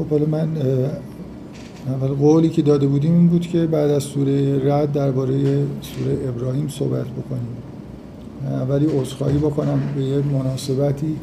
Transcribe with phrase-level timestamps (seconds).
[0.00, 0.48] خب حالا من
[1.86, 5.36] اول قولی که داده بودیم این بود که بعد از سوره رد درباره
[5.82, 7.48] سوره ابراهیم صحبت بکنیم.
[8.50, 11.16] اولی عذرخواهی بکنم به یه مناسبتی.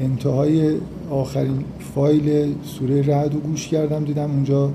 [0.00, 0.74] انتهای
[1.10, 1.64] آخرین
[1.94, 4.70] فایل سوره رد رو گوش کردم دیدم اونجا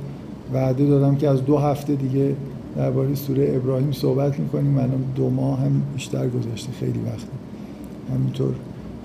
[0.54, 2.36] وعده دادم که از دو هفته دیگه
[2.78, 4.78] درباره سوره ابراهیم صحبت می‌کنیم.
[4.78, 7.28] الان دو ماه هم بیشتر گذشته خیلی وقت.
[8.14, 8.54] همینطور.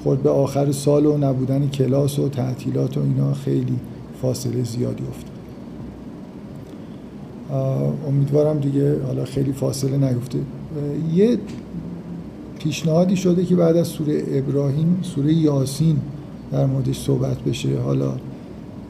[0.03, 3.77] خود به آخر سال و نبودن کلاس و تعطیلات و اینا خیلی
[4.23, 5.37] فاصله زیادی افتاد.
[8.09, 10.39] امیدوارم دیگه حالا خیلی فاصله نگفته
[11.15, 11.39] یه
[12.59, 15.97] پیشنهادی شده که بعد از سوره ابراهیم سوره یاسین
[16.53, 17.81] در موردش صحبت بشه.
[17.81, 18.09] حالا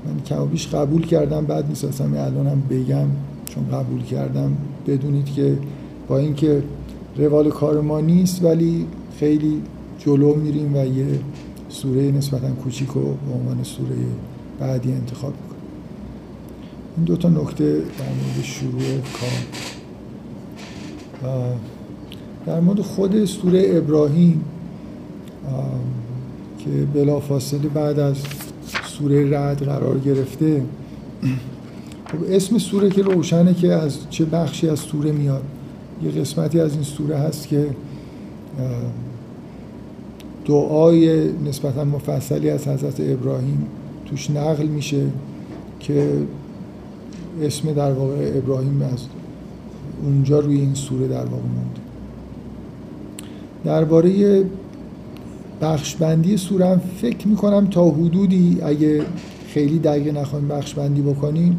[0.07, 3.07] من کمابیش قبول کردم بعد نیست اصلا الان هم بگم
[3.45, 4.57] چون قبول کردم.
[4.87, 5.59] بدونید که
[6.09, 6.63] با اینکه
[7.17, 8.87] روال کار ما نیست ولی
[9.19, 9.63] خیلی
[9.99, 11.07] جلو میریم و یه
[11.69, 13.97] سوره نسبتا کوچیک رو به عنوان سوره
[14.61, 15.63] بعدی انتخاب می‌کنیم
[16.97, 19.57] این دو تا نکته در مورد شروع کار.
[22.47, 24.45] در مورد خود سوره ابراهیم
[26.59, 28.17] که بلافاصله بعد از
[28.85, 30.63] سوره رد قرار گرفته.
[32.07, 35.43] خب اسم سوره که روشنه که از چه بخشی از سوره میاد.
[36.03, 37.67] یه قسمتی از این سوره هست که
[40.45, 43.67] دعای نسبتا مفصلی از حضرت ابراهیم
[44.07, 45.03] توش نقل میشه
[45.81, 46.13] که
[47.43, 49.07] اسم در واقع ابراهیم از
[50.03, 51.81] اونجا روی این سوره در واقع مونده.
[53.65, 54.45] درباره
[55.61, 59.03] بخش بندی سوره هم فکر می‌کنم تا حدودی اگه
[59.49, 61.59] خیلی دقیق نخواهیم بخش بندی بکنیم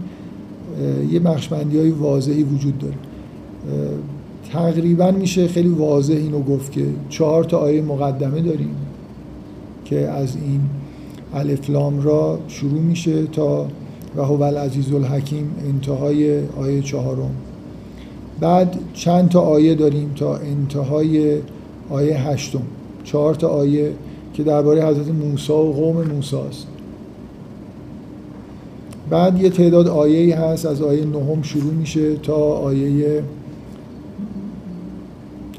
[1.12, 2.95] یه بخش بندی های واضحی وجود داره.
[4.52, 8.75] تقریبا میشه خیلی واضح اینو گفت که چهار تا آیه مقدمه داریم
[9.86, 10.62] که از این
[11.33, 13.68] الفلام را شروع میشه تا
[14.16, 17.31] و هو العزیز الحکیم انتهای آیه چهارم.
[18.40, 21.38] بعد چند تا آیه داریم تا انتهای
[21.90, 22.62] آیه هشتم.
[23.03, 23.94] چهار تا آیه
[24.34, 26.68] که درباره حضرت موسی و قوم موسی است.
[29.09, 33.24] بعد یه تعداد آیه هست از آیه نهم شروع میشه تا آیه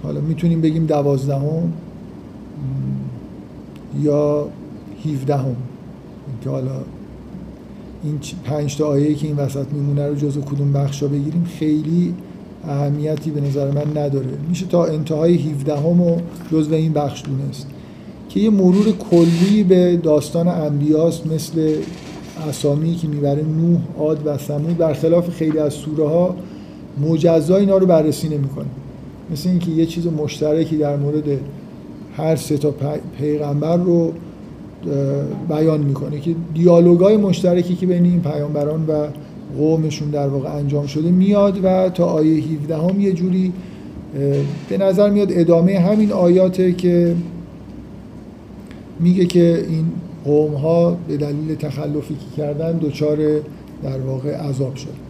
[0.03, 1.73] حالا می‌تونیم بگیم دوازدهم
[4.03, 4.47] یا
[5.05, 5.57] هیفدهم
[6.45, 6.81] که حالا
[8.05, 12.15] این پنج تا آیه که این وسط میمونه رو جزو کدوم بخشا بگیریم خیلی
[12.65, 14.31] اهمیتی به نظر من نداره.
[14.49, 16.19] میشه تا انتهای 17 هم و
[16.53, 17.67] جزو این بخش دونست.
[18.29, 21.75] که یه مرور کلی به داستان انبیاست مثل
[22.49, 26.37] اسامی که می‌بره نوح، عاد و ثمود برخلاف خیلی از سوره ها
[27.01, 28.67] مجزا اینا رو بررسی نمی‌کنه.
[29.33, 31.25] مثل اینکه یه چیز مشترکی در مورد
[32.17, 32.75] هر سه تا
[33.19, 34.13] پیغمبر رو
[35.49, 39.07] بیان می‌کنه که دیالوگای مشترکی که بین این پیامبران و
[39.57, 43.53] قومشون در واقع انجام شده میاد و تا آیه 17 هم یه جوری
[44.69, 47.15] به نظر میاد ادامه همین آیاته که
[49.01, 49.85] میگه که این
[50.25, 53.17] قوم ها به دلیل تخلفی که کردن دچار
[53.83, 55.09] در واقع عذاب شد.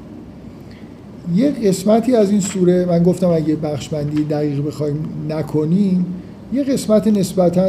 [1.34, 6.06] یه قسمتی از این سوره من گفتم اگه بخش بندی دقیق بخوایم نکنیم
[6.52, 7.68] یه قسمت نسبتا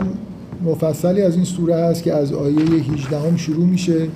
[0.66, 4.08] مفصلی از این سوره هست که از آیه 18 هم شروع میشه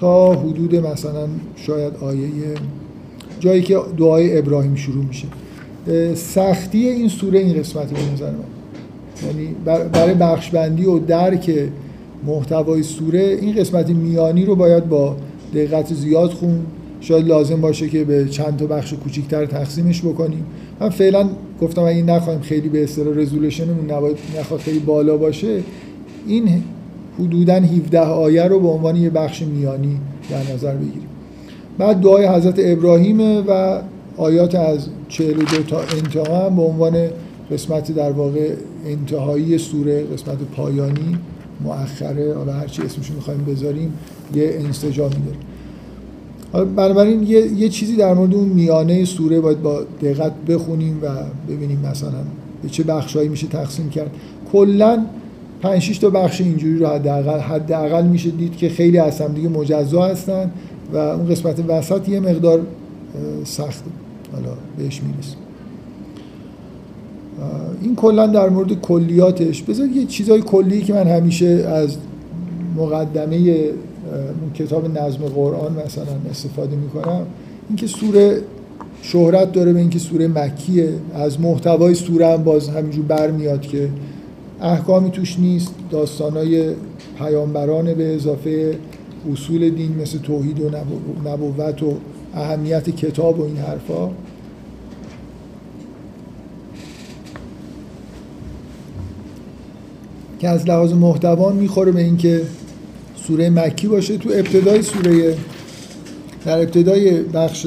[0.00, 2.28] تا حدود مثلا شاید آیه
[3.40, 5.26] جایی که دعای ابراهیم شروع میشه.
[6.14, 8.32] سختی این سوره این قسمتی به نظر
[9.26, 9.54] یعنی
[9.92, 11.52] برای بخش بندی و درک
[12.26, 15.16] محتوای سوره این قسمت میانی رو باید با
[15.54, 16.60] دقت زیاد خون.
[17.00, 20.46] شاید لازم باشه که به چند تا بخش کوچیکتر تقسیمش بکنیم.
[20.80, 21.28] من فعلا
[21.62, 23.90] گفتم اگه نخوایم خیلی به اصطلاح رزولوشنمون
[24.38, 25.62] نخواد خیلی بالا باشه
[26.26, 26.62] این
[27.18, 30.00] حدودا 17 آیه رو به عنوان یه بخش میانی
[30.30, 31.08] در نظر بگیریم.
[31.78, 33.80] بعد دعای حضرت ابراهیم و
[34.16, 37.08] آیات از 42 تا انتها هم به عنوان
[37.50, 38.54] قسمت در واقع
[38.86, 41.18] انتهایی سوره قسمت پایانی
[41.64, 43.92] مؤخره حالا هر چی اسمش می‌خوایم بذاریم
[44.34, 45.53] یه انسجامی حالا
[46.54, 51.08] بنابراین یه،, یه چیزی در مورد اون میانه سوره باید با دقت بخونیم و
[51.48, 52.24] ببینیم مثلا
[52.62, 54.10] به چه بخشهایی میشه تقسیم کرد.
[54.52, 55.04] کلا
[55.62, 59.48] 5 6 تا بخش اینجوری رو حداقل حداقل میشه دید که خیلی از هم دیگه
[59.48, 60.50] مجزا هستن
[60.92, 62.60] و اون قسمت وسط یه مقدار
[63.44, 63.90] سخته
[64.32, 64.48] حالا
[64.78, 65.38] بهش می‌رسیم.
[67.82, 69.62] این کلا در مورد کلیاتش.
[69.62, 71.96] بذار یه چیزای کلی که من همیشه از
[72.76, 73.54] مقدمه
[74.54, 77.26] کتاب نظم قرآن مثلا استفاده می‌کنم.
[77.68, 78.40] اینکه سوره
[79.02, 80.88] شهرت داره به اینکه سوره مکیه.
[81.14, 83.88] از محتوای سوره هم باز همینجور برمیاد که
[84.60, 85.74] احکامی توش نیست.
[85.90, 86.72] داستانای
[87.18, 88.78] پیامبران به اضافه
[89.32, 90.70] اصول دین مثل توحید و
[91.24, 91.94] نبوت و
[92.34, 94.10] اهمیت کتاب و این حرفا.
[100.38, 102.42] که از لحاظ محتوان می‌خوره به اینکه
[103.26, 105.36] سوره مکی باشه تو ابتدای سوره
[106.44, 107.66] در ابتدای بخش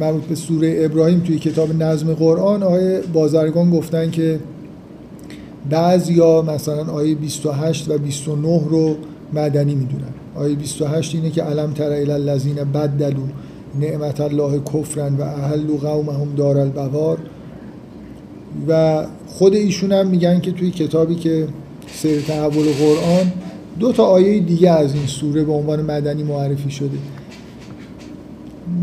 [0.00, 4.38] مربوط به سوره ابراهیم توی کتاب نظم قرآن آیه بازرگان گفتن که
[5.70, 8.96] بعضیا مثلا آیه 28 و 29 رو
[9.32, 10.14] مدنی می‌دونن.
[10.34, 13.26] آیه 28 اینه که علم تر الی الذین بدلوا
[13.80, 17.18] نعمت الله کفرن و اهل قومهم دار البوار.
[18.68, 21.46] و خود ایشون هم میگن که توی کتابی که
[21.92, 23.32] سیر تحول قرآن
[23.80, 26.98] دو تا آیه دیگه از این سوره به عنوان مدنی معرفی شده.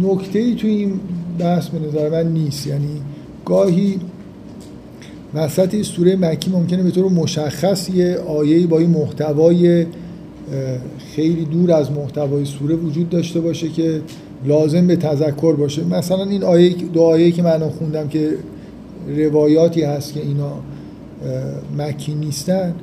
[0.02, 1.00] نکته ای توی این
[1.40, 2.68] بحث به نظر من نیست.
[2.68, 3.02] یعنی
[3.46, 4.00] گاهی
[5.34, 9.86] وسط سوره مکی ممکنه به طور مشخص یه آیه با این محتوای
[11.16, 14.02] خیلی دور از محتوای سوره وجود داشته باشه که
[14.46, 15.84] لازم به تذکر باشه.
[15.84, 18.30] مثلا این آیه دو آیه که من خوندم که
[19.18, 20.52] روایاتی هست که اینا
[21.78, 22.74] مکی نیستن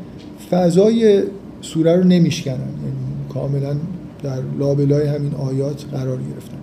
[0.50, 1.22] فضای
[1.64, 2.54] سوره رو نمیشکنن.
[2.54, 2.94] یعنی
[3.34, 3.76] کاملا
[4.22, 6.58] در لابلای همین آیات قرار گرفتن.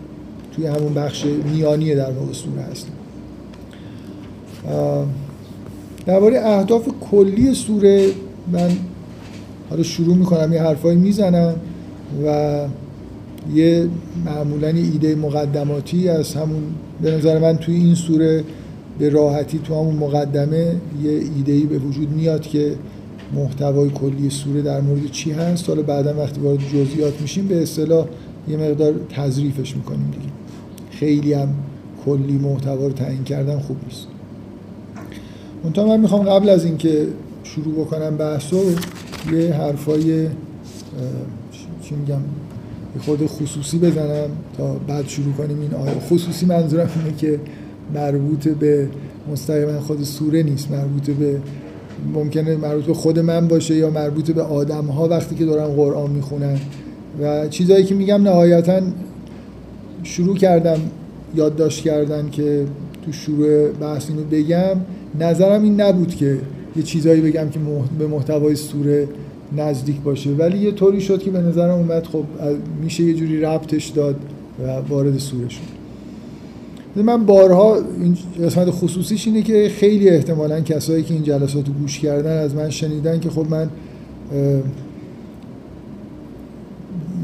[0.56, 2.89] توی همون بخش میانی در واقع سوره هستن
[6.06, 8.07] درباره اهداف کلی سوره
[8.51, 8.69] من
[9.69, 11.56] حالا شروع می‌کنم یه حرفایی می‌زنم
[12.25, 12.59] و
[13.53, 13.88] یه
[14.25, 16.63] معمولا ایده مقدماتی از همون
[17.01, 18.44] به نظر من توی این سوره
[19.00, 22.75] به راحتی تو همون مقدمه یه ایده به وجود میاد که
[23.35, 28.07] محتوای کلی سوره در مورد چی هست؟ حالا بعدا وقتی وارد جزئیات میشیم به اصطلاح
[28.47, 30.33] یه مقدار تظریفش می‌کنیم دیگه.
[30.91, 31.49] خیلی هم
[32.05, 34.07] کلی محتوا رو تعیین کردن خوب نیست.
[35.63, 37.07] منتها من می‌خوام قبل از اینکه
[37.43, 38.59] شروع بکنم بحث رو
[39.33, 40.27] یه حرفای
[41.83, 42.21] چی میگم
[42.95, 45.99] یه خود خصوصی بزنم تا بعد شروع کنیم این آیه.
[45.99, 47.39] خصوصی منظورم اینه که
[47.93, 48.89] مربوط به
[49.31, 51.41] مستقیما خود سوره نیست مربوط به
[52.13, 56.11] ممکنه مربوط به خود من باشه یا مربوط به آدم ها وقتی که دارن قرآن
[56.11, 56.59] می‌خونن.
[57.21, 58.81] و چیزایی که میگم نهایتا
[60.03, 60.79] شروع کردم
[61.35, 62.65] یادداشت کردن که
[63.05, 64.75] تو شروع بحث اینو بگم
[65.19, 66.38] نظرم این نبود که
[66.75, 67.59] یه چیزایی بگم که
[67.99, 69.07] به محتوای سوره
[69.57, 70.29] نزدیک باشه.
[70.29, 72.23] ولی یه طوری شد که به نظرم اومد خب
[72.83, 74.15] میشه یه جوری ربطش داد
[74.63, 75.80] و وارد سوره شد.
[76.95, 81.99] من بارها این قسمت خصوصیش اینه که خیلی احتمالا کسایی که این جلسات رو گوش
[81.99, 83.69] کردن از من شنیدن که خب من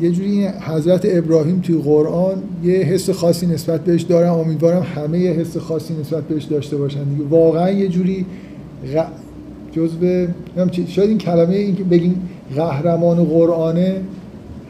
[0.01, 4.33] یه جوری حضرت ابراهیم توی قرآن یه حس خاصی نسبت بهش دارم.
[4.33, 7.23] امیدوارم همه یه حس خاصی نسبت بهش داشته باشن دیگه.
[7.29, 8.25] واقعا یه جوری
[8.95, 9.05] غ...
[9.71, 10.27] جزء
[10.87, 14.01] شاید این کلمه این که بگیم قهرمان قرآنه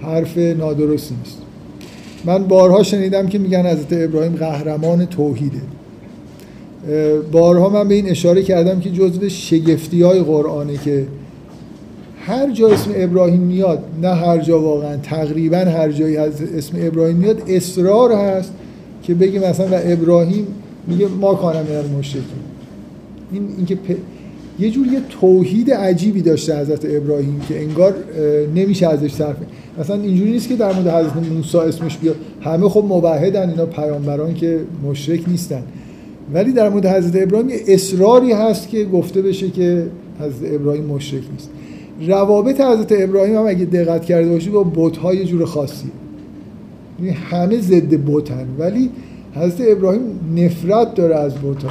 [0.01, 1.46] حرف نادرستی نیست.
[2.25, 5.61] من بارها شنیدم که میگن حضرت ابراهیم قهرمان توحیده
[7.31, 11.07] بارها من به این اشاره کردم که جزء شگفتی های قرآنه که
[12.25, 17.15] هر جا اسم ابراهیم میاد نه هر جا واقعا تقریبا هر جایی از اسم ابراهیم
[17.15, 18.53] میاد اصرار هست
[19.03, 20.47] که بگیم مثلا و ابراهیم
[20.87, 22.43] میگه ما کانم من مشرکیم
[23.31, 23.77] این اینکه.
[24.59, 27.95] یه جور یه توحید عجیبی داشته حضرت ابراهیم که انگار
[28.55, 29.35] نمیشه ازش صرف
[29.79, 32.15] مثلا اینجوری نیست که در مورد حضرت موسی اسمش بیاد.
[32.41, 34.59] همه خب موحدن اینا پیامبران که
[34.89, 35.63] مشرک نیستن.
[36.33, 39.85] ولی در مورد حضرت ابراهیم یه اصراری هست که گفته بشه که
[40.19, 41.49] حضرت ابراهیم مشرک نیست.
[42.07, 45.91] روابط حضرت ابراهیم هم اگه دقت کرده باشید با بت یه جور خاصی
[46.99, 48.89] یعنی همه ضد بتن ولی
[49.35, 50.01] حضرت ابراهیم
[50.35, 51.63] نفرت داره از بت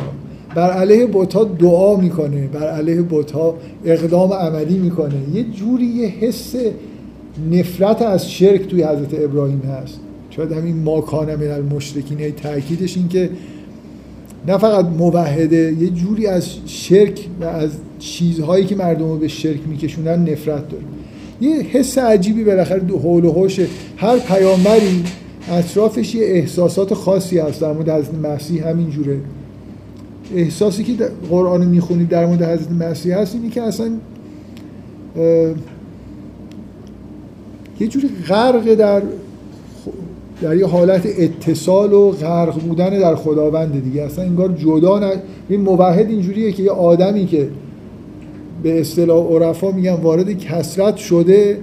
[0.56, 3.32] بر علیه بت دعا می‌کنه بر علیه بت
[3.84, 5.14] اقدام عملی می‌کنه.
[5.34, 6.54] یه جوری یه حس
[7.52, 10.00] نفرت از شرک توی حضرت ابراهیم هست.
[10.30, 13.30] شاید همین ما کان من المشرکین تاکیدش این که
[14.48, 19.60] نه فقط موحده یه جوری از شرک و از چیزهایی که مردم رو به شرک
[19.66, 20.84] میکشونن نفرت داره.
[21.40, 25.04] یه حس عجیبی بالاخره دو حول و حوشه هر پیامبری
[25.50, 27.60] اطرافش یه احساسات خاصی هست.
[27.60, 29.18] در مورد حضرت مسیح همین جوره
[30.34, 30.92] احساسی که
[31.30, 33.90] قرآن می‌خونید در مورد حضرت مسیح هست اینی که اصلا
[37.80, 39.02] یه جوری غرق در
[40.42, 44.02] در یه حالت اتصال و غرق بودن در خداوند دیگه.
[44.02, 45.12] اصلا انگار جدا نه
[45.48, 47.48] این موحد اینجوریه که یه آدمی که
[48.62, 51.60] به اصطلاح عرفا میگن وارد کسرت شده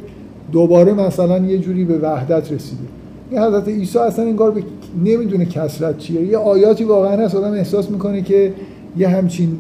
[0.51, 2.84] دوباره مثلا یه جوری به وحدت رسیده.
[3.32, 4.63] این حضرت عیسی اصلا انگار به...
[5.05, 6.21] نمی‌دونه کسرت چیه.
[6.21, 8.53] یه آیاتی واقعا هست آدم احساس می‌کنه که
[8.97, 9.57] یه همچین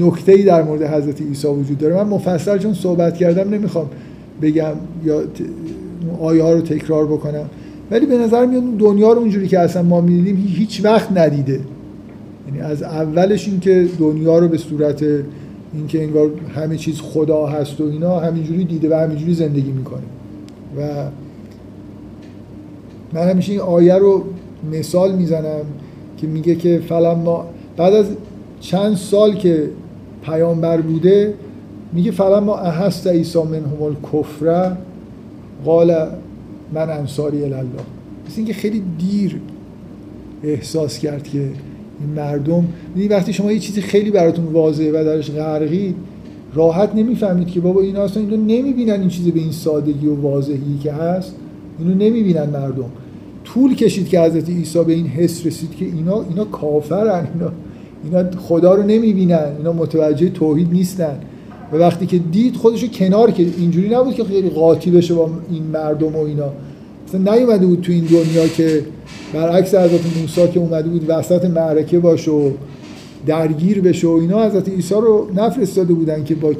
[0.00, 1.94] نکته ای در مورد حضرت عیسی وجود داره.
[1.94, 3.86] من مفصل چون صحبت کردم نمی‌خوام
[4.42, 4.72] بگم
[5.04, 5.22] یا
[6.20, 7.44] آیه ها رو تکرار بکنم.
[7.90, 11.60] ولی به نظر میاد دنیا رو اونجوری که اصلا ما می‌دیدیم هیچ وقت ندیده.
[12.46, 15.04] یعنی از اولش این که دنیا رو به صورت
[15.74, 20.02] اینکه انگار همه چیز خدا هست و اینا همینجوری دیده و همینجوری زندگی می‌کنه.
[20.78, 20.80] و
[23.12, 24.24] من همیشه این آیه رو
[24.72, 25.64] مثال می‌زنم
[26.16, 28.06] که میگه که فلان ما بعد از
[28.60, 29.70] چند سال که
[30.24, 31.34] پیامبر بوده
[31.92, 34.76] میگه فلان ما احست عیسی منهم الکفر
[35.64, 36.06] قال
[36.72, 37.62] من انصاری الله
[38.26, 39.40] مثل اینکه خیلی دیر
[40.42, 42.64] احساس کرد که این مردم
[42.96, 45.96] یعنی وقتی شما یه چیزی خیلی براتون واضحه و درش غرقید
[46.54, 50.78] راحت نمی‌فهمید که بابا اینا اصلا اینو نمی‌بینن این چیزی به این سادگی و واضحی
[50.82, 51.34] که هست.
[51.78, 52.90] اینو نمی‌بینن مردم.
[53.54, 57.52] طول کشید که حضرت عیسی به این حس رسید که اینا اینا کافرن اینا
[58.04, 61.18] اینا خدا رو نمی‌بینن اینا متوجه توحید نیستن.
[61.72, 65.62] و وقتی که دید خودشو کنار که اینجوری نبود که خیلی قاطی بشه با این
[65.62, 66.50] مردم و اینا.
[67.08, 68.82] اصلا نیومده بود تو این دنیا که
[69.34, 72.50] برعکس حضرت موسی که اومده بود وسط معرکه باشه و
[73.26, 76.54] درگیر بشه و اینا حضرت عیسی رو نفرستاده بودن که با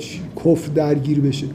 [0.44, 1.46] کف درگیر بشه.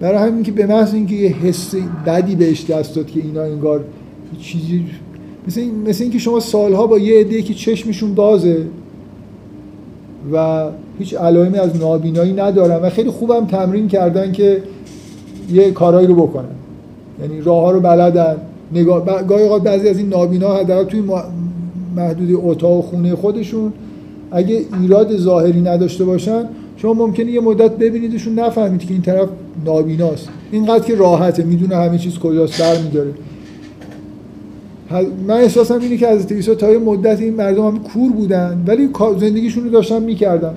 [0.00, 1.74] برای همین که به محض اینکه یه حس
[2.06, 3.84] بدی بهش دست داد که اینا انگار
[4.40, 4.84] چیزی
[5.48, 5.88] مثل, این...
[5.88, 8.66] مثل اینکه شما سالها با یه عده که چشمشون بازه
[10.32, 10.66] و
[10.98, 14.62] هیچ علائمی از نابینایی ندارن و خیلی خوبم تمرین کردن که
[15.52, 16.44] یه کارایی رو بکنن.
[17.22, 18.36] یعنی راه ها رو بلدن.
[18.72, 21.02] نگاه گاهی اوقات بعضی از این نابینا حداقل توی
[21.96, 23.72] محدود اتاق و خونه خودشون
[24.30, 26.44] اگه ایراد ظاهری نداشته باشن
[26.76, 29.28] شما ممکنه یه مدت ببینیدشون نفهمید که این طرف
[29.64, 30.28] نابیناست.
[30.52, 33.10] اینقدر که راحته می‌دونه همه چیز کجاست برمیداره.
[35.26, 38.88] من احساسم اینه که از عیسی تا یه مدت این مردم هم کور بودن ولی
[39.20, 40.54] زندگیشون رو داشتن می‌کردن.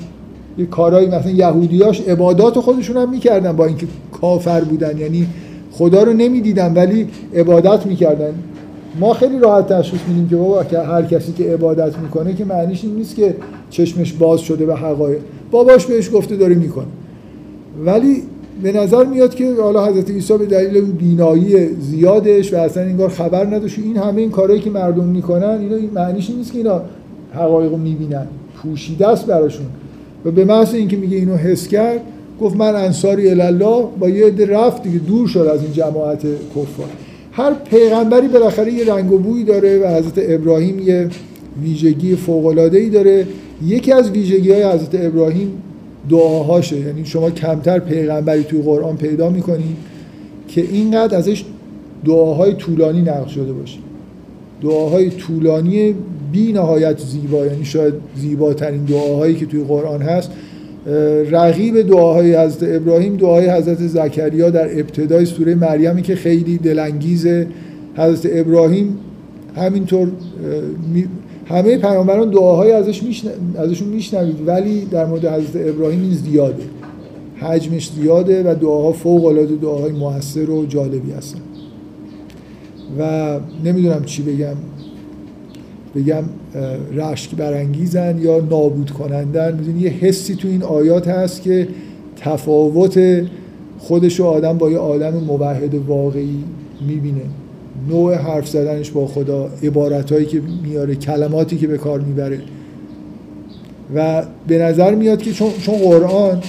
[0.57, 3.87] یه کارهایی مثلا یهودیاش عبادات خودشون هم می‌کردن با اینکه
[4.21, 5.27] کافر بودن یعنی
[5.71, 8.33] خدا رو نمی‌دیدن ولی عبادت می‌کردن.
[8.99, 12.95] ما خیلی راحت تشخیص میدیم که بابا هر کسی که عبادت می‌کنه که معنیش این
[12.95, 13.35] نیست که
[13.69, 15.19] چشمش باز شده به حقایق
[15.51, 16.85] باباش بهش گفته داره می‌کنه.
[17.85, 18.23] ولی
[18.63, 23.45] به نظر میاد که حالا حضرت عیسی به دلیل بینایی زیادش و اصلا انگار خبر
[23.45, 23.79] نداشت.
[23.79, 26.81] این همه این کارهایی که مردم می‌کنن اینا معنیش نیست که اینا
[27.33, 28.27] حقایق رو می‌بینن.
[28.55, 29.65] پوشیده است براشون.
[30.25, 32.01] و به محض اینکه میگه اینو حس کرد
[32.41, 36.21] گفت من انصاری الله با یه عده رفت دیگه دور شد از این جماعت
[36.55, 36.87] کفار.
[37.31, 41.09] هر پیغمبری بالاخره یه رنگ و بویی داره و حضرت ابراهیم یه
[41.63, 43.27] ویژگی فوق ای داره.
[43.65, 45.51] یکی از ویژگی های حضرت ابراهیم
[46.09, 46.79] دعاهاشه.
[46.79, 49.77] یعنی شما کمتر پیغمبری توی قرآن پیدا می‌کنید
[50.47, 51.45] که اینقدر ازش
[52.05, 53.77] دعاهای طولانی نقل شده باشه
[54.61, 55.95] دعاهای طولانی
[56.31, 60.31] بی نهایت زیبا یعنی شاید زیباترین دعاهایی که توی قرآن هست
[61.31, 67.47] رقیب دعاهای حضرت ابراهیم دعای حضرت زکریا در ابتدای سوره مریمی که خیلی دلانگیزه.
[67.97, 68.97] حضرت ابراهیم
[69.55, 70.07] همینطور
[71.49, 73.29] همه پیامبران دعاهای ازش میشن...
[73.57, 76.63] ازشون میشنوید ولی در مورد حضرت ابراهیم این زیاده.
[77.35, 81.39] حجمش زیاده و دعاها فوق العاده دعاهای موثر و جالبی هستن.
[82.99, 84.55] و نمی‌دونم چی بگم.
[85.95, 86.23] بگم
[86.93, 89.55] رشک برانگیزن یا نابود کنندن.
[89.55, 91.67] می‌دونی یه حسی تو این آیات هست که
[92.15, 93.25] تفاوت
[93.77, 96.43] خودش و آدم با یه آدم موحد واقعی
[96.87, 97.21] می‌بینه.
[97.89, 102.39] نوع حرف زدنش با خدا عبارتهایی که میاره کلماتی که به کار می‌بره.
[103.95, 106.41] و به نظر میاد که چون, چون قرآن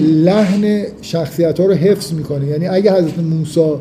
[0.00, 2.46] لحن شخصیت ها رو حفظ می‌کنه.
[2.46, 3.72] یعنی اگه حضرت موسی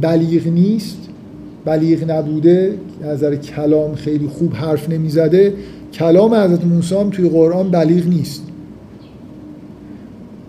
[0.00, 0.98] بلیغ نیست
[1.64, 2.74] بلیغ نبوده
[3.04, 5.54] نظر کلام خیلی خوب حرف نمی‌زده
[5.92, 8.42] کلام حضرت موسی هم توی قرآن بلیغ نیست.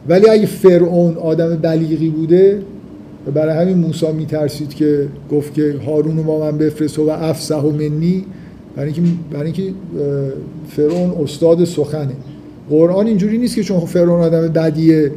[0.09, 2.61] ولی اگه فرعون آدم بلیغی بوده
[3.27, 7.61] و برای همین موسی میترسید که گفت که هارون رو با من بفرست و افسح
[7.61, 8.25] و منی.
[8.75, 9.73] برای اینکه برای اینکه
[10.67, 12.15] فرعون استاد سخنه.
[12.69, 15.11] قرآن اینجوری نیست که چون فرعون آدم بدیه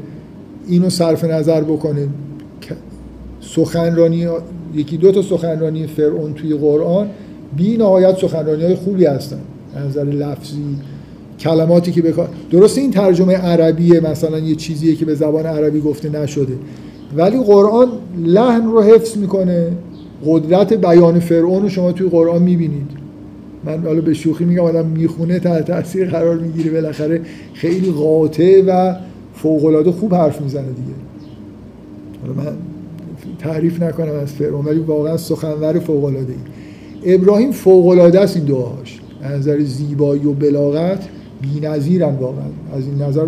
[0.69, 2.09] اینو صرف نظر بکنه.
[3.41, 4.27] سخنرانی
[4.75, 7.09] یکی دو تا سخنرانی فرعون توی قرآن
[7.57, 9.41] بی نهایت سخنرانی های خوبی هستن.
[9.87, 10.77] نظر لفظی
[11.41, 16.09] کلماتی که بکار درسته این ترجمه عربیه مثلا یه چیزیه که به زبان عربی گفته
[16.09, 16.55] نشده.
[17.17, 17.89] ولی قرآن
[18.25, 19.73] لحن رو حفظ می‌کنه.
[20.27, 22.91] قدرت بیان فرعون رو شما توی قرآن می‌بینید.
[23.65, 26.71] من حالا به شوخی میگم آدم می‌خونه تحت تاثیر قرار می‌گیره.
[26.71, 27.21] بالاخره
[27.55, 28.95] خیلی قاطع و
[29.35, 30.99] فوق خوب حرف می‌زنه دیگه.
[32.23, 32.57] حالا من
[33.39, 36.35] تعریف نکنم از فرعون ولی واقعا سخنور فوق العاده
[37.03, 39.01] ای ابراهیم فوق العاده است این دعاهاش.
[39.23, 41.09] از نظر زیبایی و بلاغت.
[41.43, 42.45] بی‌نظیرن واقعا.
[42.77, 43.27] از این نظر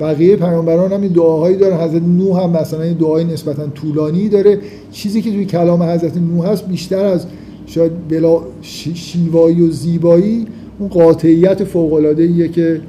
[0.00, 4.58] بقیه پیامبران هم دعاهایی داره حضرت نوح هم مثلا این دعای نسبتا طولانی داره.
[4.92, 7.26] چیزی که توی کلام حضرت نوح هست بیشتر از
[7.66, 10.46] شاید بلا شیوایی و زیبایی
[10.78, 12.80] اون قاطعیت فوق العاده که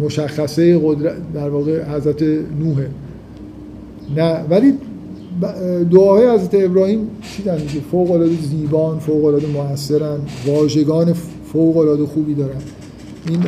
[0.00, 2.22] مشخصه قدرت در واقع حضرت
[2.60, 2.88] نوحه
[4.16, 4.72] نه ولی
[5.90, 8.12] دعاهای حضرت ابراهیم چی دیگه فوق
[8.50, 11.14] زیبان فوق العاده موثرن واژگان
[12.06, 12.60] خوبی دارن.
[13.28, 13.38] این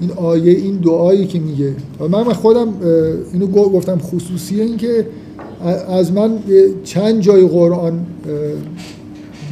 [0.00, 1.72] این آیه این دعایی که میگه.
[2.00, 2.68] و من خودم
[3.32, 5.06] اینو گفتم خصوصیه این که
[5.88, 6.38] از من
[6.84, 8.06] چند جای قرآن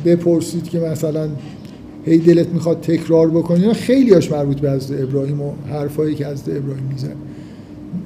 [0.04, 1.28] بپرسید که مثلا
[2.04, 6.56] هی دلت می‌خواد تکرار بکنی خیلی هاش مربوط به حضرت ابراهیم و حرفایی که حضرت
[6.56, 7.14] ابراهیم میزن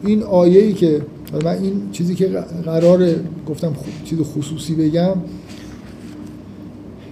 [0.05, 1.01] این آیه ای که
[1.45, 2.29] من این چیزی که
[2.65, 3.11] قرار
[3.49, 3.73] گفتم
[4.05, 5.15] چیز خصوصی بگم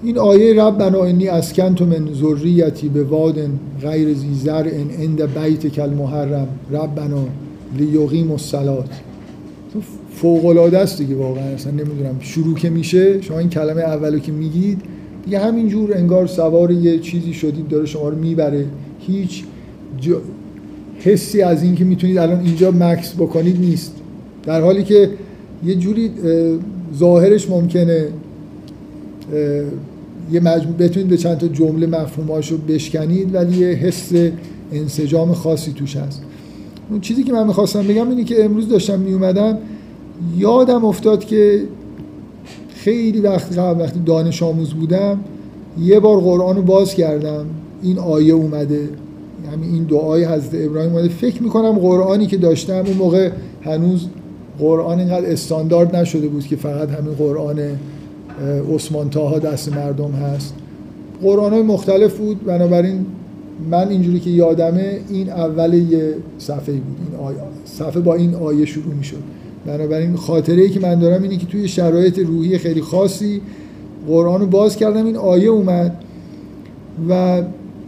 [0.03, 3.37] این آیه ربنا انی اسکنت من ذریتی به واد
[3.83, 7.25] غیر زی زرع عند بیت کل محرم ربنا
[7.79, 8.89] لیقیم الصلات.
[10.15, 11.45] فوق العاده است دیگه واقعا.
[11.45, 13.23] اصلا نمی‌دونم شروع که میشه.
[13.23, 14.83] شما این کلمه اولو که میگید
[15.25, 18.65] دیگه همینجور انگار سوار یه چیزی شدید داره شما رو می‌بره.
[19.01, 19.45] هیچ
[20.99, 23.93] حسی از این که می‌تونید الان اینجا مکس بکنید نیست.
[24.45, 25.11] در حالی که
[25.67, 26.11] یه جوری
[26.99, 28.05] ظاهرش ممکنه
[30.33, 34.13] یه مجموع بتونید به چند تا جمله مفهوماشو بشکنید ولی یه حس
[34.73, 36.23] انسجام خاصی توش هست.
[36.91, 39.59] اون چیزی که من می‌خواستم بگم اینه که امروز داشتم میومدم
[40.39, 41.63] یادم افتاد که
[42.75, 45.21] خیلی وقت قبل وقتی دانش آموز بودم
[45.81, 47.47] یه بار قرآن رو باز کردم.
[47.83, 48.89] این آیه اومده
[49.53, 51.09] همین این دعای حضرت ابراهیم اومده.
[51.09, 53.31] فکر می‌کنم قرآنی که داشتم اون موقع
[53.63, 54.07] هنوز
[54.59, 57.57] قرآن اینقدر استاندارد نشده بود که فقط همین قرآن
[58.75, 60.55] عثمان تاها دست مردم هست.
[61.23, 62.45] قرآن های مختلف بود.
[62.45, 63.07] بنابراین
[63.71, 66.97] من اینجوری که یادمه این اول یه صفحه بود.
[67.11, 69.23] این آیه صفحه با این آیه شروع می‌شد.
[69.67, 73.41] بنابراین خاطره ای که من دارم اینه که توی شرایط روحی خیلی خاصی
[74.09, 75.97] قرآن رو باز کردم این آیه اومد
[77.09, 77.43] و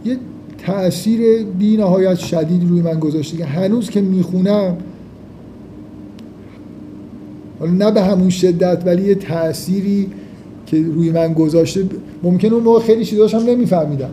[0.05, 0.17] یه
[0.57, 4.77] تأثیر بی نهایت شدید روی من گذاشته که هنوز که می‌خونم
[7.59, 10.07] حالا نه به همون شدت ولی یه تأثیری
[10.71, 11.85] که روی من گذاشته
[12.23, 14.09] ممکن اون موقع خیلی چیزاش هم نمیفهمیدم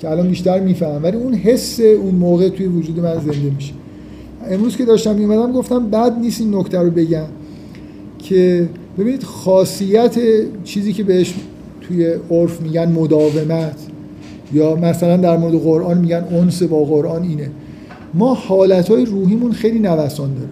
[0.00, 1.02] که الان بیشتر می‌فهمم.
[1.02, 3.72] ولی اون حس اون موقع توی وجود من زنده میشه.
[4.50, 7.26] امروز که داشتم میمدم گفتم بد نیست این نکته رو بگم
[8.18, 10.18] که ببینید خاصیت
[10.64, 11.34] چیزی که بهش
[11.80, 13.76] توی عرف میگن مداومت
[14.52, 17.50] یا مثلا در مورد قرآن میگن انس با قرآن اینه.
[18.14, 20.48] ما حالتهای روحیمون خیلی نوسان داره.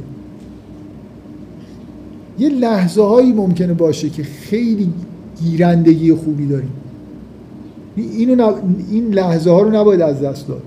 [2.39, 4.93] یه لحظه هایی ممکنه باشه که خیلی
[5.43, 6.73] گیرندگی خوبی داریم.
[7.97, 8.53] اینو
[8.91, 10.63] این لحظه ها رو نباید از دست داد.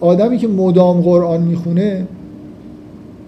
[0.00, 2.06] آدمی که مدام قرآن می‌خونه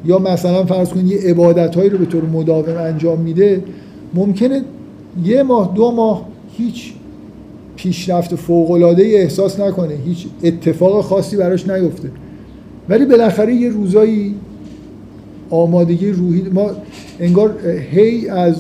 [0.05, 3.63] یا مثلا فرض کنید یه عبادت هایی رو به طور مداوم انجام میده
[4.15, 4.63] ممکنه
[5.25, 6.93] یه ماه دو ماه هیچ
[7.77, 12.11] پیشرفت فوق العاده احساس نکنه هیچ اتفاق خاصی براش نیفته.
[12.89, 14.35] ولی بالاخره یه روزایی
[15.51, 16.71] آمادگی روحی ما
[17.21, 17.55] انگار
[17.91, 18.55] هی از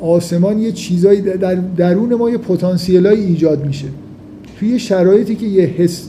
[0.00, 3.86] آسمان یه چیزایی در درون ما یه پتانسیلای ایجاد میشه.
[4.58, 6.08] توی شرایطی که یه حس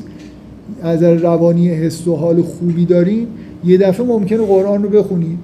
[0.82, 3.28] از روانی حس و حال خوبی داریم
[3.66, 5.40] یه دفعه ممکنه قرآن رو بخونید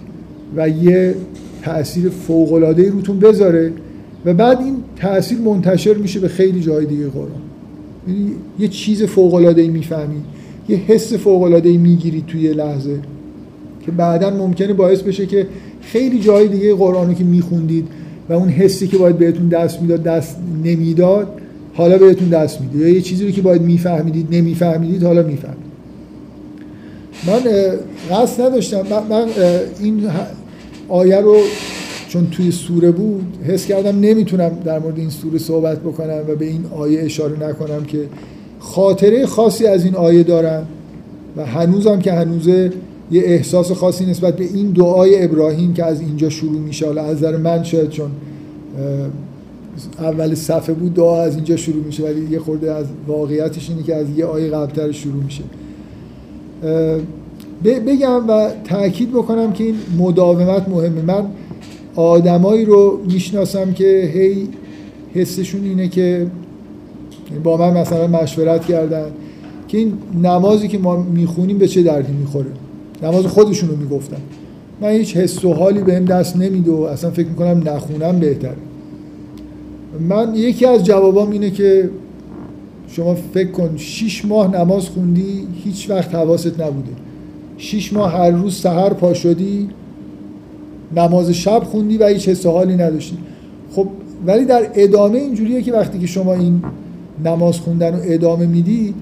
[0.56, 1.16] و یه
[1.62, 3.72] تأثیر فوق‌العاده‌ای روتون بذاره
[4.26, 7.42] و بعد این تاثیر منتشر میشه به خیلی جای دیگه قرآن.
[8.08, 10.24] یعنی یه چیز فوق‌العاده‌ای می‌فهمید
[10.70, 13.00] یه حس فوق‌العاده‌ای می‌گیرید توی لحظه
[13.86, 15.48] که بعدا ممکنه باعث بشه که
[15.82, 17.88] خیلی جای دیگه قرآن رو که میخوندید
[18.30, 21.28] و اون حسی که باید بهتون دست می‌داد دست نمی‌داد
[21.74, 22.78] حالا بهتون دست میده.
[22.78, 25.74] یا یه چیزی رو که باید میفهمیدید نمیفهمیدید حالا می‌فهمید.
[27.28, 27.42] من
[28.12, 28.82] قصد نداشتم.
[29.10, 29.26] من
[29.80, 30.10] این
[30.90, 31.38] آیه رو
[32.10, 36.46] چون توی سوره بود حس کردم نمی‌تونم در مورد این سوره صحبت بکنم و به
[36.46, 38.00] این آیه اشاره نکنم که
[38.60, 40.68] خاطره خاصی از این آیه دارم
[41.38, 42.72] و هنوزم که هنوزه
[43.14, 46.86] یه احساس خاصی نسبت به این دعای ابراهیم که از اینجا شروع میشه.
[46.86, 48.12] حالا از نظر من شاید چون
[50.00, 53.96] اول صفحه بود دعا از اینجا شروع میشه ولی یه خورده از واقعیتش اینه که
[53.96, 55.44] از یه آیه قبلتر شروع میشه.
[57.64, 61.02] بگم و تاکید بکنم که این مداومت مهمه.
[61.02, 61.26] من
[61.96, 64.48] آدمایی رو می‌شناسم که هی
[65.14, 66.28] حسشون اینه که
[67.44, 69.06] با من مثلا مشورت کردن
[69.68, 72.46] که این نمازی که ما می‌خونیم به چه دردی می‌خوره.
[73.04, 74.18] نماز خودشون رو می‌گفتن.
[74.82, 78.54] من هیچ حس و حالی بهم دست نمیده و اصلا فکر می‌کنم نخونم بهتر
[80.10, 81.90] من یکی از جوابام اینه که
[82.88, 86.92] شما فکر کن شیش ماه نماز خوندی هیچ وقت حواست نبوده.
[87.58, 89.70] شیش ماه هر روز سهر پا شدی
[90.96, 93.18] نماز شب خوندی و هیچ حس حالی نداشتی.
[93.72, 93.88] خب
[94.26, 96.62] ولی در ادامه اینجوریه که وقتی که شما این
[97.26, 98.94] نماز خوندن رو ادامه میدی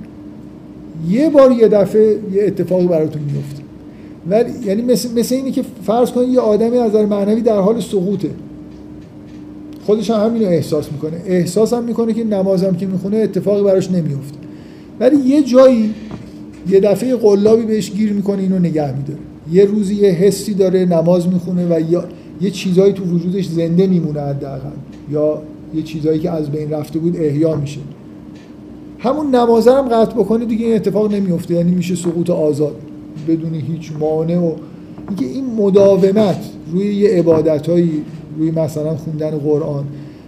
[1.10, 3.61] یه بار یه دفعه یه اتفاقی براتون میفته
[4.30, 7.80] ولی یعنی مثل, مثل اینی که فرض کنید یه آدمی از نظر معنوی در حال
[7.80, 8.30] سقوطه.
[9.86, 11.22] خودش هم همینو احساس می‌کنه.
[11.26, 14.38] احساس هم می‌کنه که نمازم که می‌خونه اتفاقی براش نمیفته
[15.00, 15.94] ولی یه جایی
[16.70, 19.20] یه دفعه قلابی بهش گیر می‌کنه اینو نگه میداره.
[19.52, 22.04] یه روزی یه حسی داره نماز می‌خونه و یا
[22.42, 24.70] یه چیزایی تو وجودش زنده میمونه حداقل.
[25.12, 25.42] یا
[25.76, 27.80] یه چیزایی که از بین رفته بود احیا میشه.
[29.00, 32.76] همون نمازه هم قطع بکنه دیگه این اتفاق نمیفته یعنی میشه سقوط آزاد.
[33.28, 34.54] بدون هیچ مانع و
[35.08, 36.38] اینکه این مداومت
[36.72, 38.06] روی یه عبادتهایی
[38.38, 39.84] روی مثلا خوندن قرآن.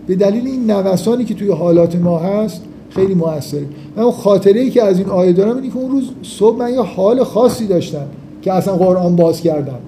[0.07, 3.65] به دلیل این نوسانی که توی حالات ما هست خیلی موثره.
[3.95, 6.73] من اون خاطره ای که از این آیه دارم اینه که اون روز صبح من
[6.73, 8.05] یه حال خاصی داشتم
[8.41, 9.79] که اصلا قرآن باز کردم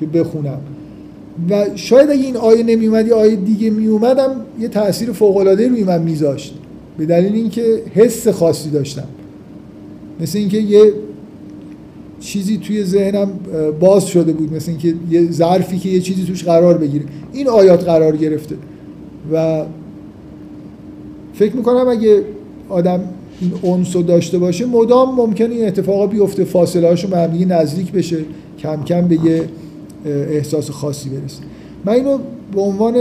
[0.00, 0.58] که بخونم.
[1.50, 4.30] و شاید اگه این آیه نمی اومد آیه دیگه می اومدم
[4.60, 6.54] یه تاثیر فوق العاده روی من میذاشت.
[6.98, 9.08] به دلیل اینکه حس خاصی داشتم.
[10.20, 10.92] مثل اینکه یه
[12.20, 13.30] چیزی توی ذهنم
[13.80, 17.04] باز شده بود مثل اینکه یه ظرفی که یه چیزی توش قرار بگیره.
[17.32, 18.54] این آیات قرار گرفته.
[19.32, 19.64] و
[21.34, 22.22] فکر می‌کنم اگه
[22.68, 23.00] آدم
[23.40, 28.16] این اونس داشته باشه مدام ممکنه این اتفاقا بیفته فاصله هاشون به هم نزدیک بشه
[28.58, 29.44] کم کم به یه
[30.06, 31.42] احساس خاصی برسه.
[31.84, 32.18] من اینو
[32.54, 32.94] به عنوان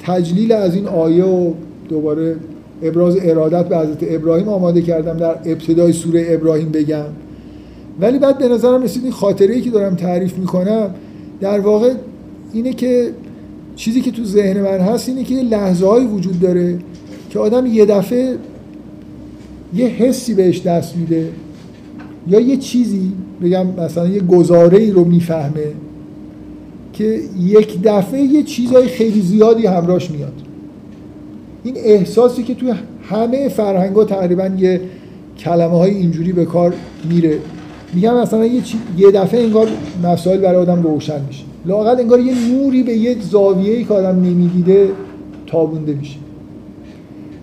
[0.00, 1.52] تجلیل از این آیه و
[1.88, 2.36] دوباره
[2.82, 7.04] ابراز ارادت به حضرت ابراهیم آماده کردم در ابتدای سوره ابراهیم بگم.
[8.00, 10.90] ولی بعد به نظرم رسید این خاطره ای که دارم تعریف می‌کنم
[11.40, 11.94] در واقع
[12.52, 13.10] اینه که
[13.76, 16.78] چیزی که تو ذهن من هست اینه که یه لحظه های وجود داره
[17.30, 18.36] که آدم یه دفعه
[19.74, 21.28] یه حسی بهش دست میده
[22.28, 25.72] یا یه چیزی بگم مثلا یه گزاره ای رو می‌فهمه
[26.92, 30.32] که یک دفعه یه چیزای خیلی زیادی همراش میاد.
[31.64, 34.80] این احساسی که توی همه فرهنگ ها تقریبا یه
[35.38, 36.74] کلمه های اینجوری به کار
[37.10, 37.38] میره.
[37.96, 38.62] میگم مثلا یه,
[38.98, 39.68] یه دفعه انگار
[40.02, 41.44] مسائل برای آدم روشن میشه.
[41.66, 44.88] لاقل انگار یه نوری به یه زاویه‌ای که آدم نمی‌دیده
[45.46, 46.16] تابونده میشه.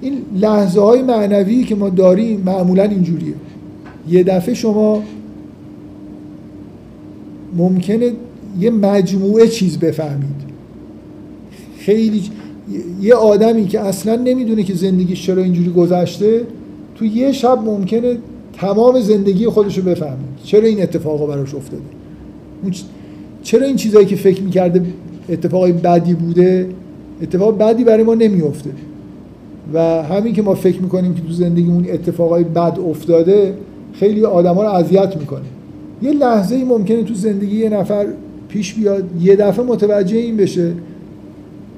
[0.01, 3.33] این لحظه های معنوی که ما داریم معمولا اینجوریه.
[4.09, 5.03] یه دفعه شما
[7.57, 8.11] ممکنه
[8.59, 10.43] یه مجموعه چیز بفهمید.
[11.77, 12.23] خیلی
[13.01, 16.41] یه آدمی که اصلا نمی‌دونه که زندگیش چرا اینجوری گذشته
[16.95, 18.17] تو یه شب ممکنه
[18.53, 20.17] تمام زندگی خودش رو بفهمه.
[20.43, 21.83] چرا این اتفاقا براش افتاده؟
[23.43, 24.81] چرا این چیزایی که فکر می‌کرده
[25.29, 26.69] اتفاقای بدی بوده
[27.21, 28.69] اتفاق بدی برای ما نمیفته
[29.73, 33.53] و همین که ما فکر می‌کنیم که تو زندگیمون اتفاقای بد افتاده
[33.93, 35.45] خیلی آدما رو اذیت می‌کنه.
[36.01, 38.05] یه لحظه ممکنه تو زندگی یه نفر
[38.47, 40.71] پیش بیاد یه دفعه متوجه این بشه.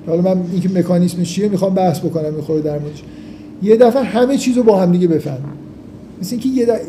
[0.08, 3.04] حالا من اینکه مکانیسم چیه می‌خوام بحث بکنم می‌خوره در موردش.
[3.64, 5.54] یه دفعه همه چیز رو با هم دیگه بفهمیم.
[6.22, 6.80] مثل اینکه یه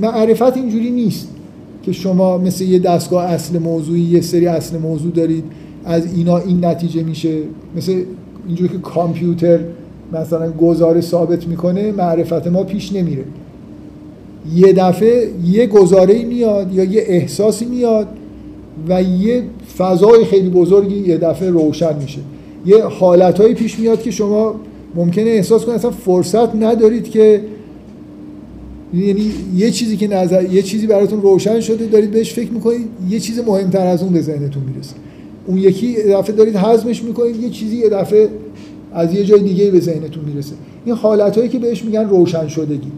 [0.00, 1.28] معرفت اینجوری نیست
[1.82, 5.44] که شما مثل یه دستگاه اصل موضوعی یه سری اصل موضوع دارید
[5.84, 7.38] از اینا این نتیجه میشه.
[7.76, 8.02] مثل
[8.46, 9.60] اینجوری که کامپیوتر
[10.12, 13.24] مثلا گزاره ثابت می‌کنه معرفت ما پیش نمیره.
[14.54, 18.08] یه دفعه یه گزاره میاد یا یه احساسی میاد
[18.88, 19.42] و یه
[19.78, 22.20] فضای خیلی بزرگی یه دفعه روشن میشه.
[22.66, 24.54] یه حالتهایی پیش میاد که شما
[24.94, 27.40] ممکنه احساس کنید اصلا فرصت ندارید که
[28.94, 33.20] یعنی یه چیزی که نظر یه چیزی براتون روشن شده دارید بهش فکر می‌کنید یه
[33.20, 34.94] چیز مهمتر از اون به ذهنتون می‌رسه.
[35.46, 38.28] اون یکی دفعه دارید هضمش می‌کنید یه چیزی یه دفعه
[38.92, 40.54] از یه جای دیگه به ذهنتون می‌رسه.
[40.84, 42.92] این حالتهایی که بهش میگن روشن شدگی.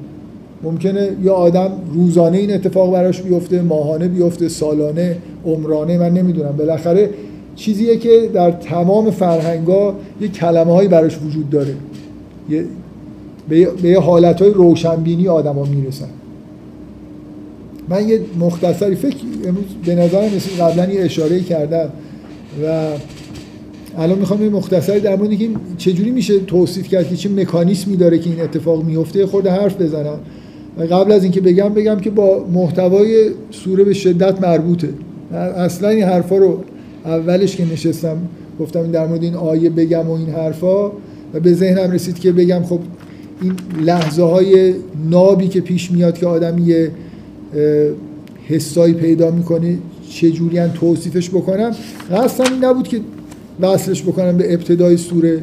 [0.63, 6.55] ممکنه یا آدم روزانه این اتفاق براش بیفته ماهانه بیفته سالانه عمرانه من نمی‌دونم.
[6.59, 7.11] بالاخره
[7.57, 11.75] چیزیه که در تمام فرهنگا یه کلمه هایی براش وجود داره.
[12.51, 12.65] یه
[13.49, 16.09] به یه حالت های روشنبینی آدما می‌رسن.
[17.89, 21.89] من یه مختصری فکر امروز به نظرم مثل قبلا یه اشاره کردم
[22.65, 22.89] و
[23.99, 28.19] الان می‌خوام یه مختصری در مورد که چجوری میشه توصیف کرد که چه مکانیسمی داره
[28.19, 30.19] که این اتفاق میفته خورده حرف بزنم.
[30.79, 34.89] و قبل از اینکه بگم بگم که با محتوای سوره به شدت مربوطه.
[35.57, 36.65] اصلا این حرفا رو
[37.05, 38.17] اولش که نشستم
[38.61, 40.87] گفتم در مورد این آیه بگم و این حرفا.
[41.35, 42.81] و به ذهنم رسید که بگم خب
[43.41, 43.53] این
[43.85, 44.75] لحظه های
[45.11, 46.91] نابی که پیش میاد که آدم یه
[48.45, 49.79] حسایی پیدا می‌کنه
[50.11, 51.75] چجوری توصیفش بکنم؟
[52.13, 53.01] قصدم این نبود که
[53.61, 55.43] وصلش بکنم به ابتدای سوره.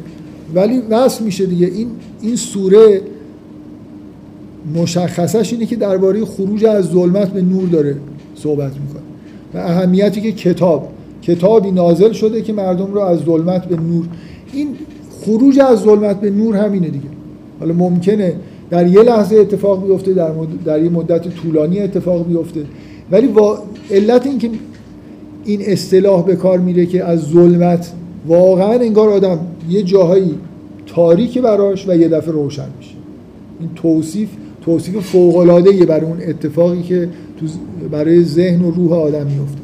[0.54, 1.66] ولی وصل میشه دیگه.
[1.66, 1.88] این
[2.20, 3.00] این سوره
[4.74, 7.96] مشخصش اینه که درباره خروج از ظلمت به نور داره
[8.34, 9.02] صحبت می‌کنه.
[9.54, 10.88] و اهمیتی که کتاب
[11.22, 14.04] کتابی نازل شده که مردم رو از ظلمت به نور.
[14.52, 14.68] این
[15.20, 17.04] خروج از ظلمت به نور همینه دیگه.
[17.64, 18.34] حالا ممکنه
[18.70, 20.30] در یه لحظه اتفاق بیفته در,
[20.64, 22.60] در یه مدت طولانی اتفاق بیفته.
[23.10, 23.58] ولی وا...
[23.90, 24.50] علت این که
[25.44, 27.92] این اصطلاح به کار میره که از ظلمت
[28.26, 30.34] واقعا انگار آدم یه جاهایی
[30.86, 32.94] تاریک براش و یه دفعه روشن میشه.
[33.60, 34.28] این توصیف
[34.64, 37.08] توصیف فوق العاده برای اون اتفاقی که
[37.40, 37.46] تو
[37.90, 39.58] برای ذهن و روح آدم میفته.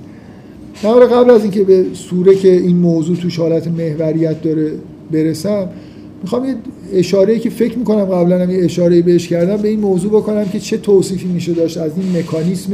[0.85, 4.73] من قبل از اینکه به سوره که این موضوع توش حالت محوریت داره
[5.13, 5.69] برسم
[6.23, 6.55] می‌خوام یه
[6.93, 10.59] اشاره که فکر می‌کنم قبلا هم یه اشاره بهش کردم به این موضوع بکنم که
[10.61, 12.73] چه توصیفی میشه داشت از این مکانیسم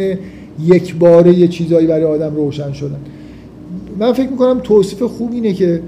[0.65, 3.01] یک باره یه چیزایی برای آدم روشن شدن.
[3.99, 5.83] من فکر می‌کنم توصیف خوب اینه که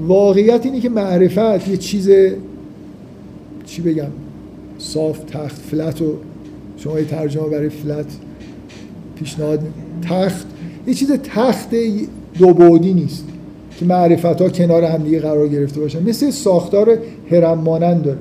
[0.00, 2.10] واقعیت اینه که معرفت یه چیز
[3.66, 4.10] چی بگم
[4.78, 6.14] صاف تخت فلت و
[6.76, 8.06] شما یه ترجمه برای فلت
[9.16, 9.60] پیشنهاد
[10.02, 10.46] تخت
[10.86, 11.68] یه چیز تخت
[12.38, 13.24] دو بودی نیست.
[13.80, 16.02] که معرفت ها کنار هم دیگه قرار گرفته باشن.
[16.02, 16.98] مثل ساختار
[17.30, 18.18] هرم مانند داره.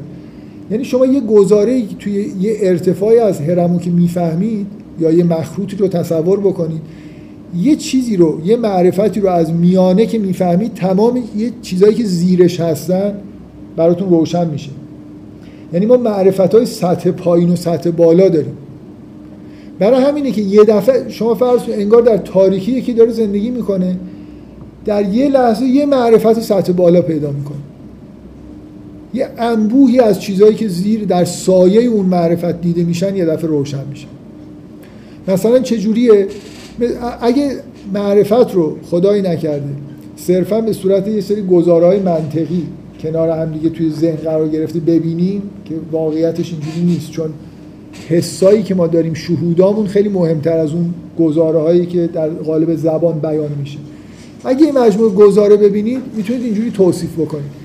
[0.72, 4.68] یعنی شما یه گزاره توی یه ارتفاعی از هرمو که می‌فهمید
[5.00, 6.82] یا یه مخروطی رو تصور بکنید
[7.58, 12.60] یه چیزی رو یه معرفتی رو از میانه که می‌فهمید تمام یه چیزایی که زیرش
[12.60, 13.14] هستن
[13.76, 14.70] براتون روشن میشه.
[15.74, 18.58] یعنی ما معرفت های سطح پایین و سطح بالا داریم.
[19.80, 23.96] برای همینه که یه دفعه شما فرض انگار در تاریکی یکی داره زندگی می‌کنه.
[24.86, 27.58] در یه لحظه یه معرفت سطح بالا پیدا می‌کنه.
[29.14, 33.88] یه انبوهی از چیزهایی که زیر در سایه اون معرفت دیده میشن یه دفعه روشن
[33.90, 34.08] میشن
[35.28, 36.28] مثلا چجوریه؟
[37.22, 37.52] اگه
[37.94, 39.70] معرفت رو خدایی نکرده
[40.16, 42.64] صرفا به صورت یه سری گزارهای منطقی
[43.02, 47.12] کنار هم دیگه توی ذهن قرار گرفته ببینیم که واقعیتش اینجوری نیست.
[47.12, 47.30] چون
[48.10, 53.20] حسایی که ما داریم شهودامون خیلی مهمتر از اون گزاره هایی که در قالب زبان
[53.20, 53.78] بیان میشه.
[54.44, 57.60] اگه این مجموعه گزاره ببینید می‌تونید اینجوری توصیف بکنید.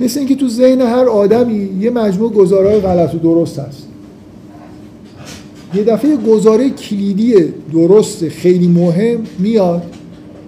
[0.00, 3.86] مثل اینکه تو ذهن هر آدمی یه مجموعه گزاره غلط و درست هست.
[5.74, 7.34] یه دفعه گزاره کلیدی
[7.72, 9.82] درست خیلی مهم میاد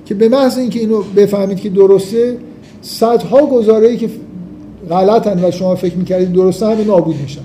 [0.07, 2.39] که به محض اینکه اینو بفهمید که درسته
[2.83, 4.11] صدها گزاره که
[4.91, 7.41] غلطن و شما فکر می‌کردید درسته همه نابود میشن.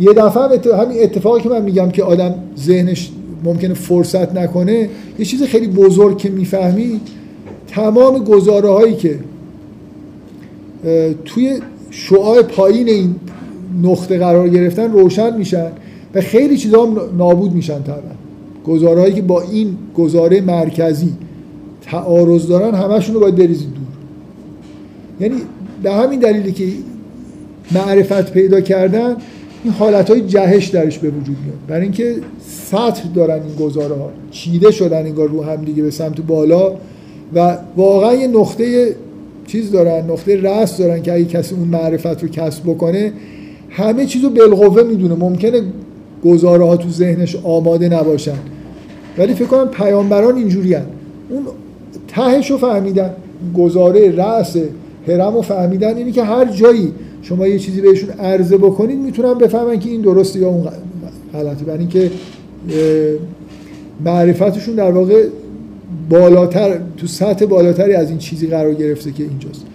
[0.00, 3.10] یه دفعه همین اتفاقی که من میگم که آدم ذهنش
[3.44, 7.00] ممکنه فرصت نکنه یه چیز خیلی بزرگ که می‌فهمی
[7.68, 9.18] تمام گزاره هایی که
[11.24, 13.14] توی شعاع پایین این
[13.82, 15.70] نقطه قرار گرفتن روشن میشن
[16.14, 17.98] و خیلی چیزا هم نابود میشن طبعا.
[18.66, 21.12] گزاره هایی که با این گزاره مرکزی
[21.82, 23.82] تعارض دارن همشون رو باید بریزید دور.
[25.20, 25.42] یعنی
[25.82, 26.68] به همین دلیلی که
[27.70, 29.16] معرفت پیدا کردن
[29.64, 31.58] این حالت های جهش درش به وجود میاد.
[31.68, 32.16] برای اینکه
[32.70, 36.72] سطح دارن این گزاره ها چیده شدن انگار رو هم دیگه به سمت بالا
[37.34, 38.94] و واقعا یه نقطه
[39.46, 43.12] چیز دارن نقطه رأس دارن که اگه کسی اون معرفت رو کسب بکنه
[43.70, 45.14] همه چیزو بالقوه می‌دونه.
[45.14, 45.62] ممکنه
[46.24, 48.38] گزاره ها تو ذهنش آماده نباشن.
[49.18, 51.42] ولی فکر کنم پیامبران اینجوری اون
[52.08, 53.10] تهش رو فهمیدن.
[53.56, 54.56] گزاره رأس
[55.08, 55.96] هرم رو فهمیدن.
[55.96, 56.92] اینی که هر جایی
[57.24, 60.68] شما یه چیزی بهشون عرضه بکنید می‌تونن بفهمن که این درسته یا اون
[61.32, 61.64] غلطه.
[61.64, 62.10] برای اینکه
[64.04, 65.26] معرفتشون در واقع
[66.10, 69.66] بالاتر تو سطح بالاتری از این چیزی قرار گرفته که اینجاست.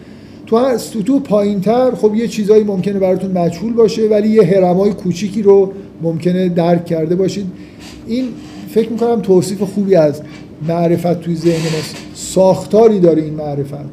[0.45, 5.71] تو سطوح پایینتر خب یه چیزایی ممکنه براتون مجهول باشه ولی یه هرمای کوچیکی رو
[6.01, 7.45] ممکنه درک کرده باشید.
[8.07, 8.25] این
[8.69, 10.21] فکر می‌کنم توصیف خوبی از
[10.67, 11.95] معرفت توی ذهن ماست.
[12.13, 13.89] ساختاری داره این معرفت.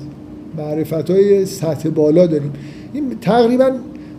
[0.59, 2.53] معرفت های سطح بالا داریم.
[2.93, 3.71] این تقریبا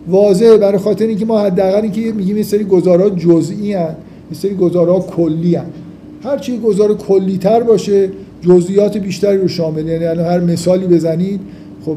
[0.08, 3.96] واضحه برای خاطر اینکه ما حداقل اینکه میگیم یه سری گزارا جزئی ان
[4.30, 5.66] یه سری گزارا کلی ان
[6.24, 8.10] هر چی گزار کلی تر باشه
[8.42, 9.86] جزئیات بیشتری رو شامل.
[9.86, 11.40] یعنی هر مثالی بزنید
[11.86, 11.96] خب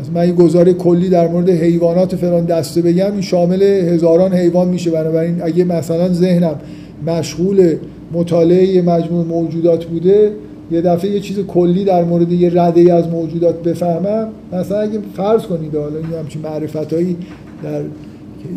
[0.00, 4.68] مثلا من یه گزاره کلی در مورد حیوانات فلان دسته بگم این شامل هزاران حیوان
[4.68, 4.90] میشه.
[4.90, 6.60] بنابراین اگه مثلا ذهنم
[7.06, 7.76] مشغول
[8.12, 10.32] مطالعه مجموع موجودات بوده
[10.70, 15.42] یه دفعه یه چیز کلی در مورد یه رده از موجودات بفهمم مثلا اگه فرض
[15.42, 17.16] کنید حالا این همچین معرفتایی
[17.62, 17.82] در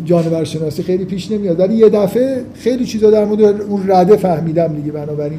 [0.04, 4.74] جانور شناسی خیلی پیش نمیاد ولی یه دفعه خیلی چیزا در مورد اون رده فهمیدم
[4.74, 5.38] دیگه بنابراین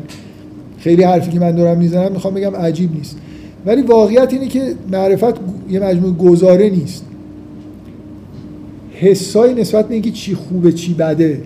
[0.77, 3.17] خیلی حرفی که من دارم می‌زنم می‌خوام بگم عجیب نیست.
[3.65, 5.35] ولی واقعیت اینه که معرفت
[5.69, 7.05] یه مجموع گزاره نیست.
[8.91, 11.41] حسای نسبت به اینکه چی خوبه چی بده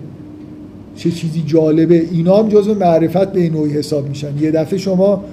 [0.96, 2.06] چه چیزی جالبه.
[2.12, 4.28] اینا هم جزو معرفت به نوعی حساب میشن.
[4.40, 5.24] یه دفعه شما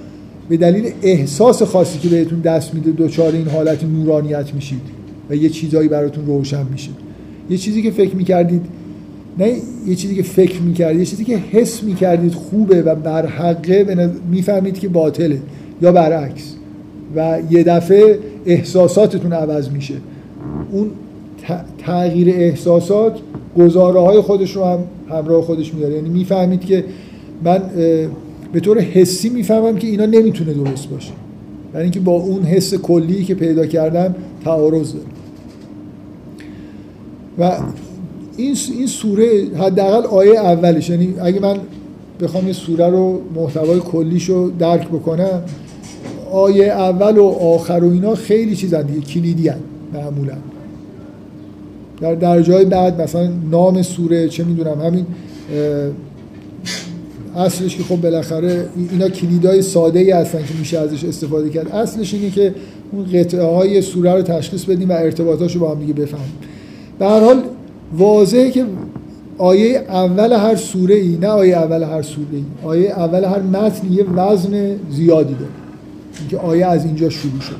[0.48, 4.80] به دلیل احساس خاصی که بهتون دست میده دوچار این حالت نورانیت میشید
[5.30, 6.90] و یه چیزایی براتون روشن میشه.
[7.50, 8.62] یه چیزی که فکر می‌کردید
[9.38, 9.52] نه
[9.86, 14.88] یه چیزی که فکر می‌کردید یه چیزی که حس می‌کردید خوبه و برحقه می‌فهمید که
[14.88, 15.38] باطله
[15.82, 16.54] یا برعکس.
[17.16, 19.94] و یه دفعه احساساتتون عوض میشه.
[20.72, 20.90] اون
[21.78, 23.18] تغییر احساسات
[23.58, 24.78] گزاره های خودش رو هم
[25.10, 26.84] همراه خودش میاره یعنی می‌فهمید که
[27.44, 27.62] من
[28.52, 31.12] به طور حسی می‌فهمم که اینا نمی‌تونه درست باشه.
[31.72, 34.14] برای اینکه با اون حس کلی که پیدا کردم
[34.44, 35.06] تعارض داره.
[37.38, 37.58] و
[38.36, 41.56] این این سوره حداقل آیه اولش یعنی اگه من
[42.20, 45.42] بخوام یه سوره رو محتوای کلیش رو درک بکنم
[46.32, 49.50] آیه اول و آخر و اینا خیلی چیزن دیگه کلیدی
[49.94, 50.34] معمولا.
[52.00, 55.06] در درجای بعد مثلا نام سوره چه می‌دونم همین
[57.36, 61.68] اصلش که خب بالاخره اینا کلیدای ساده ای هستن که میشه ازش استفاده کرد.
[61.72, 62.54] اصلش اینه که
[62.92, 66.32] اون قطعه های سوره رو تشخیص بدیم و ارتباطاشو با هم دیگه بفهمیم.
[66.98, 67.42] به هر حال
[67.96, 68.64] واضحه که
[69.38, 73.92] آیه اول هر سوره ای نه آیه اول هر سوره ای آیه اول هر متن
[73.92, 75.50] یه وزن زیادی داره.
[76.20, 77.56] اینکه آیه از اینجا شروع شد.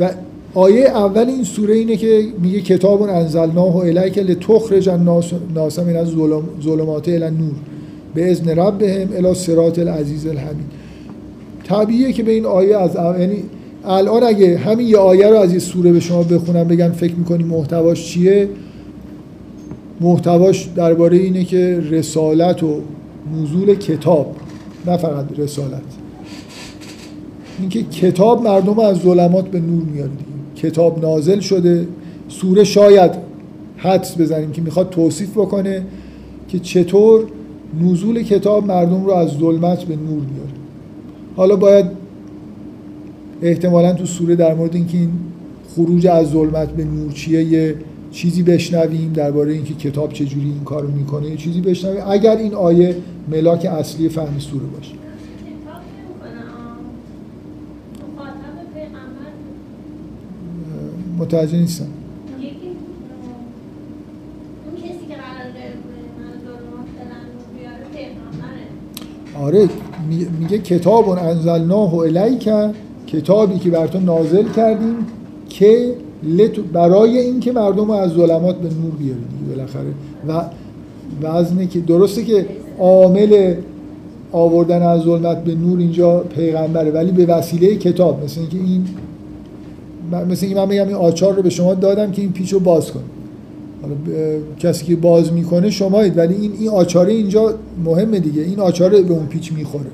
[0.00, 0.10] و
[0.54, 6.08] آیه اول این سوره اینه که میگه کتاب انزلناه الیک لتخرج الناس من از
[6.62, 7.54] ظلمات الی نور.
[8.14, 10.66] به اذن ربهم الی صراط العزیز الحمید.
[11.64, 13.42] طبیعیه که به این آیه از یعنی
[13.84, 17.44] الان اگه همین یه آیه رو از یه سوره به شما بخونم بگن فکر می‌کنی
[17.44, 18.48] محتواش چیه؟
[20.00, 22.80] محتواش درباره اینه که رسالت و
[23.42, 24.36] نزول کتاب
[24.86, 25.82] نه فقط رسالت.
[27.60, 30.10] اینکه کتاب مردم از ظلمات به نور میاره
[30.62, 31.86] کتاب نازل شده.
[32.28, 33.10] سوره شاید
[33.76, 35.82] حدس بزنیم که می‌خواد توصیف بکنه
[36.48, 37.24] که چطور
[37.82, 40.52] نزول کتاب مردم رو از ظلمت به نور میاره.
[41.36, 41.86] حالا باید
[43.42, 45.10] احتمالا تو سوره در مورد اینکه این
[45.74, 47.74] خروج از ظلمت به نور چیه یه
[48.12, 52.02] چیزی بشنویم درباره اینکه کتاب چجوری این کارو می‌کنه یه چیزی بشنویم.
[52.08, 52.96] اگر این آیه
[53.30, 55.01] ملاک اصلی فهم سوره باشه.
[61.32, 61.86] متوجه نیستم.
[69.40, 69.68] آره.
[70.40, 72.48] میگه کتاب انزلناه الیک
[73.06, 74.96] کتابی که بر تو نازل کردیم
[75.48, 75.94] که
[76.72, 79.94] برای اینکه مردم رو از ظلمات به نور بیاری دیگه بالاخره.
[80.28, 80.44] و
[81.22, 82.46] وزنه که درسته که
[82.78, 83.54] عامل
[84.32, 88.84] آوردن از ظلمت به نور اینجا پیغمبره ولی به وسیله کتاب مثل اینکه این
[90.14, 92.92] مثل اینکه من بگم این آچار رو به شما دادم که این پیچ رو باز
[92.92, 93.02] کن.
[93.82, 93.94] حالا
[94.58, 98.42] کسی که باز می‌کنه شمایید ولی این این آچاره اینجا مهمه دیگه.
[98.42, 99.90] این آچاره به اون پیچ می‌خوره.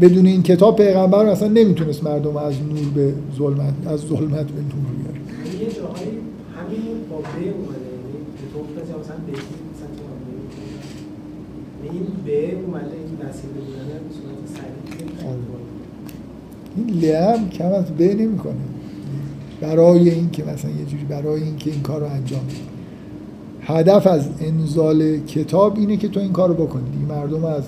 [0.00, 4.86] بدون این کتاب پیغمبر مثلا نمی‌تونست مردم از نور به ظلمت از ظلمت به نور
[4.98, 5.20] بیاره.
[5.60, 6.10] یه جاهایی
[6.56, 8.58] همین با به اومده یعنی که تو
[9.00, 9.16] مثلا
[11.82, 15.36] به این به اومده این مسیر بودن صورت سریع.
[16.76, 18.54] این لعب کم از به نمی‌کنه.
[19.60, 22.56] برای اینکه مثلا یه جوری برای اینکه این کار رو انجام بدی.
[23.62, 27.62] هدف از انزال کتاب اینه که تو این کار رو بکنی مردم از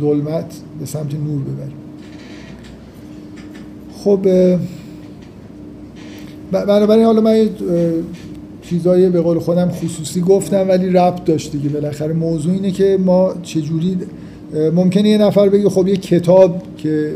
[0.00, 1.74] ظلمت به سمت نور ببری
[3.98, 4.20] خب
[6.52, 7.48] بنابراین حالا من
[8.62, 11.68] چیزای به قول خودم خصوصی گفتم ولی ربط داشت دیگه.
[11.68, 13.96] بالاخره موضوع اینه که ما چجوری
[14.74, 17.14] ممکنه یه نفر بگه خب یه کتاب که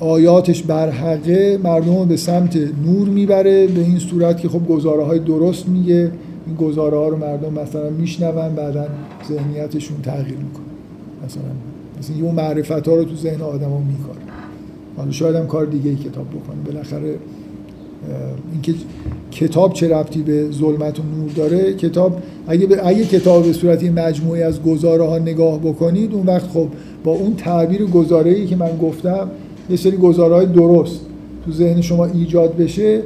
[0.00, 5.18] آیاتش برحقه مردم رو به سمت نور می‌بره به این صورت که خب گزاره های
[5.18, 6.10] درست میگه.
[6.46, 8.86] این گزاره ها رو مردم مثلا میشنون بعدا
[9.28, 10.64] ذهنیتشون تغییر می‌کنه.
[11.26, 11.42] مثلا
[11.98, 14.18] مثلا یه معرفت ها رو تو ذهن آدم ها میکاره.
[14.96, 17.14] حالا شاید هم کار دیگه ای کتاب بکنه بالاخره
[18.52, 18.74] اینکه
[19.30, 24.42] کتاب چه ربطی به ظلمت و نور داره کتاب اگه, اگه کتاب به صورتی مجموعی
[24.42, 26.68] از گزاره ها نگاه بکنید اون وقت خب
[27.04, 29.30] با اون تعبیر گزاره ای که من گفتم
[29.70, 31.00] یه سری گزارهای درست
[31.44, 33.02] تو ذهن شما ایجاد بشه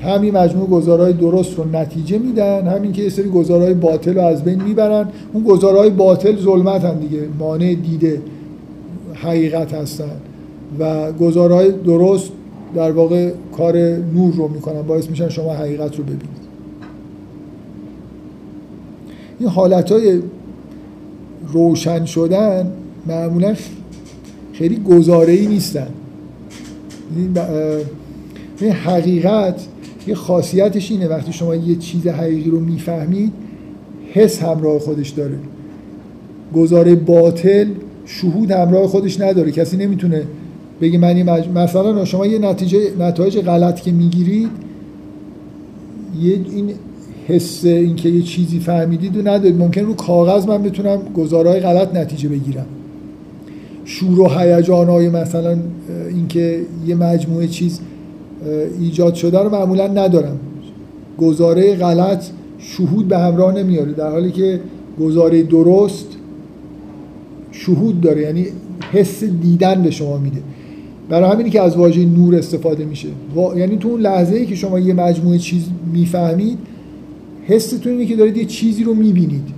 [0.00, 4.44] همین مجموع گزارهای درست رو نتیجه میدن همین که یه سری گزارهای باطل رو از
[4.44, 5.08] بین می‌برن.
[5.32, 8.22] اون گزارهای باطل ظلمت هم دیگه مانع دیده
[9.14, 10.10] حقیقت هستن.
[10.78, 12.30] و گزارهای درست
[12.74, 13.76] در واقع کار
[14.14, 16.48] نور رو می‌کنن باعث میشن شما حقیقت رو ببینید.
[19.38, 20.20] این حالت های
[21.52, 22.72] روشن شدن
[23.06, 23.54] معمولا
[24.58, 25.88] خیلی گزاره ای نیستن.
[28.60, 29.66] این حقیقت
[30.06, 33.32] یه خاصیتش اینه وقتی شما یه چیز حقیقی رو می‌فهمید
[34.12, 35.38] حس همراه خودش داره.
[36.54, 37.66] گزاره باطل
[38.04, 39.50] شهود همراه خودش نداره.
[39.50, 40.22] کسی نمی‌تونه
[40.80, 41.22] بگه من
[41.54, 44.48] مثلا شما یه نتیجه نتایج غلط که می‌گیرید
[46.22, 46.70] یه این
[47.26, 49.56] حس اینکه یه چیزی فهمیدید و ندارید.
[49.56, 52.66] ممکن رو کاغذ من بتونم گزارهای غلط نتیجه بگیرم.
[53.90, 55.58] شور و هیجان های مثلا
[56.10, 57.80] اینکه یه مجموعه چیز
[58.80, 60.38] ایجاد شده رو معمولا ندارم.
[61.18, 62.24] گزاره غلط
[62.58, 63.92] شهود به همراه نمیاره.
[63.92, 64.60] در حالی که
[65.00, 66.06] گزاره درست
[67.52, 68.46] شهود داره یعنی
[68.92, 70.40] حس دیدن به شما میده.
[71.08, 73.08] برای همینی که از واژه نور استفاده میشه.
[73.56, 75.62] یعنی تو اون لحظه ای که شما یه مجموعه چیز
[75.92, 76.58] می‌فهمید
[77.46, 79.57] حستون اینه که دارید یه چیزی رو می‌بینید.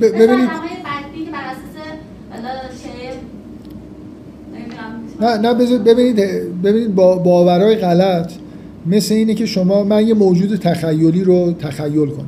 [0.00, 0.48] ببینید.
[5.20, 6.16] نه نه ببینید
[6.62, 8.32] ببینید با باورهای غلط.
[8.86, 12.26] مثل اینه که شما من یه موجود تخیلی رو تخیل کنم.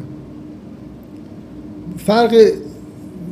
[1.96, 2.34] فرق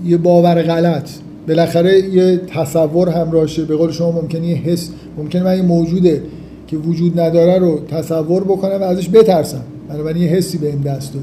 [0.05, 1.11] یه باور غلط
[1.48, 3.64] بالاخره یه تصور همراهشه.
[3.64, 6.22] به قول شما ممکنه یه حس ممکنه من یه موجوده
[6.66, 9.62] که وجود نداره رو تصور بکنم و ازش بترسم.
[9.88, 11.22] بنابراین یه حسی به این دست داد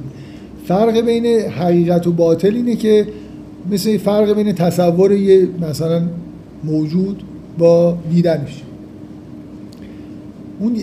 [0.71, 3.07] فرق بین حقیقت و باطل اینه که
[3.71, 6.01] مثل فرق بین تصور یه مثلا
[6.63, 7.23] موجود
[7.57, 8.61] با دیدنش.
[10.59, 10.75] اون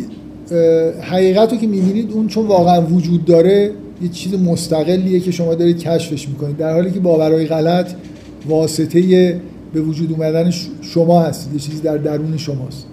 [1.01, 3.71] حقیقت رو که می‌بینید اون چون واقعا وجود داره
[4.03, 6.57] یه چیز مستقلیه که شما دارید کشفش می‌کنید.
[6.57, 7.91] در حالی که باورهای غلط
[8.49, 9.41] واسطه
[9.73, 12.87] به وجود اومدن شما هستید یه چیزی در درون شماست.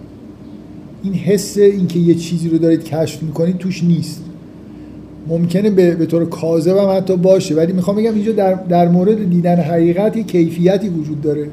[1.03, 4.21] این حس اینکه یه چیزی رو دارید کشف می‌کنید توش نیست.
[5.27, 7.55] ممکنه به, به طور کاذب هم حتی باشه.
[7.55, 11.47] ولی می‌خوام بگم اینجا در, در مورد دیدن حقیقت یه کیفیتی وجود داره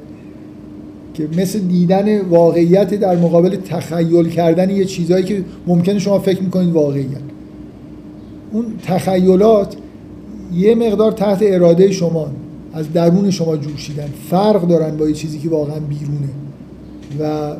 [1.14, 6.73] که مثل دیدن واقعیت در مقابل تخیل کردن یه چیزهایی که ممکنه شما فکر می‌کنید
[6.73, 7.23] واقعیت.
[8.53, 9.77] اون تخیلات
[10.55, 12.31] یه مقدار تحت اراده شما
[12.73, 16.29] از درون شما جوشیدن فرق دارن با یه چیزی که واقعا بیرونه.
[17.20, 17.55] و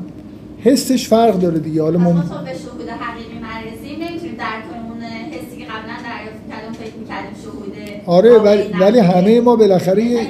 [0.59, 1.83] حسش فرق داره دیگه.
[1.83, 6.97] حالا ما به شهود حقیقی مرزی نمی‌تونیم درک اون حسی که قبلا دریافت کردیم فکر
[7.01, 10.21] می‌کردیم شهوده آره ولی, ولی همه ما بالاخره یه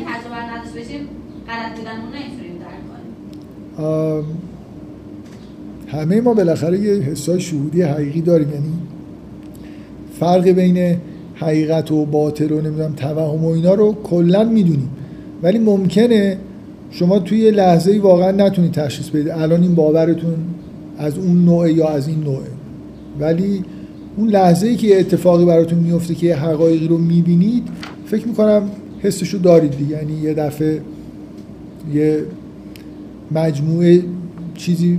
[5.89, 8.49] همه ما بالاخره یه حسای شهودی حقیقی داریم.
[8.49, 8.73] یعنی
[10.21, 10.97] فرق بین
[11.35, 14.91] حقیقت و باطل و نمی‌دونم توهم و اینا رو کلا می‌دونیم.
[15.43, 16.39] ولی ممکنه
[16.91, 19.29] شما توی لحظه ای واقعا نتونید تشخیص بدید.
[19.29, 20.37] الان این باورتون
[20.99, 22.51] از اون نوع یا از این نوعه.
[23.21, 23.65] ولی
[24.17, 27.69] اون لحظه ای که اتفاقی براتون میفته که حقایقی رو می‌بینید
[28.07, 28.63] فکر می‌کنم
[29.01, 29.91] حسشو دارید دیگه.
[29.91, 30.81] یعنی یه دفعه
[31.95, 32.23] یه
[33.31, 34.03] مجموعه
[34.55, 34.99] چیزی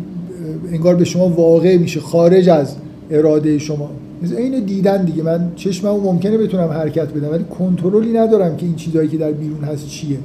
[0.71, 2.75] انگار به شما واقع میشه خارج از
[3.11, 3.89] اراده شما.
[4.37, 5.23] این دیدن دیگه.
[5.23, 9.63] من چشممو ممکنه بتونم حرکت بدم ولی کنترلی ندارم که این چیزهایی که در بیرون
[9.63, 10.17] هست چیه.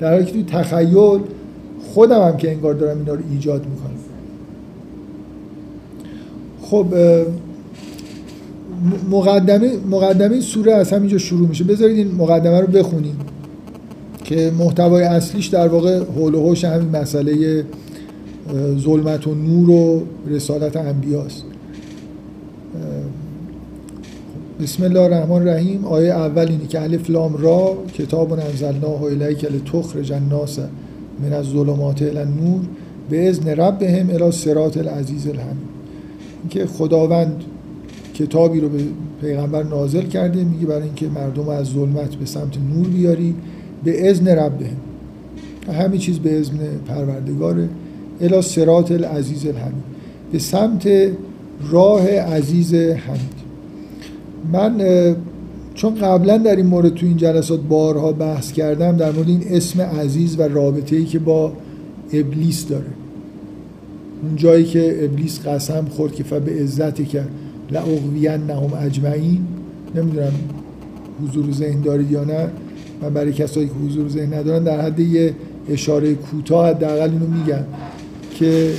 [0.00, 1.20] در حالی که توی تخیل
[1.94, 3.90] خودم هم که انگار دارم اینا رو ایجاد می‌کنم.
[6.62, 6.86] خب
[9.10, 11.64] مقدمه مقدمه این سوره از همینجا شروع میشه.
[11.64, 13.16] بذارید این مقدمه رو بخونیم
[14.24, 17.64] که محتوای اصلیش در واقع حول و حوش همین مسئله
[18.78, 21.44] ظلمت و نور و رسالت انبیاست.
[24.62, 25.84] بسم الله الرحمن الرحیم.
[25.84, 30.58] آیه اول اینه که الف لام را کتاب انزلناه الیک لتخرج الناس
[31.22, 32.60] من الظلمات الی النور.
[33.10, 35.70] به اذن ربهم الی صراط العزیز الحمید.
[36.40, 37.44] اینکه خداوند
[38.20, 38.78] کتابی رو به
[39.20, 43.34] پیغمبر نازل کرده میگه برای اینکه مردم از ظلمت به سمت نور بیاری.
[43.84, 44.76] به اذن ربهم
[45.72, 47.68] همه چیز به اذن پروردگاره
[48.20, 49.84] الی صراط العزیز الحمید.
[50.32, 50.88] به سمت
[51.70, 53.40] راه عزیز حمید.
[54.52, 54.84] من
[55.74, 59.80] چون قبلا در این مورد تو این جلسات بارها بحث کردم در مورد این اسم
[59.80, 61.52] عزیز و رابطه ای که با
[62.12, 62.84] ابلیس داره.
[64.22, 67.22] اون جایی که ابلیس قسم خورد که فبه عزتی که
[67.70, 69.46] لعقوین نهم اجمعین.
[69.94, 70.32] نمی‌دونم
[71.22, 72.48] حضور ذهن دارید یا نه.
[73.02, 75.34] من برای کسایی که حضور ذهن ندارن در حد یه
[75.68, 77.64] اشاره کوتاه حداقل اینو میگم
[78.34, 78.72] که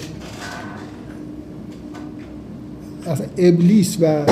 [3.08, 4.26] اصلا ابلیس و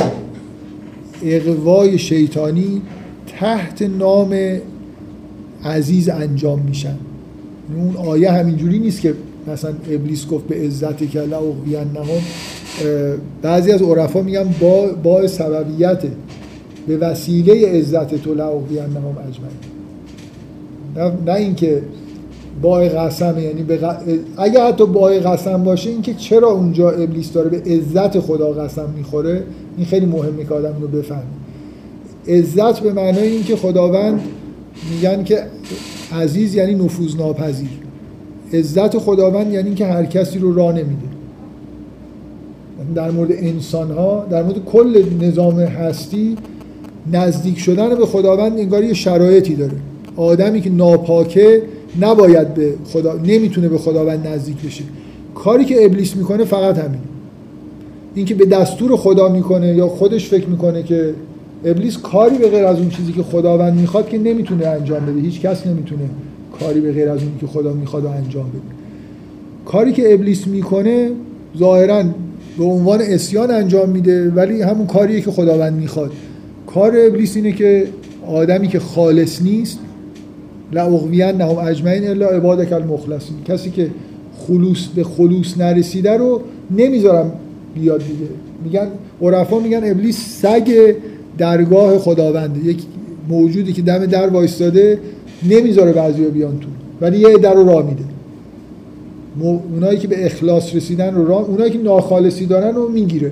[1.24, 2.82] اقوای شیطانی
[3.28, 4.36] تحت نام
[5.66, 6.96] عزیز انجام میشن.
[7.78, 9.14] اون آیه همینجوری نیست که
[9.48, 12.22] مثلا ابلیس گفت به عزت که اقویان نهم
[13.42, 16.12] بعضی از عرفا میگن با, با سببیته
[16.88, 19.52] به وسیله عزت تو لأغوینهم اجمعین.
[20.96, 21.82] نه, نه اینکه
[22.62, 27.50] بای قسم یعنی به غ- اگه حتی بای قسم باشه اینکه چرا اونجا ابلیس داره
[27.50, 29.44] به عزت خدا قسم می‌خوره
[29.78, 31.22] این خیلی مهمه که آدم رو بفهمه.
[32.28, 34.22] عزت به معنای اینکه خداوند
[34.92, 35.44] میگن که
[36.12, 37.70] عزیز یعنی نفوذ ناپذیر
[38.54, 41.19] عزت خداوند یعنی اینکه هر کسی رو راه نمیده.
[42.96, 46.38] در مورد انسان ها در مورد کل نظام هستی
[47.14, 49.74] نزدیک شدن به خداوند انگار یه شرایطی داره.
[50.16, 51.62] آدمی که ناپاکه
[52.02, 54.84] نباید به خدا نمی‌تونه به خداوند نزدیک بشه.
[55.36, 57.00] کاری که ابلیس می‌کنه فقط همین
[58.16, 61.14] اینکه به دستور خدا می‌کنه یا خودش فکر می‌کنه که
[61.66, 65.22] ابلیس کاری به غیر از اون چیزی که خداوند می‌خواد که نمی‌تونه انجام بده.
[65.22, 66.02] هیچ کس نمی‌تونه
[66.60, 68.62] کاری به غیر از اون که خدا می‌خواد انجام بده.
[69.66, 71.12] کاری که ابلیس می‌کنه
[71.58, 72.04] ظاهرا
[72.60, 76.12] به عنوان اسیان انجام میده ولی همون کاریه که خداوند می‌خواد.
[76.68, 77.88] کار ابلیس اینه که
[78.28, 79.80] آدمی که خالص نیست
[80.74, 83.36] لاغوین نهم اجمعین الا عبادک المخلصین.
[83.46, 83.88] کسی که
[84.38, 86.42] خلوص به خلوص نرسیده رو
[86.78, 87.32] نمی‌ذارم
[87.76, 88.30] بیاد دیگه.
[88.64, 88.88] میگن
[89.22, 90.96] عرفا میگن ابلیس سگ
[91.38, 92.66] درگاه خداونده.
[92.66, 92.78] یک
[93.30, 95.00] موجودی که دم در وایستاده
[95.50, 96.68] نمی‌ذاره بعضیا بیان تو.
[97.02, 98.04] ولی یه در رو راه میده.
[99.42, 103.32] اونایی که به اخلاص رسیدن رو اونایی که ناخالصی دارن رو می‌گیره.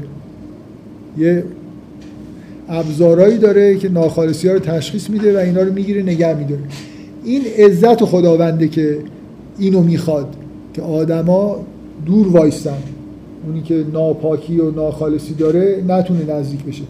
[1.18, 1.44] یه
[2.70, 6.62] ابزارهایی داره که ناخالصی ها رو تشخیص میده و اینا رو می‌گیره نگه میداره.
[7.24, 8.98] این عزت خداونده که
[9.60, 10.36] اینو می‌خواد
[10.74, 11.60] که آدما
[12.06, 12.78] دور وایستن.
[13.46, 16.84] اونی که ناپاکی و ناخالصی داره نتونه نزدیک بشه.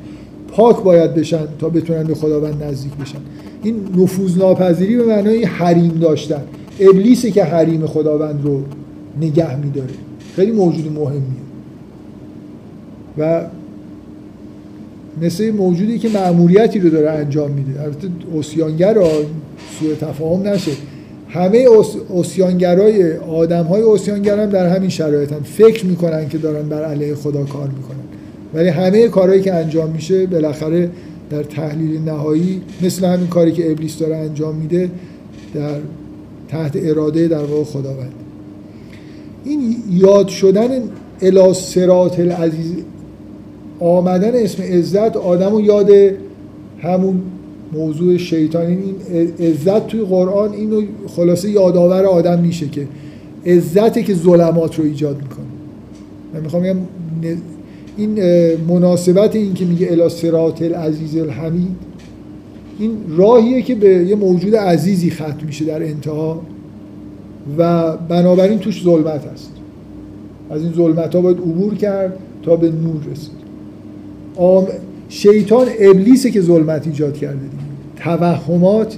[0.47, 3.17] پاک باید بشن تا بتونن به خداوند نزدیک بشن.
[3.63, 6.41] این نفوذ ناپذیری به معنای حریم داشتن.
[6.79, 8.61] ابلیسی که حریم خداوند رو
[9.21, 9.93] نگه میداره.
[10.35, 11.47] خیلی موجود مهمیه.
[13.17, 13.45] و
[15.21, 17.81] مثل موجودی که مأموریتی رو داره انجام میده.
[17.81, 18.97] البته اوسیانگر
[19.79, 20.71] سوء تفاهم نشه.
[21.29, 21.57] همه
[22.09, 27.15] اوسیانگرای آدم های اوسیانگر هم در همین شرایط هم فکر می‌کنن که دارن بر علیه
[27.15, 27.97] خدا کار می‌کنن.
[28.53, 30.89] ولی همه کارهایی که انجام میشه بالاخره
[31.29, 34.89] در تحلیل نهایی مثل همین کاری که ابلیس داره انجام میده
[35.53, 35.75] در
[36.49, 38.11] تحت اراده در واقع خداوند.
[39.49, 40.69] این یاد شدن
[41.21, 42.73] الی صراط العزیز
[43.79, 45.89] آمدن اسم عزت آدم رو یاد
[46.79, 47.21] همون
[47.73, 48.95] موضوع شیطانی این
[49.47, 52.87] عزت توی قرآن اینو خلاصه یادآور آدم میشه که
[53.45, 55.45] عزتی که ظلمات رو ایجاد می‌کنه.
[56.33, 56.77] من می‌خوام بگم
[57.97, 58.19] این
[58.67, 61.75] مناسبت این که میگه الی صراط العزیز الحمید
[62.79, 66.41] این راهیه که به یه موجود عزیزی ختم میشه در انتها.
[67.57, 69.51] و بنابراین توش ظلمت هست
[70.49, 73.37] از این ظلمت ها باید عبور کرد تا به نور رسید.
[74.35, 74.67] آم...
[75.09, 77.63] شیطان ابلیسه که ظلمت ایجاد کرده دیگه.
[77.95, 78.97] توهمات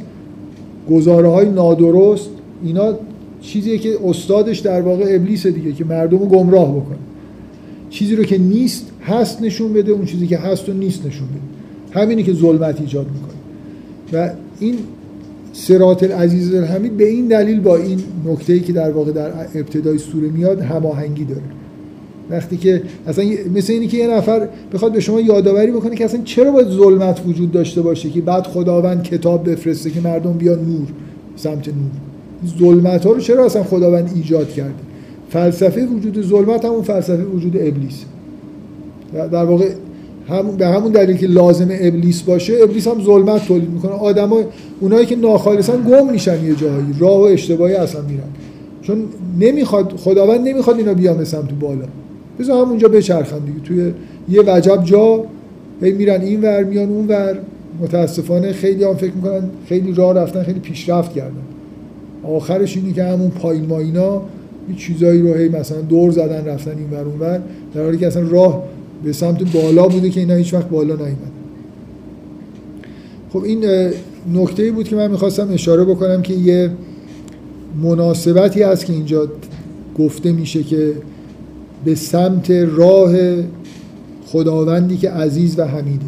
[0.89, 2.29] گزاره های نادرست
[2.63, 2.93] اینا
[3.41, 6.97] چیزیه که استادش در واقع ابلیسه دیگه که مردم رو گمراه بکنه.
[7.89, 12.01] چیزی رو که نیست هست نشون بده اون چیزی که هست و نیست نشون بده.
[12.01, 13.39] همینی که ظلمت ایجاد می‌کنه.
[14.13, 14.75] و این
[15.53, 20.27] سرات العزیز الحمید به این دلیل با این نکته‌ای که در واقع در ابتدای سوره
[20.27, 21.41] میاد هماهنگی داره.
[22.29, 23.25] وقتی که اصلا
[23.55, 27.21] مثل اینی که یه نفر بخواد به شما یادآوری بکنه که اصلا چرا باید ظلمت
[27.27, 30.87] وجود داشته باشه که بعد خداوند کتاب بفرسته که مردم بیان نور
[31.35, 31.91] سمت نور.
[32.59, 34.73] ظلمت ها رو چرا اصلا خداوند ایجاد کرده؟
[35.29, 38.05] فلسفه وجود ظلمت همون فلسفه وجود ابلیس.
[39.13, 39.69] در واقع
[40.29, 43.91] هم به همون دلیل که لازم ابلیس باشه ابلیس هم ظلمت تولید می‌کنه.
[43.91, 44.39] آدما
[44.79, 46.85] اونایی که ناخالصن گم میشن یه جایی.
[46.99, 48.23] راه و اشتباهی اصلا میرن.
[48.81, 49.03] چون
[49.39, 51.85] نمی‌خواد خداوند نمی‌خواد اینا بیان سمت بالا.
[52.39, 53.59] بذار همونجا بچرخن دیگه.
[53.63, 53.91] توی
[54.29, 55.23] یه وجب جا
[55.81, 57.37] هی میرن این ور میان اون ور.
[57.81, 61.31] متاسفانه خیلی هم فکر می‌کنن خیلی راه رفتن خیلی پیشرفت کردن.
[62.23, 64.21] آخرش اینه که همون پایین ماینا
[64.69, 67.41] یه چیزایی رو هی مثلا دور زدن رفتن این ور اون ور.
[67.75, 68.63] در حالی که اصلا راه
[69.03, 71.31] به سمت بالا بوده که اینا هیچ وقت بالا نیومد.
[73.33, 73.65] خب این
[74.33, 76.71] نکته بود که من می‌خواستم اشاره بکنم که یه
[77.83, 79.27] مناسبتی هست که اینجا
[79.99, 80.93] گفته میشه که
[81.85, 83.15] به سمت راه
[84.25, 86.05] خداوندی که عزیز و حمیده.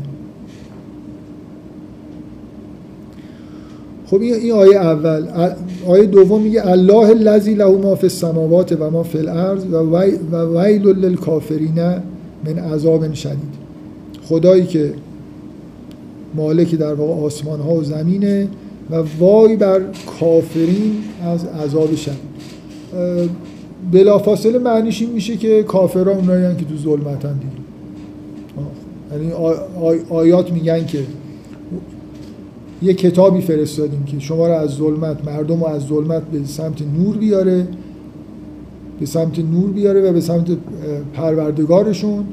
[4.06, 5.28] خب این آیه اول
[5.88, 9.66] آیه دوم میگه الله الذی له ما فی السماوات و ما فی الارض
[10.32, 11.80] و ویل للکافرین
[12.46, 13.62] من عذاب شدید.
[14.24, 14.94] خدایی که
[16.36, 18.48] مالک در واقع آسمان ها و زمینه
[18.92, 19.82] و وای بر
[20.20, 22.32] کافرین از عذاب شدید.
[23.92, 27.62] بلافاصله معنیش این میشه که کافرها اونایی که تو ظلمتن دیگه.
[29.12, 29.32] یعنی
[30.10, 31.00] آیات میگن که
[32.82, 37.18] یه کتابی فرستادیم که شما رو از ظلمت مردم رو از ظلمت به سمت نور
[37.18, 37.68] بیاره.
[39.02, 40.48] به سمت نور بیاره و به سمت
[41.14, 42.24] پروردگارشون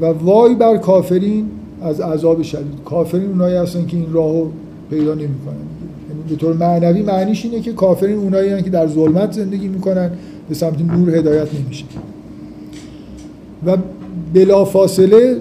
[0.00, 1.46] و وای بر کافرین
[1.82, 2.84] از عذاب شدید.
[2.84, 4.46] کافرین اونایی هستن که این راهو
[4.90, 5.66] پیدا نمی‌کنن.
[6.08, 10.10] یعنی به طور معنوی معنیش اینه که کافرین اونایی هستن که در ظلمت زندگی می‌کنن
[10.48, 11.84] به سمت نور هدایت نمیشه.
[13.66, 13.76] و
[14.34, 15.36] بلافاصله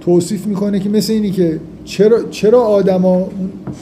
[0.00, 3.28] توصیف می‌کنه که مثل اینی که چرا, چرا آدما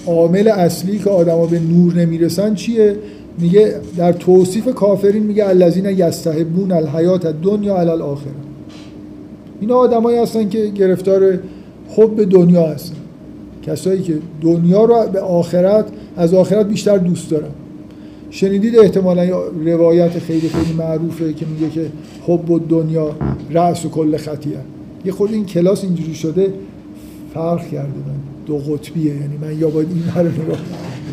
[0.07, 2.97] عامل اصلی که آدما به نور نمی‌رسن چیه؟
[3.39, 8.33] میگه در توصیف کافرین میگه الذین یستحبون الحیات الدنیا علی الاخره.
[9.61, 11.39] اینا آدمایی هستن که گرفتار
[11.89, 12.97] حب دنیا هستن.
[13.67, 17.51] کسایی که دنیا رو به آخرت از آخرت بیشتر دوست دارن.
[18.31, 21.87] شنیدید احتمالا روایت خیلی خیلی معروفه که میگه که
[22.27, 23.11] حب و دنیا
[23.51, 24.59] رأس و کل خطیه.
[25.05, 26.53] یه خود این کلاس اینجوری شده
[27.35, 27.87] فرق کرده.
[27.87, 28.15] من
[28.47, 30.03] دو قطبیه یعنی من یا باید این
[30.47, 30.55] رو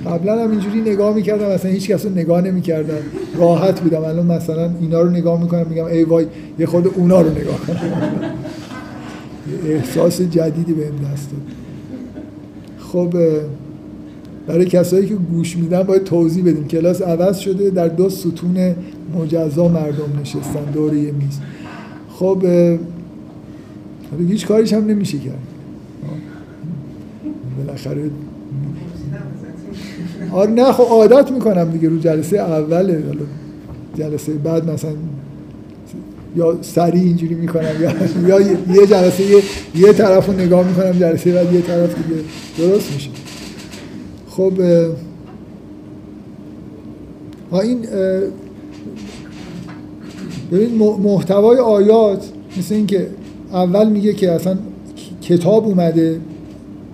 [0.05, 2.93] قبلا هم اینجوری نگاه می‌کردم اصلا هیچ کس نگاه نمی‌کردم.
[3.35, 4.03] راحت بودم.
[4.03, 6.25] الان مثلا اینا رو نگاه می‌کنم میگم ای وای
[6.59, 7.79] یه خود اونا رو نگاه کنم.
[9.65, 11.41] احساس جدیدی بهم دست داد.
[12.79, 13.13] خب
[14.47, 16.67] برای کسایی که گوش میدن باید توضیح بدیم.
[16.67, 18.75] کلاس عوض شده در دو ستون
[19.15, 21.39] مجزا مردم نشستن دور یه میز.
[22.09, 22.43] خب
[24.29, 25.39] هیچ کاریش هم نمیشه کرد.
[27.57, 28.09] بالاخره
[30.31, 33.03] آره نه خب عادت می‌کنم دیگه رو جلسه اوله
[33.97, 34.91] جلسه بعد مثلا
[36.35, 37.71] یا سریع اینجوری می‌کنم
[38.27, 39.43] یا یه جلسه یه,
[39.75, 42.21] یه طرف رو نگاه می‌کنم جلسه بعد یه طرف دیگه.
[42.57, 43.09] درست میشه.
[44.29, 44.53] خب
[47.51, 47.85] این
[50.51, 52.25] ببین محتوای آیات
[52.57, 53.07] مثل اینکه
[53.53, 54.57] اول میگه که اصلا
[55.21, 56.19] کتاب اومده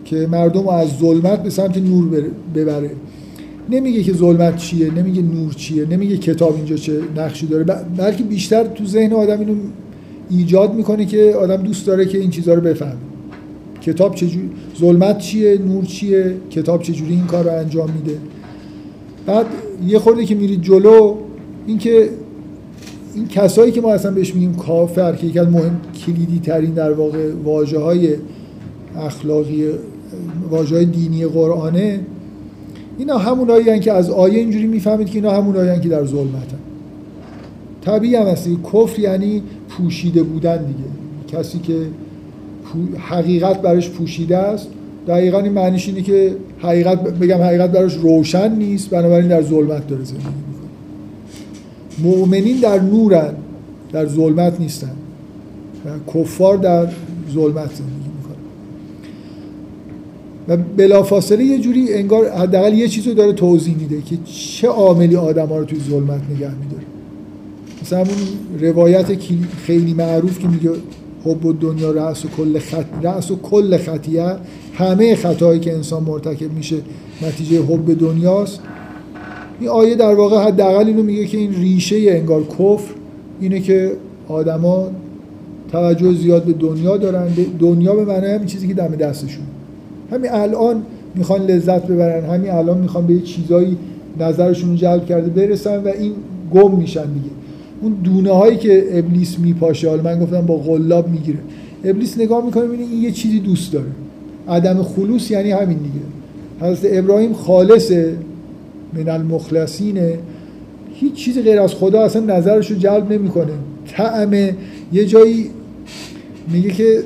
[0.05, 2.23] که مردم رو از ظلمت به سمت نور
[2.55, 2.91] ببره.
[3.70, 7.63] نمیگه که ظلمت چیه نمیگه نور چیه نمیگه کتاب اینجا چه نقشی داره
[7.97, 9.55] بلکه بیشتر تو ذهن آدم اینو
[10.30, 12.97] ایجاد می‌کنه که آدم دوست داره که این چیزها رو بفهمه.
[13.82, 14.49] کتاب چجوری
[14.80, 18.18] ظلمت چیه نور چیه کتاب چجوری این کار رو انجام میده.
[19.26, 19.45] بعد
[19.88, 21.15] یه خورده که میرید جلو
[21.68, 22.09] اینکه
[23.15, 26.93] این کسایی که ما اصلا بهش میگیم کافر که یکی از مهم کلیدی ترین در
[26.93, 28.15] واقع واجه های
[28.97, 29.63] اخلاقی
[30.49, 31.99] واجه های دینی قرآنه
[32.97, 36.57] اینا همونایی که از آیه اینجوری می‌فهمید که اینا همونایی که در ظلمتن.
[37.81, 38.57] طبیعی هم هستی.
[38.73, 40.89] کفر یعنی پوشیده بودن دیگه.
[41.27, 41.77] کسی که
[42.99, 44.67] حقیقت برش پوشیده است
[45.07, 50.03] دقیقا این معنیش اینه که حقیقت بگم حقیقت براش روشن نیست بنابراین در ظلمت داره
[50.03, 50.69] زندگی می‌کنه.
[52.11, 53.33] مؤمنین در نورن
[53.91, 54.91] در ظلمت نیستن.
[56.13, 56.87] کفار در
[57.33, 57.96] ظلمت زندگی
[60.47, 65.47] و بلافاصله یه جوری انگار حداقل یه چیزو داره توضیح میده که چه عاملی آدم
[65.47, 66.83] ها رو توی ظلمت نگه میداره.
[67.81, 68.15] مثلا همون
[68.59, 69.05] روایت
[69.65, 70.69] خیلی معروف که میگه
[71.25, 74.35] حب و دنیا رأس و کل خط رأس و کل خطیه.
[74.73, 76.75] همه خطایی که انسان مرتکب میشه
[77.21, 78.59] نتیجه حب دنیاست.
[79.59, 82.93] این آیه در واقع حداقل اینو میگه که این ریشه انگار کفر
[83.41, 83.91] اینه که
[84.27, 84.87] آدما
[85.71, 87.27] توجه زیاد به دنیا دارن.
[87.59, 89.43] دنیا به معنای همین چیزی که دم دستشون.
[90.12, 90.84] همین الان
[91.16, 93.78] می‌خوان لذت ببرن همین الان می‌خوان به یه چیزایی
[94.20, 96.12] نظرشون جلب کرده برسن و این
[96.53, 97.30] گم میشن دیگه.
[97.82, 101.39] اون دونه هایی که ابلیس میپاشه حالا من گفتم با غلاب می‌گیره.
[101.84, 103.86] ابلیس نگاه می‌کنه می‌بینه این یه چیزی دوست داره.
[104.49, 106.72] عدم خلوص یعنی همین دیگه.
[106.72, 108.16] حضرت ابراهیم خالصه
[108.93, 110.14] من المخلصینه
[110.93, 113.53] هیچ چیزی غیر از خدا اصلا نظرش رو جلب نمی‌کنه.
[113.88, 114.34] طعم
[114.93, 115.49] یه جایی
[116.51, 117.03] میگه که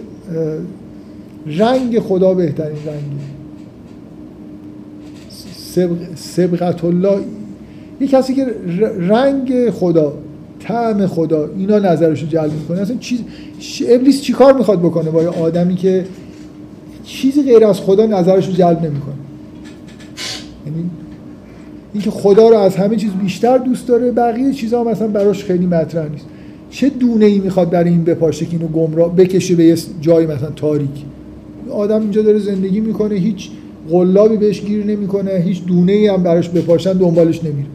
[1.48, 3.32] رنگ خدا بهترین رنگه.
[6.16, 7.20] سبقت الله
[8.02, 8.48] یه کسی که
[9.00, 10.14] رنگ خدا
[10.60, 12.82] طعم خدا اینا نظرش رو جلب می‌کنه.
[12.82, 13.20] اصلا چیز
[13.90, 16.06] ابلیس چیکار می‌خواد بکنه با یه آدمی که
[17.04, 19.14] چیزی غیر از خدا نظرش رو جلب نمی‌کنه؟
[20.66, 20.90] یعنی
[21.94, 26.10] اینکه خدا رو از همه چیز بیشتر دوست داره بقیه چیزها مثلا براش خیلی مطرح
[26.10, 26.26] نیست.
[26.70, 30.50] چه دونه ای می‌خواد برای این بپاشه که اینو گمراه بکشه به یه جایی مثلا
[30.56, 31.06] تاریک؟
[31.72, 33.50] آدم اینجا داره زندگی می‌کنه هیچ
[33.90, 37.68] قلابی بهش گیر نمی‌کنه هیچ دونه ای هم براش بپاشن دنبالش نمیره.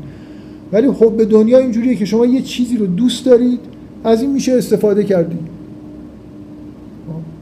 [0.72, 3.61] ولی خب به دنیا اینجوریه که شما یه چیزی رو دوست دارید
[4.05, 5.57] از این میشه استفاده کردید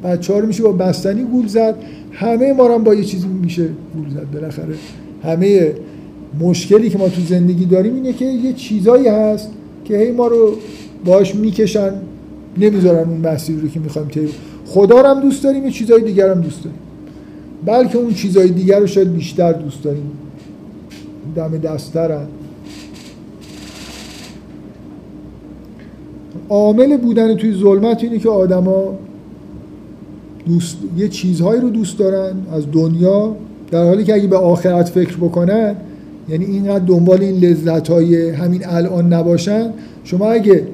[0.04, 1.74] بچه ها رو میشه با بستنی گول زد
[2.12, 4.26] همه ما هم با یه چیزی میشه گول زد.
[4.34, 4.74] بالاخره
[5.22, 5.72] همه
[6.40, 9.50] مشکلی که ما تو زندگی داریم اینه که یه چیزایی هست
[9.84, 10.52] که هی ما رو
[11.04, 11.92] باش می‌کشن
[12.58, 14.28] نمی‌ذارن اون مسیر رو که می‌خوایم طی
[14.66, 16.78] خدا رو هم دوست داریم یه چیزای دیگر هم دوست داریم.
[17.64, 20.10] بلکه اون چیزهای دیگر رو شاید بیشتر دوست داریم.
[21.36, 22.26] دم دسترن.
[26.48, 28.98] عامل بودن توی ظلمت اینه که آدما
[30.46, 33.36] دوست یه چیزهایی رو دوست دارن از دنیا
[33.70, 35.76] در حالی که اگه به آخرت فکر بکنن
[36.28, 39.70] یعنی اینقدر دنبال این لذت های همین الان نباشن
[40.04, 40.66] شما اگه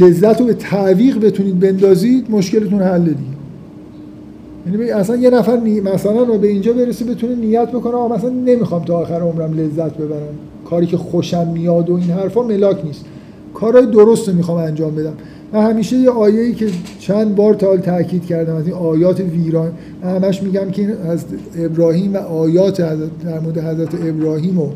[0.00, 3.18] لذت رو به تعویق بتونید بندازید مشکلتون حل دیگه
[4.66, 5.80] یعنی اصلا یه نفر نی...
[5.80, 9.96] مثلا رو به اینجا برسه بتونه نیت بکنه آقا مثلا نمی‌خوام تا آخر عمرم لذت
[9.96, 10.34] ببرم.
[10.64, 13.04] کاری که خوشم میاد و این حرفا ملاک نیست.
[13.54, 15.12] کارهای درست رو می‌خوام انجام بدم.
[15.52, 16.66] من همیشه یه آیه‌ای که
[16.98, 19.72] چند بار تا حال تاکید کردم از این آیات ویران
[20.02, 21.24] من همش میگم که از
[21.58, 22.80] ابراهیم و آیات
[23.24, 24.68] در مورد حضرت ابراهیم و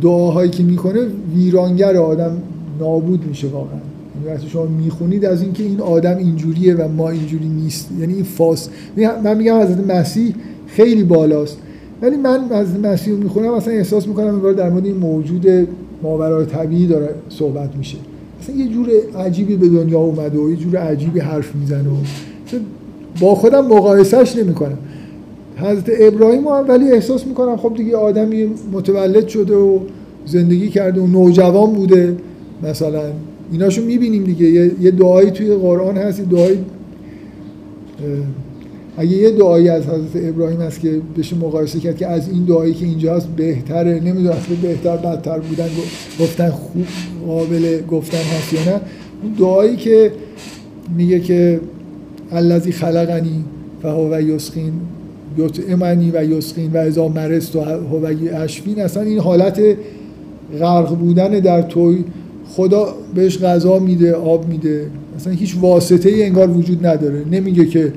[0.00, 1.00] دعاهایی که می‌کنه
[1.34, 2.36] ویرانگر آدم
[2.80, 3.78] نابود میشه واقعا.
[4.24, 7.88] یعنی وقتی شما می‌خونید از اینکه این آدم اینجوریه و ما اینجوری نیست.
[8.00, 8.68] یعنی این فاس.
[9.24, 10.34] من میگم حضرت مسیح
[10.66, 11.58] خیلی بالاست.
[12.02, 15.46] ولی من از مسیح می‌خونم اصلا احساس می‌کنم این در مورد این موجود
[16.02, 17.96] ماورای طبیعی داره صحبت میشه.
[18.42, 18.88] اصلا یه جور
[19.18, 21.96] عجیبی به دنیا اومده و یه جور عجیبی حرف می‌زنه و
[23.20, 24.78] با خودم مقایسهش نمی‌کنم.
[25.56, 29.78] حضرت ابراهیم هم ولی احساس می‌کنم خب دیگه آدمی متولد شده و
[30.26, 32.16] زندگی کرده و نوجوان بوده.
[32.62, 33.02] مثلا
[33.52, 34.46] ایناشو می‌بینیم دیگه.
[34.80, 36.58] یه دعایی توی قرآن هست دعایی
[38.96, 42.74] اگه یه دعایی از حضرت ابراهیم هست که بشه مقایسه کرد که از این دعایی
[42.74, 45.68] که اینجا هست بهتره نمی‌دونم بهتر بدتر بودن
[46.20, 46.86] گفتن خوب
[47.26, 48.80] قابل گفتن هست یا نه.
[49.22, 50.12] اون دعایی که
[50.96, 51.60] میگه که
[52.32, 53.44] الذی خلقنی
[53.82, 54.72] فهو یسخین
[55.38, 59.60] یطعمنی و یسخین و اذا مرست و هو اشفین اصلا این حالت
[60.60, 62.04] غرق بودن در توی
[62.48, 64.86] خدا بهش غذا میده آب میده.
[65.16, 67.22] اصلا هیچ واسطه ای انگار وجود نداره.
[67.32, 67.92] نمیگه که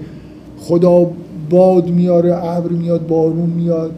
[0.60, 1.10] خدا
[1.50, 3.92] باد میاره ابر میاد بارون میاد.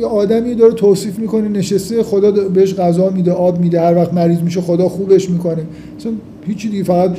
[0.00, 3.80] یه آدمی داره توصیف می‌کنه نشسته خدا بهش غذا میده آب میده.
[3.80, 5.62] هر وقت مریض میشه خدا خوبش می‌کنه.
[5.98, 6.12] اصلا
[6.46, 7.10] هیچی دیگه فقط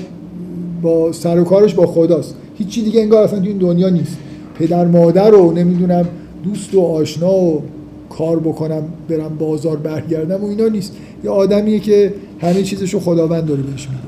[0.81, 2.35] با سر و کارش با خداست.
[2.57, 4.17] هیچی دیگه انگار اصلا تو این دنیا نیست.
[4.61, 6.05] پدر مادر رو نمی‌دونم
[6.43, 7.61] دوست و آشنا و
[8.09, 10.93] کار بکنم برم بازار برگردم و اینا نیست.
[11.23, 14.01] یه آدمیه که همه چیزشو خداوند داره بهش میده.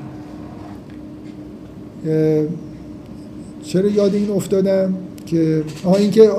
[3.64, 4.94] چرا یاد این افتادم
[5.26, 6.30] که آها این که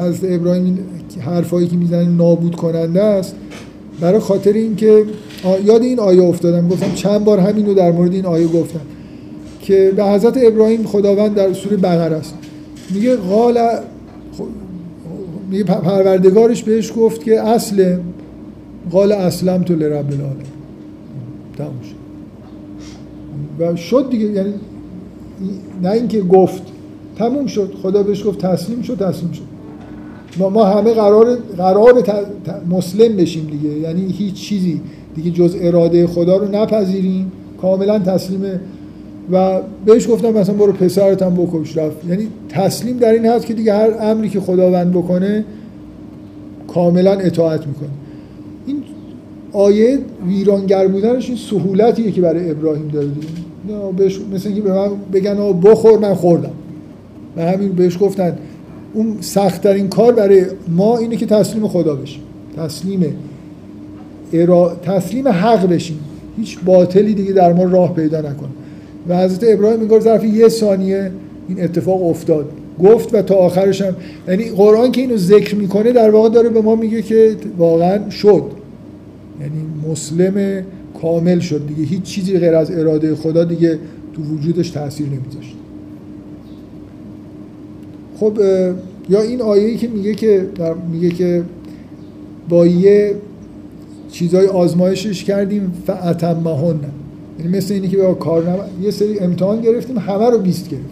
[0.00, 0.78] حضرت ابراهیم
[1.20, 3.34] حرفایی که می‌زنه نابود کننده است.
[4.00, 5.04] برای خاطر اینکه
[5.64, 6.68] یاد این آیه افتادم.
[6.68, 8.80] گفتم چند بار همین رو در مورد این آیه گفتم
[9.60, 12.34] که به حضرت ابراهیم خداوند در سوره بقره است.
[12.90, 13.58] میگه قال
[15.50, 17.98] میگه پروردگارش بهش گفت که اصل
[18.90, 20.46] قال اسلم تو لرب العالمین.
[21.58, 21.96] تموم شد.
[23.58, 24.54] و شد دیگه یعنی
[25.82, 26.62] نه اینکه گفت.
[27.18, 27.74] تموم شد.
[27.82, 29.42] خدا بهش گفت تسلیم شد تسلیم شد
[30.38, 32.04] ما, ما همه قرار قرار
[32.70, 33.78] مسلم بشیم دیگه.
[33.78, 34.80] یعنی هیچ چیزی.
[35.14, 37.32] دیگه جز اراده خدا رو نپذیریم.
[37.62, 38.60] کاملا تسلیم
[39.32, 41.76] و بهش گفتم مثلا برو پسرت هم بکش.
[41.76, 41.96] رفت.
[42.08, 45.44] یعنی تسلیم در این هست که دیگه هر امری که خداوند بکنه
[46.68, 47.88] کاملا اطاعت می‌کنه.
[48.66, 48.82] این
[49.52, 53.26] آیه ویرانگر بودنش این سهولتیه که برای ابراهیم داره دیگه.
[53.96, 56.52] بهش مثل اینکه به من بگن بخور من خوردم.
[57.36, 58.38] و همین بهش گفتن.
[58.94, 62.22] اون سختترین کار برای ما اینه که تسلیم خدا بشیم.
[62.56, 63.16] تسلیم
[64.32, 64.76] ارا...
[64.82, 65.98] تسلیم حق بشیم.
[66.36, 68.48] هیچ باطلی دیگه در ما راه پیدا نکنه.
[69.08, 71.10] و حضرت ابراهیم میگه ظرف یه ثانیه
[71.48, 72.48] این اتفاق افتاد.
[72.84, 73.96] گفت و تا آخرش هم
[74.28, 78.42] یعنی قرآن که اینو ذکر می‌کنه در واقع داره به ما میگه که واقعا شد.
[79.40, 80.64] یعنی مسلم
[81.02, 81.82] کامل شد دیگه.
[81.82, 83.78] هیچ چیزی غیر از اراده خدا دیگه
[84.14, 85.56] تو وجودش تاثیر نمیذاشت.
[88.20, 88.38] خب
[89.08, 90.46] یا این آیه‌ای که میگه که
[90.92, 91.42] میگه که
[92.48, 93.14] با یه
[94.12, 96.76] چیزای آزمایشش کردیم فعتمهن
[97.38, 98.58] یعنی مثل اینی که کار نم...
[98.82, 100.90] یه سری امتحان گرفتیم همه رو 20 گرفتیم.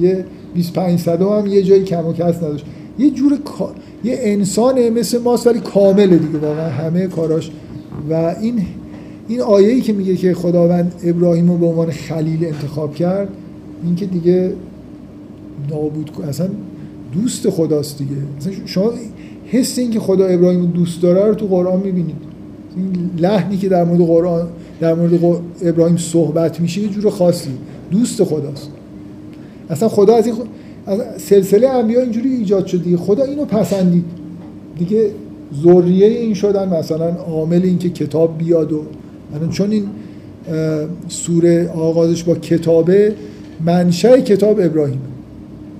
[0.00, 0.24] یه
[0.54, 2.64] 25 صدم هم یه جایی کم و کس نداشت.
[2.98, 3.38] یه جور
[4.04, 7.50] یه انسانه مثل ماست ولی کامله دیگه واقعا همه کاراش.
[8.10, 8.66] و این
[9.28, 13.28] این آیه‌ای که میگه که خداوند ابراهیم رو به عنوان خلیل انتخاب کرد
[13.84, 14.52] این که دیگه
[15.70, 16.48] نابود اصلا
[17.12, 18.16] دوست خداست دیگه.
[18.38, 18.92] مثلا شما
[19.46, 22.16] حس این که خدا ابراهیم رو دوست داره رو تو قرآن می‌بینید.
[22.76, 24.48] این لحنی که در مورد قرآن
[24.80, 27.50] در مورد ابراهیم صحبت میشه یه جور خاصی.
[27.90, 28.70] دوست خداست.
[29.70, 30.34] اصلا خدا از این
[30.86, 32.96] از سلسله انبیا اینجوری ایجاد شد دیگه.
[32.96, 34.04] خدا اینو پسندید.
[34.78, 35.10] دیگه
[35.62, 38.82] ذریه این شدن مثلا عامل این که کتاب بیاد و
[39.50, 39.84] چون این
[41.08, 43.14] سوره آغازش با کتابه
[43.64, 45.00] منشأ کتاب ابراهیم.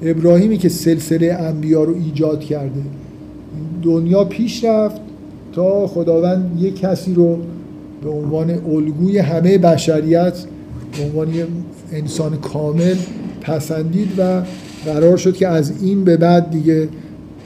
[0.02, 2.80] ابراهیمی که سلسله انبیا رو ایجاد کرده.
[3.82, 5.00] دنیا پیش رفت
[5.52, 7.38] تا خداوند یک کسی رو
[8.02, 10.34] به عنوان الگوی همه بشریت
[10.96, 11.46] به عنوان یه
[11.92, 12.96] انسان کامل
[13.40, 14.42] پسندید و
[14.84, 16.88] قرار شد که از این به بعد دیگه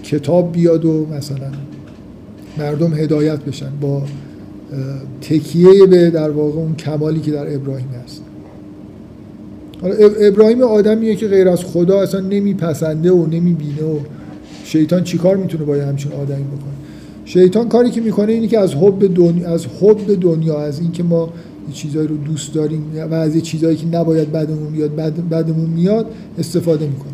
[0.02, 1.50] کتاب بیاد و مثلا
[2.58, 4.02] مردم هدایت بشن با
[5.20, 8.22] تکیه به در واقع اون کمالی که در ابراهیم هست
[9.82, 13.98] حالا ابراهیم آدمیه که غیر از خدا اصلا نمیپسنده و نمی‌بینه و
[14.64, 16.79] شیطان چیکار می‌تونه با همچین آدمی بکنه؟
[17.32, 21.28] شیطان کاری که می‌کنه اینه که از حب دنیا از حب دنیا از اینکه ما
[21.72, 26.06] چیزایی رو دوست داریم و از چیزایی که نباید بدمون میاد بد بدمون میاد
[26.38, 27.12] استفاده می‌کنه.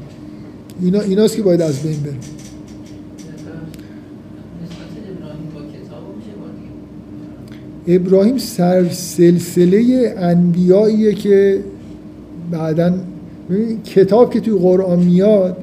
[0.83, 2.15] اینا ایناست که باید از بین بره
[7.87, 11.61] ابراهیم سر سلسله انبیاییه که
[12.51, 12.95] بعدا
[13.85, 15.57] کتاب که توی قرآن میاد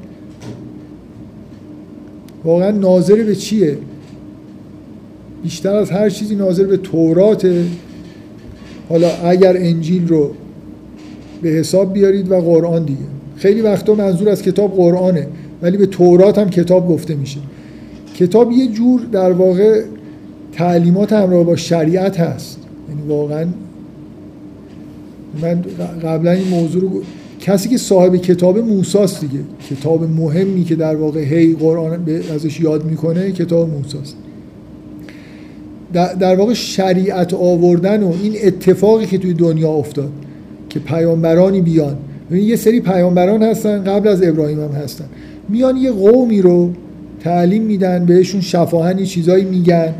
[2.43, 3.77] واقعا ناظر به چیه؟
[5.43, 7.65] بیشتر از هر چیزی ناظر به توراته
[8.89, 10.31] حالا اگر انجیل رو
[11.41, 12.99] به حساب بیارید و قرآن دیگه.
[13.35, 15.27] خیلی وقتا منظور از کتاب قرآنه
[15.61, 17.39] ولی به تورات هم کتاب گفته میشه.
[18.15, 19.81] کتاب یه جور در واقع
[20.51, 22.59] تعلیمات همراه با شریعت هست.
[22.89, 23.47] یعنی واقعا
[25.41, 25.61] من
[26.03, 27.01] قبلا این موضوع رو
[27.39, 29.39] کسی که صاحب کتاب موساست دیگه.
[29.69, 34.15] کتاب مهمی که در واقع هی قرآن ازش یاد می‌کنه کتاب موساست.
[35.93, 40.11] در واقع شریعت آوردن و این اتفاقی که توی دنیا افتاد
[40.69, 41.97] که پیامبرانی بیان.
[42.31, 45.05] یه سری پیامبران هستن قبل از ابراهیم هم هستن.
[45.49, 46.71] میان یه قومی رو
[47.19, 49.93] تعلیم میدن بهشون شفاهنی چیزایی میگن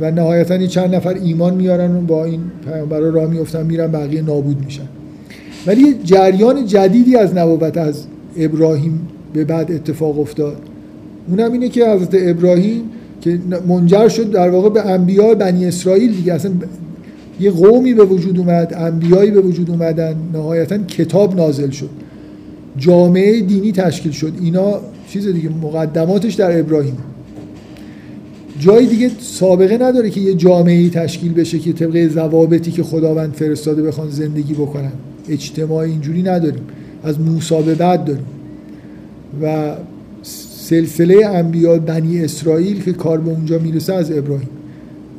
[0.00, 4.64] و نهایتا چند نفر ایمان میارن و با این پیامبرا راه میفتن میرن بقیه نابود
[4.64, 4.88] میشن.
[5.66, 8.04] ولی یه جریان جدیدی از نبوت از
[8.36, 10.56] ابراهیم به بعد اتفاق افتاد.
[11.28, 12.82] اونم اینه که حضرت ابراهیم
[13.20, 13.38] که
[13.68, 16.34] منجر شد در واقع به انبیاء بنی اسرائیل دیگه.
[16.34, 16.52] اصلا
[17.40, 21.90] یه قومی به وجود اومد انبیایی به وجود اومدن نهایتا کتاب نازل شد.
[22.76, 24.32] جامعه دینی تشکیل شد.
[24.40, 26.96] اینا چیز دیگه مقدماتش در ابراهیم.
[28.58, 33.82] جای دیگه سابقه نداره که یه جامعه تشکیل بشه که طبق ضوابطی که خداوند فرستاده
[33.82, 34.92] بخوان زندگی بکنن.
[35.28, 36.62] اجتماع اینجوری نداریم.
[37.02, 38.26] از موسی به بعد داریم.
[39.42, 39.72] و
[40.68, 44.48] سلسله انبیا بنی اسرائیل که کار به اونجا می‌رسه از ابراهیم.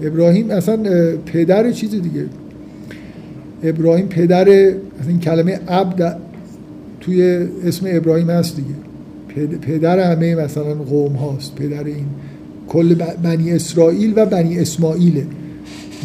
[0.02, 0.78] ابراهیم اصلا
[1.26, 2.26] پدر چیز دیگه.
[3.64, 6.18] ابراهیم پدر اصلا این کلمه عبد
[7.02, 9.58] توی اسم ابراهیم هست دیگه.
[9.58, 11.56] پدر همه مثلا قوم هاست.
[11.56, 12.06] پدر این
[12.68, 15.24] کل بنی اسرائیل و بنی اسماعیله.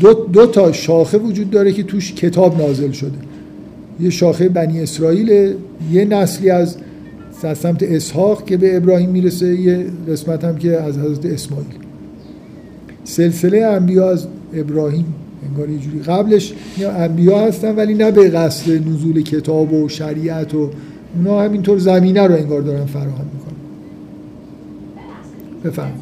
[0.00, 3.18] دو, دو تا شاخه وجود داره که توش کتاب نازل شده.
[4.00, 5.54] یه شاخه بنی اسرائیل
[5.92, 6.76] یه نسلی از
[7.52, 11.66] سمت اسحاق که به ابراهیم می‌رسه یه قسمت هم که از حضرت اسماعیل.
[13.04, 15.14] سلسله انبیا از ابراهیم
[15.48, 20.70] انگار یه جوری قبلش انبیا هستن ولی نه به قصد نزول کتاب و شریعت و
[21.16, 23.54] اونا همینطور زمینه رو انگار دارن فراهم می‌کنن.
[25.64, 25.92] بفهم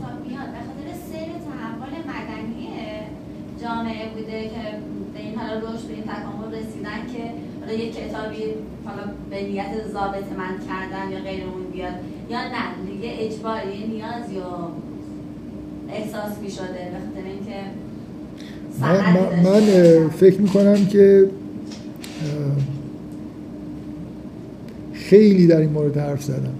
[3.62, 4.62] جامعه بوده که
[5.14, 7.22] به این حالا به این تکامل رسیدن که
[7.60, 7.72] حالا
[9.32, 11.92] به نیت ضابط من کردن یا غیر اون بیاد.
[12.30, 14.70] یا نه دیگه اجباری نیاز یا
[15.92, 17.58] احساس می شده به خاطر اینکه
[18.80, 21.26] من, من فکر می‌کنم که
[24.92, 26.54] خیلی در این مورد حرف زدم.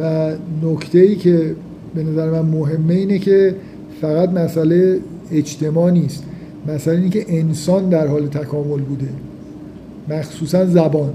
[0.00, 1.56] و نکته ای که
[1.94, 3.54] به نظر من مهمه اینه که
[4.00, 5.00] فقط مسئله
[5.32, 6.24] اجتماع نیست.
[6.68, 9.08] مسئله اینه که انسان در حال تکامل بوده.
[10.08, 11.10] مخصوصا زبان.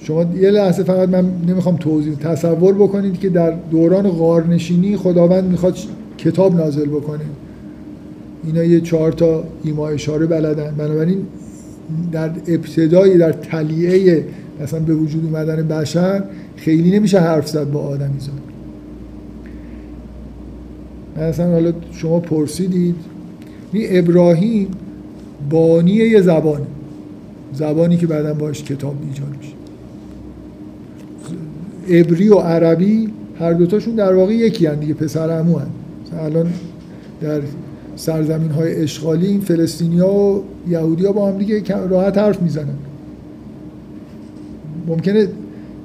[0.00, 5.78] شما یه لحظه فقط من نمی‌خوام توضیح تصور بکنید که در دوران غارنشینی خداوند می‌خواد
[6.18, 7.24] کتاب نازل بکنه.
[8.44, 10.74] اینا یه چهار تا ایما اشاره بلدن.
[10.78, 11.18] بنابراین
[12.12, 14.24] در ابتدایی در تلیعه
[14.62, 16.24] مثلا به وجود اومدن بشر
[16.56, 18.34] خیلی نمیشه حرف زد با آدمی زاد.
[21.28, 22.94] مثلا حالا شما پرسیدید.
[23.72, 24.68] این ابراهیم
[25.50, 26.66] بانی یه زبانه.
[27.52, 29.52] زبانی که بعدا باش کتاب ایجاد میشه.
[32.00, 33.08] عبری و عربی
[33.40, 35.66] هر دوتاشون در واقع یکی هن دیگه پسر همو هن.
[36.20, 36.46] الان
[37.20, 37.40] در
[37.96, 42.74] سرزمین های اشغالی این فلسطینی ها و یهودی ها با هم دیگه راحت حرف می‌زنن.
[44.86, 45.28] ممکنه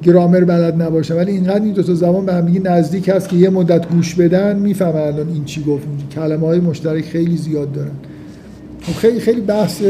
[0.03, 3.35] گرامر بلد نباشه ولی اینقدر این دو تا زبان به هم دیگه نزدیک هست که
[3.35, 5.87] یه مدت گوش بدن می‌فهمن الان این چی گفت.
[6.15, 7.91] کلمه های مشترک خیلی زیاد دارن.
[8.81, 9.81] خب خیلی خیلی بحث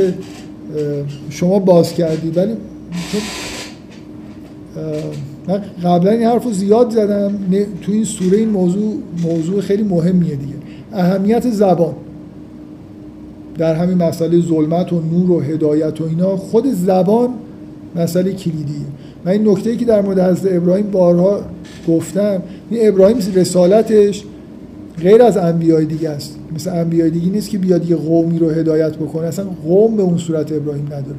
[1.30, 2.54] شما باز کردی ولی
[5.48, 7.32] من قبلا این حرف رو زیاد زدم
[7.82, 8.94] تو این سوره این موضوع
[9.24, 10.54] موضوع خیلی مهمیه دیگه.
[10.94, 11.94] اهمیت زبان.
[13.58, 17.30] در همین مسئله ظلمت و نور و هدایت و اینا خود زبان
[17.96, 18.86] مسئله کلیدیه.
[19.26, 21.40] من این نکته که در مورد حضرت ابراهیم بارها
[21.88, 24.24] گفتم این ابراهیم رسالتش
[25.02, 26.40] غیر از انبیای دیگه است.
[26.56, 29.28] مثل انبیای دیگه نیست که بیاد یه قومی رو هدایت بکنه.
[29.28, 31.18] اصلا قوم به اون صورت ابراهیم نداره.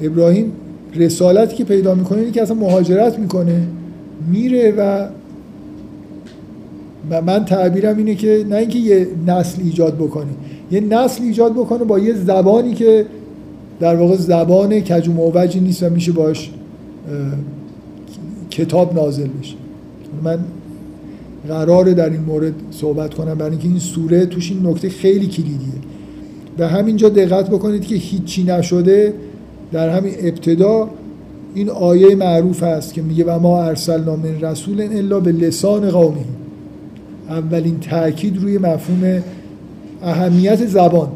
[0.00, 0.52] ابراهیم
[0.94, 3.62] رسالتی که پیدا می‌کنه اینه که اصلا مهاجرت می‌کنه
[4.32, 5.08] میره و
[7.10, 10.30] من تعبیرم اینه که نه اینکه یه نسل ایجاد بکنه
[10.70, 13.06] یه نسل ایجاد بکنه با یه زبانی که
[13.80, 15.12] در واقع زبان کج و
[15.60, 16.50] نیست و میشه باش
[18.50, 19.54] کتاب نازل بشه.
[20.24, 20.38] من
[21.48, 25.58] قراره در این مورد صحبت کنم برای اینکه این سوره توش این نکته خیلی کلیدیه.
[26.56, 29.14] به همینجا دقت بکنید که هیچی نشده
[29.72, 30.90] در همین ابتدا
[31.54, 36.24] این آیه معروف است که میگه و ما ارسلنا من رسول الا به لسان قومه.
[37.28, 39.22] اولین تاکید روی مفهوم
[40.02, 41.08] اهمیت زبان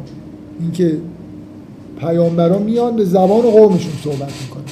[0.60, 0.96] اینکه
[2.00, 4.64] پیامبران میان به زبان قومشون صحبت می‌کنن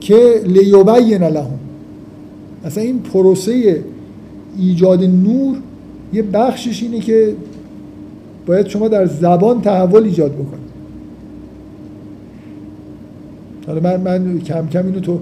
[0.00, 1.58] که لیبین لهم.
[2.64, 3.84] اصلا این پروسه
[4.58, 5.56] ایجاد نور
[6.12, 7.34] یه بخشش اینه که
[8.46, 10.64] باید شما در زبان تحول ایجاد بکنید.
[13.66, 15.20] حالا من, من کم کم اینو تو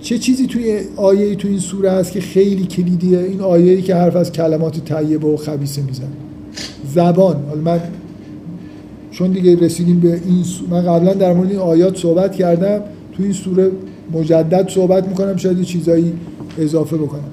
[0.00, 4.16] چه چیزی توی آیه تو این سوره هست که خیلی کلیدیه؟ این آیه که حرف
[4.16, 6.08] از کلمات طیبه و خبیسه میزن
[6.94, 7.36] زبان.
[7.48, 7.80] حالا من
[9.10, 12.80] چون دیگه رسیدیم به این من قبلا در مورد این آیات صحبت کردم.
[13.12, 13.70] تو این سوره
[14.12, 16.12] مجدد صحبت می‌کنم شاید چیزایی
[16.58, 17.24] اضافه بکنم.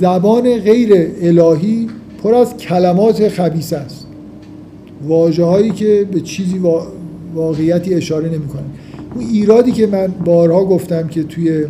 [0.00, 1.88] زبان غیر الهی
[2.22, 4.06] پر از کلمات خبیس است.
[5.06, 6.60] واجه هایی که به چیزی
[7.34, 8.62] واقعیتی اشاره نمی‌کنن.
[9.14, 11.64] اون ایرادی که من بارها گفتم که توی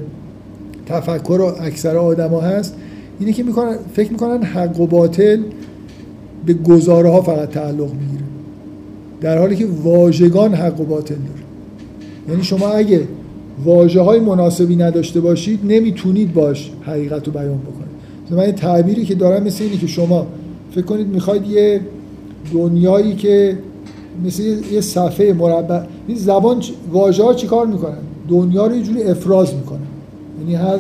[0.86, 2.74] تفکر اکثر آدما هست
[3.20, 5.42] اینه که می‌کنن فکر می‌کنن حق و باطل
[6.46, 8.24] به گزاره ها فقط تعلق می‌گیره.
[9.20, 11.44] در حالی که واژگان حق و باطل داره.
[12.28, 13.00] یعنی شما اگه
[13.64, 17.83] واجه های مناسبی نداشته باشید نمی‌تونید باش حقیقت رو بیان بکنید.
[18.30, 20.26] من تعبیری که دارم مثل اینه که شما
[20.70, 21.80] فکر کنید می‌خواید یه
[22.52, 23.58] دنیایی که
[24.24, 26.62] مثل یه صفحه مربع این زبان
[26.92, 27.98] واژه ها چیکار می‌کنن؟
[28.28, 29.78] دنیا رو یه جوری افراز می‌کنن.
[30.40, 30.78] یعنی هر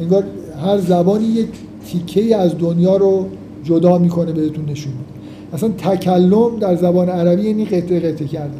[0.00, 0.24] انگار
[0.64, 1.44] هر زبانی یه
[1.86, 3.26] تیکه از دنیا رو
[3.64, 5.08] جدا می‌کنه بهتون نشون میده.
[5.52, 8.58] اصلا تکلم در زبان عربی یعنی قطعه قطعه کرده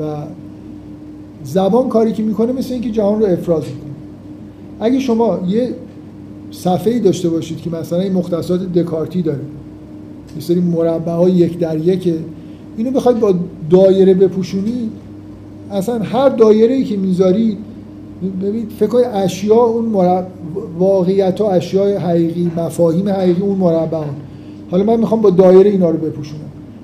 [0.00, 0.16] و
[1.44, 3.90] زبان کاری که می‌کنه مثل اینکه جهان رو افراز می‌کنه.
[4.80, 5.74] اگه شما یه
[6.50, 9.40] صفحه داشته باشید که مثلا این مختصات دکارتی داره.
[10.36, 12.14] یه سری مربع های یک در یک
[12.76, 13.34] اینو بخواید با
[13.70, 14.90] دایره بپوشونید
[15.70, 17.58] اصلا هر دایره ای که می‌ذارید
[18.42, 20.26] ببینید فکر کنید اشیا اون مرب...
[20.78, 24.04] واقعیت و اشیاء حقیقی مفاهیم حقیقی اون مربع
[24.70, 26.40] حالا من می‌خوام با دایره اینا رو بپوشونم.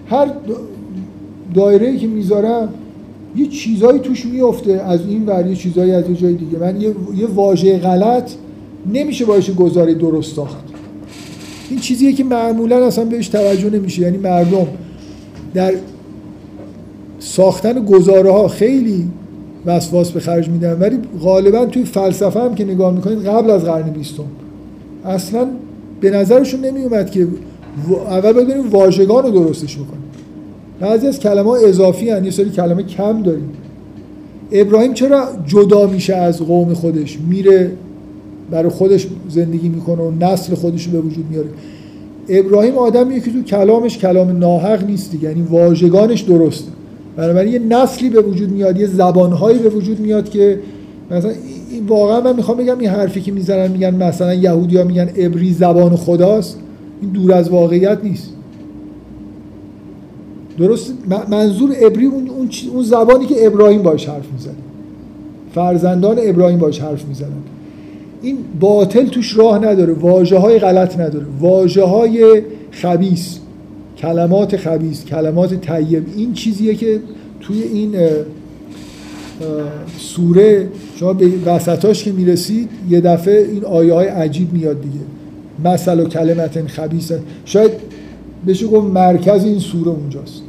[0.06, 0.30] هر
[1.54, 2.68] دایره ای که می‌ذارم
[3.36, 6.58] یه چیزایی توش میفته از این ور یه چیزایی از یه جای دیگه.
[6.58, 8.30] من یه, یه واژه غلط
[8.92, 10.64] نمیشه باشه گزاره درست ساخت.
[11.70, 14.02] این چیزیه که معمولا اصلا بهش توجه نمیشه.
[14.02, 14.66] یعنی مردم
[15.54, 15.74] در
[17.18, 19.08] ساختن گزاره ها خیلی
[19.66, 23.90] وسواس به خرج میدن ولی غالبا توی فلسفه هم که نگاه می‌کنید قبل از قرن
[23.90, 24.24] بیستم.
[25.04, 25.46] اصلا
[26.00, 27.28] به نظرشون نمیومد که
[28.08, 30.04] اول باید بریم واژگان رو درستش بکنیم
[30.80, 32.24] بعضی از کلمه ها اضافی هن.
[32.24, 33.50] یه سری کلمه کم داریم.
[34.52, 37.70] ابراهیم چرا جدا میشه از قوم خودش؟ میره
[38.54, 41.48] برای خودش زندگی می‌کنه و نسل خودش رو به وجود میاره.
[42.28, 46.72] ابراهیم آدمیه که تو کلامش کلام ناحق نیست دیگه یعنی واژگانش درسته.
[47.16, 50.58] بنابراین یه نسلی به وجود میاد یه زبانهایی به وجود میاد که
[51.10, 51.30] مثلا
[51.70, 55.96] این واقعا من می‌خوام بگم این حرفی که می‌زنن میگن مثلا یهودیا میگن ابری زبان
[55.96, 56.58] خداست.
[57.02, 58.30] این دور از واقعیت نیست.
[60.58, 60.92] درست؟
[61.30, 62.30] منظور ابری اون,
[62.72, 64.54] اون زبانی که ابراهیم باش حرف می‌زنه.
[65.54, 67.28] فرزندان ابراهیم باش حرف می‌زنن.
[68.24, 71.26] این باطل توش راه نداره واجه های غلط نداره.
[71.40, 73.38] واجه های خبیس
[73.98, 77.00] کلمات خبیس کلمات طیب این چیزیه که
[77.40, 77.94] توی این
[79.98, 85.04] سوره شما به وسطاش که می‌رسید یه دفعه این آیه های عجیب میاد دیگه.
[85.64, 87.12] مثل و کلمت خبیس
[87.44, 87.70] شاید
[88.46, 90.42] بشه گفت مرکز این سوره اونجاست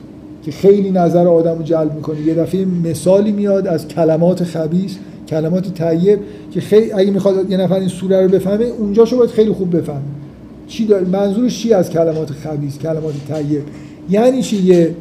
[0.45, 2.21] که خیلی نظر آدم رو جلب می‌کنه.
[2.21, 4.97] یه دفعه مثالی میاد از کلمات خبیس
[5.27, 6.19] کلمات طیب
[6.51, 9.77] که خیلی اگه می‌خواد یه نفر این سوره رو بفهمه اونجا شو باید خیلی خوب
[9.77, 9.99] بفهمه.
[10.67, 13.61] چی داره؟ منظورش چی از کلمات خبیث کلمات طیب؟
[14.09, 14.95] یعنی چی یه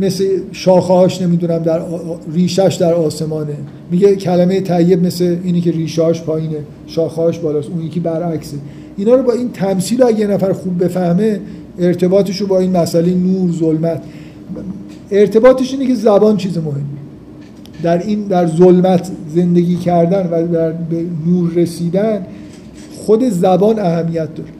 [0.00, 1.82] مثل شاخهاش نمی‌دونم در
[2.32, 3.56] ریشش در آسمانه.
[3.90, 8.56] میگه کلمه طیب مثل اینی که ریشهاش پایینه شاخهاش بالاست اون یکی برعکسه.
[8.96, 11.40] اینا رو با این تمثیل اگه یه نفر خوب بفهمه
[11.78, 14.02] ارتباطش رو با این مسئله نور ظلمت.
[15.10, 17.03] ارتباطش اینه که زبان چیز مهمی
[17.84, 22.26] در این در ظلمت زندگی کردن و در به نور رسیدن
[22.96, 24.50] خود زبان اهمیت داره.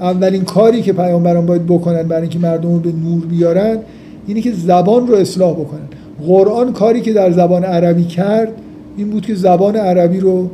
[0.00, 3.78] اولین کاری که پیامبران باید بکنن برای اینکه مردم رو به نور بیارن
[4.26, 5.88] اینه که زبان رو اصلاح بکنن.
[6.26, 8.52] قرآن کاری که در زبان عربی کرد
[8.96, 10.50] این بود که زبان عربی رو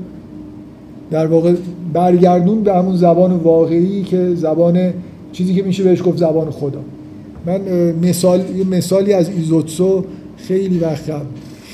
[1.11, 1.55] در واقع
[1.93, 4.93] برگردون به همون زبان واقعی که زبان
[5.33, 6.81] چیزی که میشه بهش گفت زبان خدا.
[7.47, 7.61] من
[8.03, 10.05] مثال یه مثالی از ایزوتسو
[10.37, 11.27] خیلی وقت قبل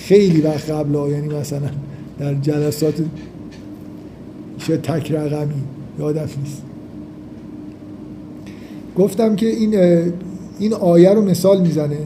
[0.09, 1.68] خیلی وقت قبل یعنی مثلا
[2.18, 2.94] در جلسات
[4.59, 5.54] شاید تک رقمی
[5.98, 6.62] یادم نیست.
[8.96, 9.74] گفتم که این
[10.59, 11.96] این آیه رو مثال می‌زنه.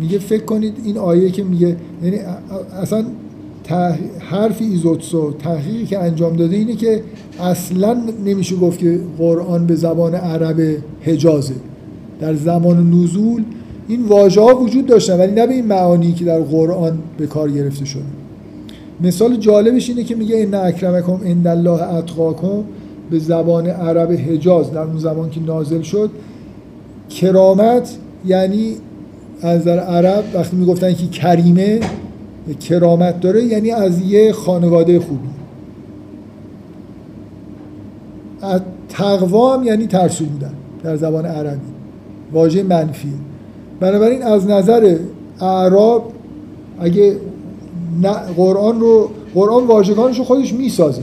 [0.00, 2.18] میگه فکر کنید این آیه که میگه یعنی
[2.82, 3.04] اصلا
[4.18, 7.02] حرف ایزوتسو تحقیقی که انجام داده اینه که
[7.40, 10.60] اصلا نمیشه گفت که قرآن به زبان عرب
[11.02, 11.54] حجازه.
[12.20, 13.44] در زمان نزول
[13.88, 17.50] این واژه ها وجود داشتن ولی نه به این معانی که در قرآن به کار
[17.50, 18.02] گرفته شده.
[19.00, 22.64] مثال جالبش اینه که میگه ان اکرمکم عند الله اتقاکم
[23.10, 26.10] به زبان عرب حجاز در اون زمان که نازل شد.
[27.10, 28.76] کرامت یعنی
[29.42, 31.80] از در عرب وقتی می‌گفتن که کریمه
[32.60, 35.28] کرامت داره یعنی از یه خانواده خوبی.
[38.88, 41.60] تقوا هم یعنی ترسو بودن در زبان عربی.
[42.32, 43.12] واژه منفی
[43.80, 44.96] بنابراین از نظر
[45.40, 46.12] اعراب
[46.78, 47.16] اگه
[48.36, 51.02] قرآن رو قرآن واژگانش رو خودش می‌سازه.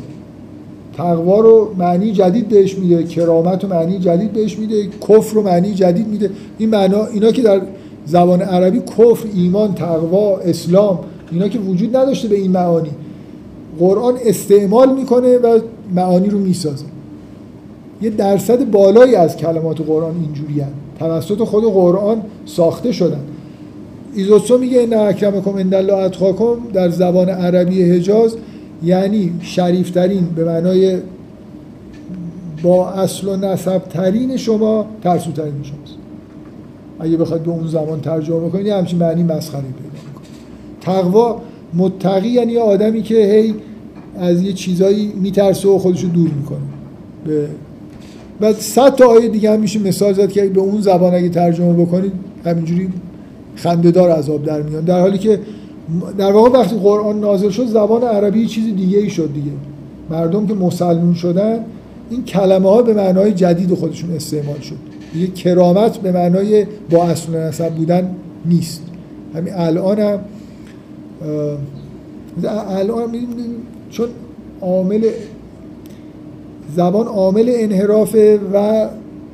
[0.98, 5.74] تقوا رو معنی جدید بهش میده کرامت رو معنی جدید بهش میده کفر رو معنی
[5.74, 6.30] جدید میده.
[6.58, 7.62] این معنا اینا که در
[8.06, 11.00] زبان عربی کفر ایمان تقوا اسلام
[11.32, 12.90] اینا که وجود نداشته به این معانی.
[13.80, 15.60] قرآن استعمال می‌کنه و
[15.96, 16.86] معانی رو می‌سازه.
[18.02, 20.62] یه درصد بالایی از کلمات قرآن اینجوری
[21.04, 23.20] توسط خود قرآن ساخته شدن.
[24.16, 28.36] ایزوسو میگه نه اکرمکم عند الله اتقاکم در زبان عربی حجاز
[28.84, 30.98] یعنی شریفترین به معنای
[32.64, 35.96] با اصل و نسب ترین شما ترسوترین شماست.
[37.00, 40.04] اگه بخواید به اون زمان ترجمه بکنید همچین معنی مسخره پیدا
[40.82, 41.42] تقوا
[41.74, 43.56] متقی یعنی آدمی که هی
[44.16, 46.60] از یه چیزایی میترسه و خودشو دور می‌کنه.
[47.26, 47.48] به
[48.42, 51.74] و صد تا آیه دیگه هم میشه مثال زد که به اون زبان اگه ترجمه
[51.74, 52.12] بکنید
[52.46, 52.90] همینجوری
[53.56, 54.86] خندهدار عذاب در میان.
[54.86, 55.40] در حالی که
[56.18, 59.52] در واقع وقتی قرآن نازل شد زبان عربی چیز دیگه ای شد دیگه.
[60.10, 61.66] مردم که مسلمون شدن
[62.10, 64.76] این کلمه ها به معنای جدید خودشون استعمال شد.
[65.14, 68.16] دیگه کرامت به معنای با اصل نسب بودن
[68.46, 68.82] نیست.
[69.36, 70.20] همین الان هم
[72.70, 73.16] الان
[73.90, 74.08] چون
[74.62, 75.10] عامل
[76.76, 78.88] زبان عامل انحرافه و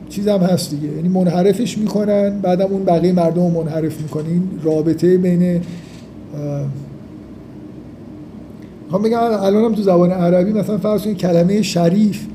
[0.10, 0.96] چیزم هست دیگه.
[0.96, 4.44] یعنی منحرفش می‌کنن بعدم اون بقیه مردم رو منحرف می‌کنین.
[4.64, 5.62] رابطه بین
[8.84, 12.26] می‌خوام بگم الان هم تو زبان عربی مثلا فرض کنید کلمه شریف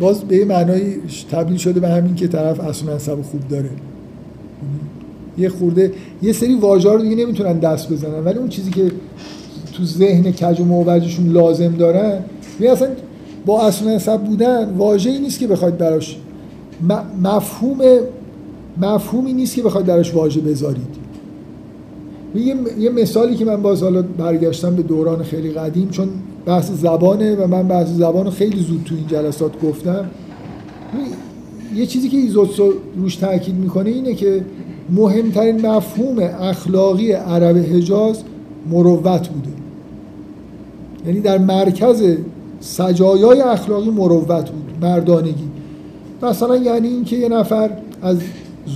[0.00, 0.82] باز به معنای
[1.30, 3.70] تبدیل شده به همین که طرف اصل منصب خوب داره.
[5.38, 5.92] یه خورده
[6.22, 8.90] یه سری واژه رو دیگه نمی‌تونن دست بزنن ولی اون چیزی که
[9.72, 12.18] تو ذهن کج و موجشون لازم دارن
[12.60, 12.88] یعنی اصلا
[13.46, 16.16] با اصل نسب بودن واژه‌ای نیست که بخواید براش
[17.22, 17.78] مفهوم
[18.82, 21.04] مفهومی نیست که بخواید براش واژه بذارید.
[22.34, 26.08] یه،, یه مثالی که من باز حالا برگشتم به دوران خیلی قدیم چون
[26.46, 30.04] بحث زبانه و من بحث زبان خیلی زود تو این جلسات گفتم.
[31.74, 34.44] یه چیزی که ایزوتسو روش تاکید می‌کنه اینه که
[34.90, 38.22] مهمترین مفهوم اخلاقی عرب حجاز
[38.70, 39.48] مروت بوده.
[41.06, 42.02] یعنی در مرکز
[42.64, 45.48] سجایای اخلاقی مروت بود مردانگی.
[46.22, 47.70] مثلا یعنی اینکه یه نفر
[48.02, 48.16] از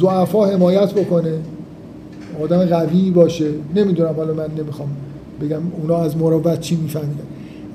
[0.00, 1.32] زعفا حمایت بکنه
[2.42, 3.50] آدم قوی باشه.
[3.74, 4.88] نمی‌دونم حالا من نمی‌خوام
[5.42, 7.24] بگم اونا از مروت چی میفهمیدن.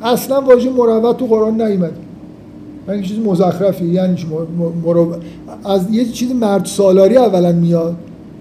[0.04, 1.94] اصلا واژه مروت تو قرآن نیومد.
[2.88, 3.86] من یه چیز مزخرفی.
[3.86, 4.18] یعنی
[4.84, 5.18] مروت.
[5.66, 7.96] از یه چیز مرد سالاری اولا میاد.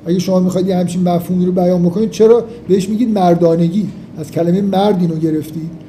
[0.07, 3.89] اگه شما می‌خواید یه همچین مفهومی رو بیان بکنید چرا بهش میگید مردانگی؟
[4.19, 5.82] از کلمه مرد اینو گرفتید.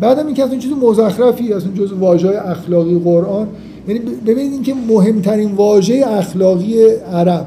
[0.00, 3.48] بعدم این که از اون چیز مزخرفی از جزء واژه اخلاقی قرآن
[3.88, 6.74] یعنی ببینید اینکه مهمترین واژه اخلاقی
[7.12, 7.46] عرب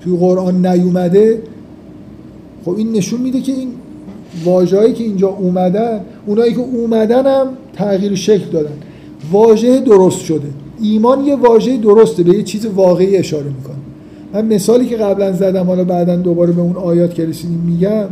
[0.00, 1.42] توی قرآن نیومده
[2.64, 3.68] خب این نشون میده که این
[4.44, 8.72] واژه‌ای که اینجا اومدن اونایی که اومدن هم تغییر شکل دادن.
[9.32, 10.48] واژه درست شده.
[10.82, 13.76] ایمان یه واژه درسته به یه چیز واقعی اشاره می‌کنه.
[14.32, 18.04] من مثالی که قبلا زدم حالا بعدا دوباره به اون آیات که رسیدیم میگم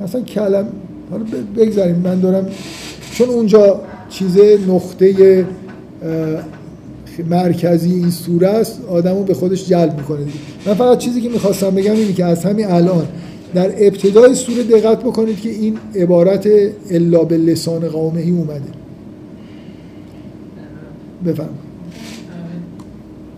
[0.00, 0.66] مثلا کلم
[1.10, 1.24] حالا
[1.56, 1.96] بگذاریم.
[1.96, 2.46] من دارم
[3.12, 4.38] چون اونجا چیز
[4.68, 5.44] نقطه
[7.30, 10.26] مرکزی این سوره است آدمو به خودش جلب می‌کنه.
[10.66, 13.08] من فقط چیزی که می‌خواستم بگم اینه که از همین الان
[13.54, 16.48] در ابتدای سوره دقت بکنید که این عبارت
[16.90, 18.70] الا به لسان قومهی اومده.
[21.26, 21.54] بفرم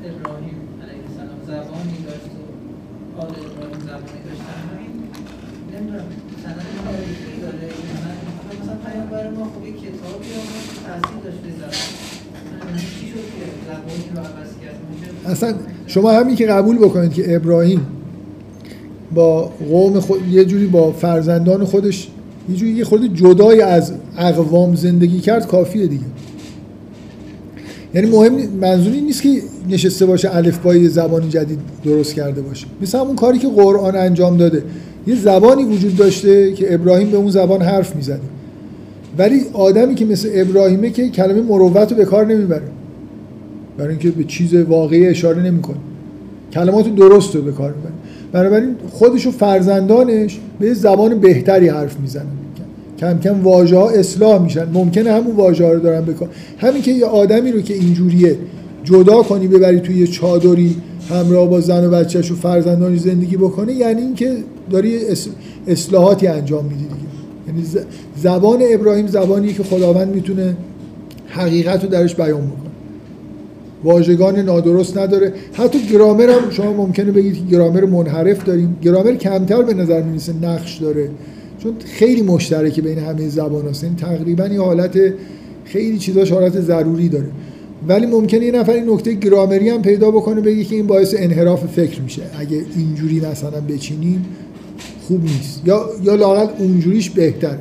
[0.08, 4.92] ابراهیم علیه السلام زبانی داشت و آل ابراهیم زبانی داشتن همین
[5.72, 6.06] نمی‌دونم
[6.42, 8.12] سند تاریخی داره یا نه
[8.58, 11.88] مثلا پیامبر ما خب یک کتابی آمد که تاثیر داشت به زبان
[12.94, 14.78] چی شد که زبانی رو عوض کرد
[15.28, 15.54] اصلا
[15.86, 17.80] شما همین که قبول بکنید که ابراهیم
[19.14, 22.08] با قوم خود یه جوری با فرزندان خودش
[22.50, 26.04] یه جوری یه خورده جدای از اقوام زندگی کرد کافیه دیگه.
[27.94, 32.66] یعنی مهم منظور این نیست که نشسته باشه الفبای زبانی جدید درست کرده باشه.
[32.82, 34.62] مثل همون کاری که قرآن انجام داده.
[35.06, 38.20] یه زبانی وجود داشته که ابراهیم به اون زبان حرف می‌زده.
[39.18, 42.62] ولی آدمی که مثل ابراهیمه که کلمه مروت رو به کار نمی‌بره.
[43.78, 45.76] برای اینکه به چیز واقعی اشاره نمی‌کنه.
[46.52, 47.92] کلمات درست رو به کار می‌بره.
[48.32, 52.26] بنابراین خودش و فرزندانش به زبان بهتری حرف می‌زنن.
[53.00, 54.68] کم کم واژه ها اصلاح میشن.
[54.72, 56.28] ممکنه همون واژه ها رو دارن بکن
[56.58, 58.36] همین که یه آدمی رو که اینجوریه
[58.84, 60.76] جدا کنی ببری توی یه چادری
[61.10, 64.36] همراه با زن و بچهش و فرزندانی زندگی بکنه یعنی اینکه
[64.70, 64.98] داری
[65.66, 66.94] اصلاحاتی انجام میدی دیگه.
[67.46, 67.86] یعنی
[68.22, 70.56] زبان ابراهیم زبانیه که خداوند می‌تونه
[71.28, 72.67] حقیقت رو درش بیان بکنه.
[73.84, 75.32] واژگان نادرست نداره.
[75.52, 78.76] حتی گرامر هم شما ممکنه بگید که گرامر منحرف داریم.
[78.82, 81.10] گرامر کمتر به نظر می‌رسه نقش داره.
[81.62, 84.98] چون خیلی مشترکه بین همه زبان هست یعنی تقریبا یه حالت
[85.64, 87.26] خیلی چیزاش حالت ضروری داره.
[87.88, 91.66] ولی ممکنه یه نفر این نکته گرامری هم پیدا بکنه بگه که این باعث انحراف
[91.66, 92.22] فکر میشه.
[92.38, 94.26] اگه اینجوری مثلا بچینیم
[95.08, 95.62] خوب نیست.
[95.66, 97.56] یا یا لاقل اونجوریش بهتر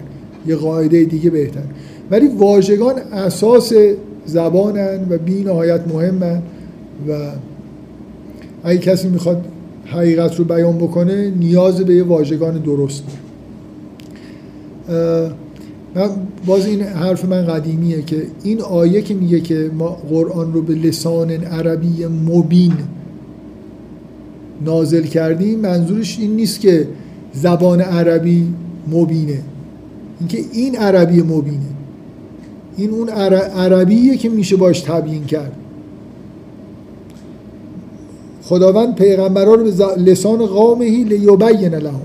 [0.48, 1.64] یه قاعده دیگه بهتر
[2.12, 3.74] ولی واژگان اساس
[4.28, 6.42] زبانن و بی نهایت مهمن
[7.10, 7.32] و
[8.64, 9.46] اگه کسی می‌خواد
[9.86, 13.04] حقیقت رو بیان بکنه نیاز به یه واژگان درست
[15.96, 16.10] من
[16.46, 20.74] باز این حرف من قدیمیه که این آیه که میگه که ما قرآن رو به
[20.74, 22.74] لسان عربی مبین
[24.66, 26.88] نازل کردیم منظورش این نیست که
[27.34, 28.54] زبان عربی
[28.92, 29.40] مبینه.
[30.20, 31.77] اینکه این عربی مبینه.
[32.78, 35.52] این اون عربیه که میشه باش تبیین کرد.
[38.44, 42.02] خداوند پیغمبران رو به لسان قومهی لیبین لهم.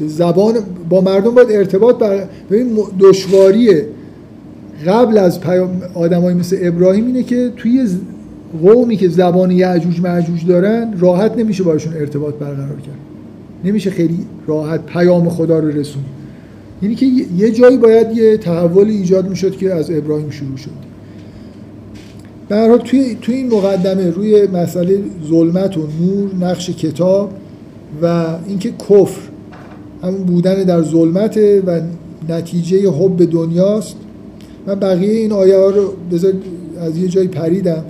[0.00, 0.54] به زبان
[0.88, 3.82] با مردم باید ارتباط بر ببین دشواری
[4.86, 5.40] قبل از
[5.94, 7.88] آدمایی مثل ابراهیم اینه که توی
[8.62, 12.98] قومی که زبان یعجوج معجوج دارن راحت نمیشه باشون ارتباط برقرار کرد.
[13.64, 16.02] نمیشه خیلی راحت پیام خدا رو رسون
[16.82, 17.06] یعنی که
[17.36, 20.92] یه جایی باید یه تحولی ایجاد می‌شد که از ابراهیم شروع شد.
[22.48, 24.98] به توی توی این مقدمه روی مسئله
[25.28, 27.30] ظلمت و نور نقش کتاب
[28.02, 29.20] و اینکه کفر
[30.02, 31.80] همون بودن در ظلمت و
[32.28, 33.96] نتیجه حب دنیاست
[34.66, 36.32] من بقیه این آیه ها رو بذار
[36.80, 37.84] از یه جایی پریدم.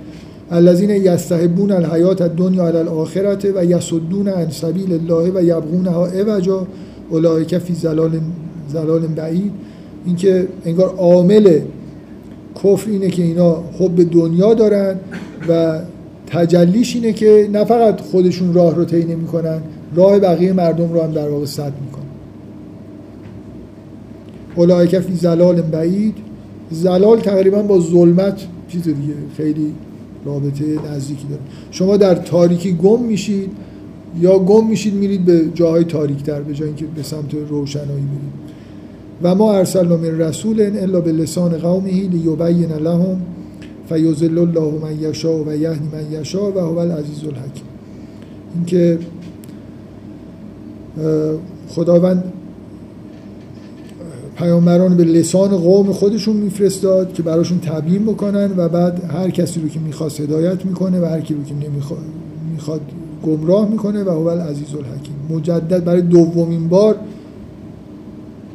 [0.51, 6.67] الذین یستحبون الحیات الدنیا علی الاخرته و یصدون عن سبیل الله و یبغونها عوجا
[7.09, 8.19] اولئک فی ضلال
[8.67, 9.51] زلال بعید
[10.05, 11.59] اینکه انگار عامل
[12.55, 14.95] کفر اینه که اینا حب دنیا دارن
[15.49, 15.79] و
[16.27, 19.61] تجلیش اینه که نه فقط خودشون راه رو طی نمی‌کنن
[19.95, 22.03] راه بقیه مردم رو هم در واقع سد می‌کنن.
[24.55, 26.15] اولئک فی زلال بعید.
[26.71, 29.73] زلال تقریبا با ظلمت چیز دیگه خیلی
[30.25, 31.41] رابطه نزدیکی داره.
[31.71, 33.51] شما در تاریکی گم میشید
[34.21, 38.52] یا گم میشید میرید به جاهای تاریک تر به جای اینکه به سمت روشنایی برید.
[39.23, 43.21] و ما ارسلنا من رسول الا به لسان قومه لیبین لهم
[43.89, 47.63] فیضل الله من یشاء و یهدی من یشاء و هو العزیز الحکیم.
[48.55, 48.99] اینکه
[51.67, 52.23] خداوند
[54.37, 59.67] پیامبران به لسان قوم خودشون میفرستاد که براشون تبیین بکنن و بعد هر کسی رو
[59.67, 61.99] که می‌خواست هدایت می‌کنه و هر کی رو که نمی‌خواد
[62.51, 62.81] می‌خواد
[63.25, 65.15] گمراه می‌کنه و هو العزیز الحکیم.
[65.29, 66.95] مجدد برای دومین بار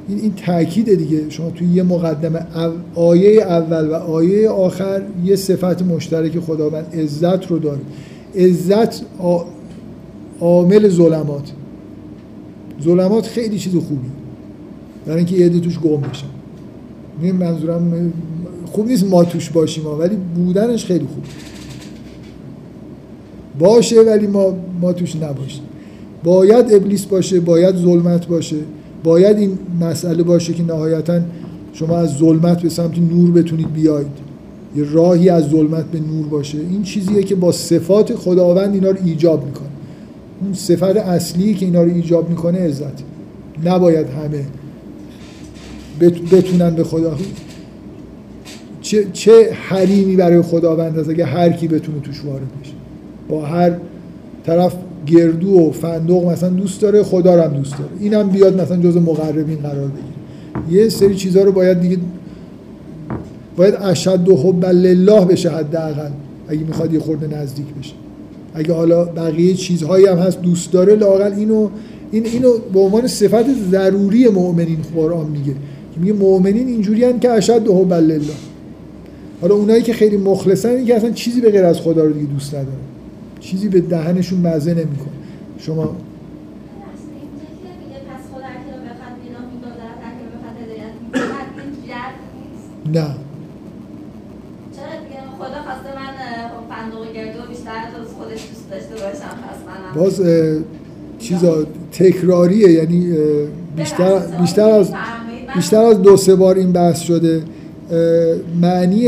[0.08, 1.30] این این تاکید دیگه.
[1.30, 2.46] شما توی یه مقدمه
[2.94, 7.80] آیه اول و آیه آخر یه صفت مشترک خداوند عزت رو داره
[8.34, 9.02] عزت
[10.40, 11.52] عامل ظلمات.
[12.82, 14.08] ظلمات خیلی چیز خوبی.
[15.06, 16.26] برای اینکه یه توش گم بشن.
[17.22, 18.12] این منظورم
[18.66, 21.24] خوب نیست ما توش باشیم ولی بودنش خیلی خوب.
[23.58, 25.62] باشه ولی ما ما توش نباشیم.
[26.24, 28.56] باید ابلیس باشه باید ظلمت باشه.
[29.04, 31.20] باید این مسئله باشه که نهایتا
[31.72, 34.28] شما از ظلمت به سمت نور بتونید بیاید.
[34.76, 36.58] یه راهی از ظلمت به نور باشه.
[36.58, 39.68] این چیزیه که با صفات خداوند اینا رو ایجاب می‌کنه.
[40.40, 43.02] اون صفت اصلی که اینا رو ایجاب می‌کنه عزت.
[43.64, 44.44] نباید همه
[46.30, 47.16] بتونن به خدا.
[48.80, 52.72] چه, چه حریمی برای خداوند هست اگه هر کی بتونه توش وارد بشه.
[53.28, 53.72] با هر
[54.46, 54.74] طرف
[55.06, 57.90] گردو و فندق مثلا دوست داره خدا رو هم دوست داره.
[58.00, 60.82] اینم بیاد مثلا جز مقربین قرار بگیره.
[60.82, 61.98] یه سری چیزها رو باید دیگه
[63.56, 66.10] باید اشد و حب لله بشه حداقل
[66.48, 67.94] اگه می‌خواد یه خورده نزدیک بشه.
[68.54, 71.68] اگه حالا بقیه چیزهایی هم هست دوست داره لاقل اینو
[72.10, 75.52] این اینو به عنوان صفت ضروری مؤمنین قرآن میگه.
[75.94, 78.20] که میگه مؤمنین اینجوری که اشد و حب لله.
[79.40, 82.26] حالا اونایی که خیلی مخلصن این که اصلا چیزی به غیر از خدا رو دیگه
[82.26, 82.68] دوست ندارن.
[83.40, 85.08] چیزی به دهنشون مزه نمی‌کنه.
[85.58, 85.96] شما
[92.94, 93.06] نه.
[99.94, 100.22] باز
[101.18, 102.70] چیزا تکراریه.
[102.70, 103.12] یعنی
[103.76, 104.92] بیشتر بیشتر از
[105.54, 107.42] بیشتر از دو سه بار این بحث شده.
[108.60, 109.06] معنی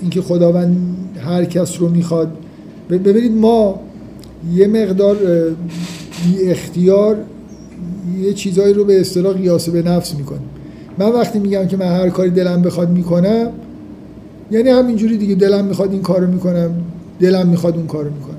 [0.00, 0.96] اینکه خداوند
[1.26, 2.36] هر کس رو می‌خواد
[2.90, 3.80] ببینید ما
[4.54, 5.16] یه مقدار
[6.24, 7.16] بی اختیار
[8.22, 10.48] یه چیزایی رو به اصطلاح قیاسه به نفس می‌کنیم.
[10.98, 13.50] من وقتی میگم که من هر کاری دلم بخواد می‌کنم
[14.50, 16.70] یعنی همینجوری دیگه دلم می‌خواد این کارو می‌کنم
[17.20, 18.34] دلم می‌خواد اون کارو می‌کنم.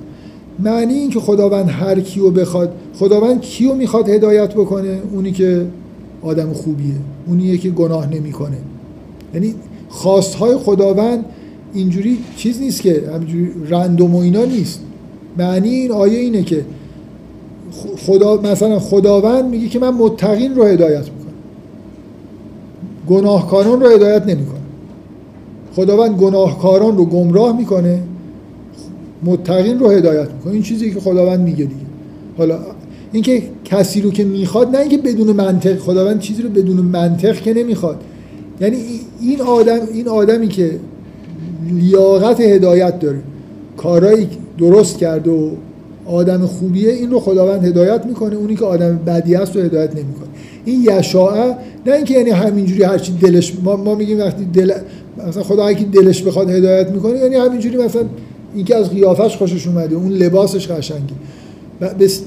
[0.59, 5.65] معنی این که خداوند هر کیو بخواد خداوند کیو می‌خواد هدایت بکنه؟ اونی که
[6.21, 6.95] آدم خوبیه.
[7.27, 8.57] اونیه که گناه نمی‌کنه.
[9.33, 9.55] یعنی
[9.89, 11.25] خواستهای خداوند
[11.75, 14.79] اینجوری چیز نیست که همینجوری رندوم و اینا نیست.
[15.37, 16.65] معنی این آیه اینه که
[17.97, 21.33] خدا مثلا خداوند میگه که من متقین رو هدایت می‌کنم.
[23.07, 24.59] گناهکاران رو هدایت نمی‌کنه
[25.75, 27.99] خداوند گناهکاران رو گمراه می‌کنه
[29.23, 30.53] متقین رو هدایت می‌کنه.
[30.53, 31.85] این چیزی که خداوند میگه دیگه.
[32.37, 32.59] حالا
[33.11, 37.53] اینکه کسی رو که می‌خواد نه اینکه بدون منطق خداوند چیزی رو بدون منطق که
[37.53, 38.01] نمی‌خواد.
[38.61, 38.77] یعنی
[39.21, 40.79] این آدم این آدمی که
[41.71, 43.19] لیاقت هدایت داره.
[43.77, 44.27] کارایی
[44.57, 45.49] درست کرده و
[46.05, 50.27] آدم خوبیه این رو خداوند هدایت می‌کنه اونی که آدم بدی است رو هدایت نمی‌کنه.
[50.65, 51.55] این یشاعه
[51.85, 54.71] نه اینکه یعنی همینجوری هرچی دلش ما, ما میگیم وقتی دل
[55.27, 58.03] مثلا خدا که دلش بخواد هدایت می‌کنه یعنی همینجوری مثلا
[58.55, 61.13] اینکه از قیافش خوشش اومده اون لباسش قشنگه.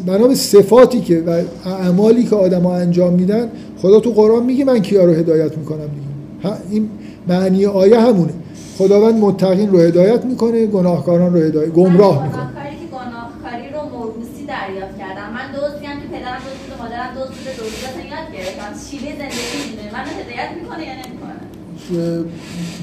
[0.06, 3.48] بنا به صفاتی که و اعمالی که آدما انجام میدن
[3.82, 6.55] خدا تو قرآن میگه من کیا رو هدایت می‌کنم دیگه.
[6.70, 6.89] این
[7.28, 8.32] معنی آیه همونه.
[8.78, 12.42] خداوند متقین رو هدایت می‌کنه گناهکاران رو هدایت گمراه می‌کنه.
[12.42, 15.28] کاری که گناهکاری رو موروثی دریافت کردم.
[15.34, 18.70] من دوستی هم که پدرم دوست مادرم دوست بوده اصلا یاد گرفتم.
[18.90, 21.38] شیوه زندگی می‌دونه من هدایت می‌کنه یا نمی‌کنه؟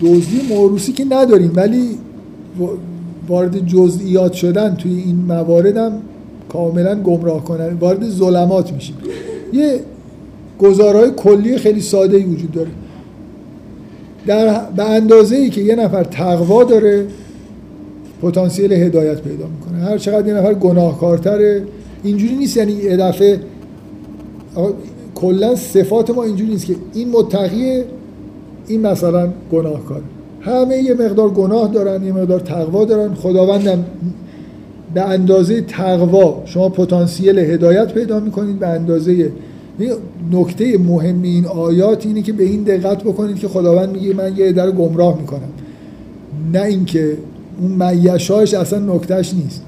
[0.02, 1.98] دزدی موروثی که نداریم ولی
[3.28, 5.94] وارد جزئیات شدن توی این موارد هم
[6.50, 7.74] کاملا گمراه کنن.
[7.74, 8.98] وارد ظلمات میشیم.
[9.54, 9.80] یه
[10.60, 12.70] گزارهای کلی خیلی ساده ای وجود داره.
[14.28, 17.06] در به اندازه ای که یه نفر تقوا داره
[18.22, 19.90] پتانسیل هدایت پیدا می‌کنه.
[19.90, 21.64] هر چقدر یه نفر گناهکارتره
[22.04, 22.58] اینجوری نیست.
[22.58, 23.40] یعنی یه دفعه
[25.16, 27.86] کلا صفات ما اینجوری نیست که این متقیه
[28.68, 30.02] این مثلا گناهکار.
[30.42, 33.14] همه یه مقدار گناه دارن یه مقدار تقوا دارن.
[33.14, 33.86] خداوندم
[34.94, 39.32] به اندازه تقوا شما پتانسیل هدایت پیدا می‌کنید به اندازه
[40.32, 44.52] نکته مهم این آیات اینه که به این دقت بکنید که خداوند میگه من یه
[44.52, 45.50] در گمراه می‌کنم.
[46.54, 47.18] نه اینکه
[47.62, 49.62] اون میشاش اصلا نکتهش نیست.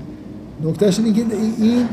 [0.65, 1.21] نکتهش اینه که
[1.61, 1.85] این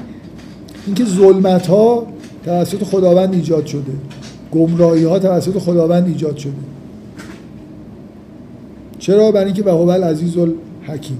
[0.86, 2.07] اینکه ظلمت ها
[2.45, 3.93] توسط خداوند ایجاد شده.
[4.53, 6.53] گمراهی ها توسط خداوند ایجاد شده.
[8.99, 9.70] چرا؟ برای اینکه به
[10.05, 11.19] عزیز الحکیم.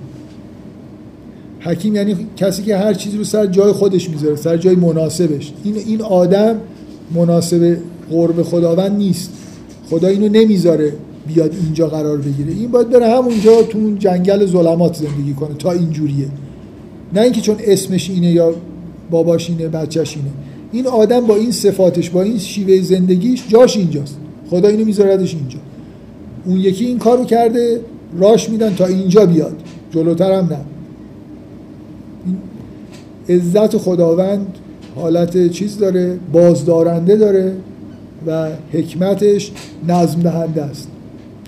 [1.61, 5.53] حکیم یعنی کسی که هر چیزی رو سر جای خودش می‌ذاره سر جای مناسبش.
[5.65, 6.57] این این آدم
[7.15, 7.77] مناسب
[8.11, 9.31] قرب خداوند نیست.
[9.91, 10.93] خدا اینو نمی‌ذاره
[11.27, 12.53] بیاد اینجا قرار بگیره.
[12.53, 16.29] این باید بره همونجا تو اون جنگل ظلمات زندگی کنه تا اینجوریه
[17.13, 18.55] نه اینکه چون اسمش اینه یا
[19.11, 20.31] باباش اینه بچهش اینه.
[20.73, 24.17] این آدم با این صفاتش با این شیوه زندگیش جاش اینجاست.
[24.51, 25.59] خدا اینو میذاردش اینجا.
[26.45, 27.81] اون یکی این کارو کرده
[28.19, 29.57] راش میدن تا اینجا بیاد.
[29.91, 30.59] جلوتر هم نه.
[33.35, 34.59] عزت خداوند
[34.97, 37.53] حالت چیز داره بازدارنده داره
[38.27, 39.53] و حکمتش
[39.89, 40.89] نظم دهنده است.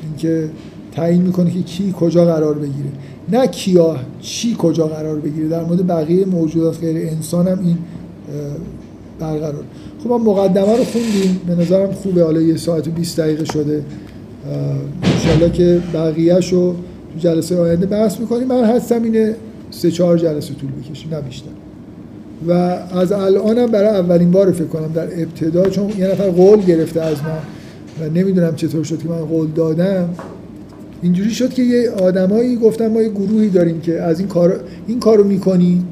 [0.02, 0.48] اینکه
[0.92, 2.90] تعیین می‌کنه که کی کجا قرار بگیره.
[3.32, 5.48] نه کیا چی کجا قرار بگیره.
[5.48, 7.78] در مورد بقیه موجودات غیر انسان هم این
[9.20, 9.64] برقرار.
[10.04, 11.40] خب ما مقدمه رو خوندیم.
[11.46, 12.24] به نظرم خوبه.
[12.24, 13.82] حالا یه ساعت و 20 دقیقه شده.
[15.02, 16.74] انشالله که بقیهش رو
[17.12, 18.48] تو جلسه آینده بحث می‌کنیم.
[18.48, 19.34] من هستم اینه
[19.70, 21.50] سه چهار جلسه طول بکشیم نه بیشتر.
[22.48, 27.00] و از الانم برای اولین بار فکر کنم در ابتدا چون یه نفر قول گرفته
[27.00, 27.38] از من
[28.00, 30.08] و نمی‌دونم چطور شد که من قول دادم.
[31.02, 35.00] اینجوری شد که یه آدمایی گفتن ما یه گروهی داریم که از این کار این
[35.00, 35.88] کارو می‌کنیم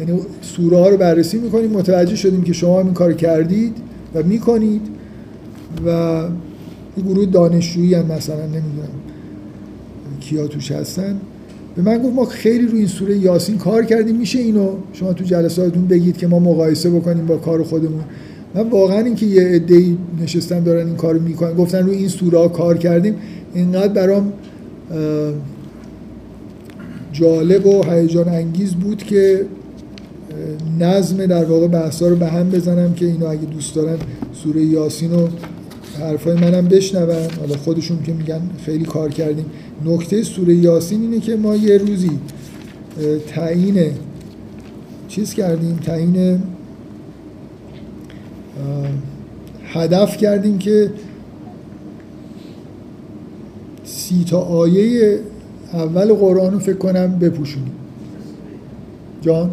[0.00, 3.76] یعنی سوره ها رو بررسی می‌کنیم متوجه شدیم که شما هم این کار کردید
[4.14, 4.82] و می‌کنید
[5.86, 5.88] و
[6.96, 8.88] یه گروه دانشجویی هم مثلا نمی‌دونم
[10.20, 11.20] کیا توش هستن.
[11.76, 14.16] به من گفت ما خیلی روی این سوره یاسین کار کردیم.
[14.16, 18.00] میشه اینو شما تو جلساتتون بگید که ما مقایسه بکنیم با کار خودمون؟
[18.54, 22.78] من واقعا اینکه یه عده‌ای نشستن دارن این کارو می‌کنن گفتن روی این سوره کار
[22.78, 23.14] کردیم
[23.54, 24.32] اینقدر برام
[27.12, 29.46] جالب و هیجان انگیز بود که
[30.80, 33.96] نظم در واقع بحثا رو به هم بزنم که اینو اگه دوست دارن
[34.32, 35.28] سوره یاسین رو
[36.00, 37.08] حرفای منم بشنون.
[37.40, 39.46] حالا خودشون که میگن خیلی کار کردیم
[39.84, 42.10] نکته سوره یاسین اینه که ما یه روزی
[43.28, 43.90] تعیین
[45.08, 46.42] چیز کردیم؟ تعیین
[49.64, 50.90] هدف کردیم که
[53.84, 55.18] سی تا آیه
[55.72, 57.72] اول قرآن رو فکر کنم بپوشونیم.
[59.20, 59.50] جان؟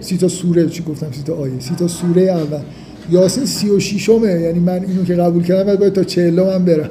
[0.00, 0.68] سی تا سوره.
[0.68, 1.60] چی گفتم؟ سی تا آیه.
[1.60, 2.60] سی تا سوره اول.
[3.10, 6.64] یاسین سی و شیشمه یعنی من اینو که قبول کردم باید, باید تا چهلم هم
[6.64, 6.90] برم.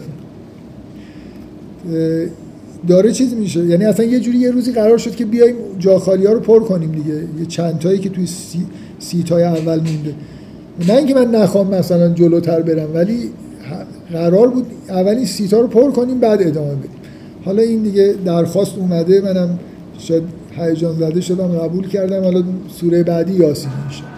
[2.87, 6.33] داره چیز میشه یعنی اصلا یه جوری یه روزی قرار شد که بیایم جاخالی ها
[6.33, 7.15] رو پر کنیم دیگه.
[7.39, 8.65] یه چند تایی که توی سی,
[8.99, 10.13] سی تای اول مونده.
[10.87, 13.29] نه اینکه من نخوام مثلا جلوتر برم ولی
[14.11, 16.91] قرار بود اولین سی تا رو پر کنیم بعد ادامه بدیم.
[17.45, 19.59] حالا این دیگه درخواست اومده منم
[19.97, 20.23] شاید
[20.57, 22.23] هیجان زده شدم قبول کردم.
[22.23, 22.43] حالا
[22.79, 24.12] سوره بعدی یاسین میشه.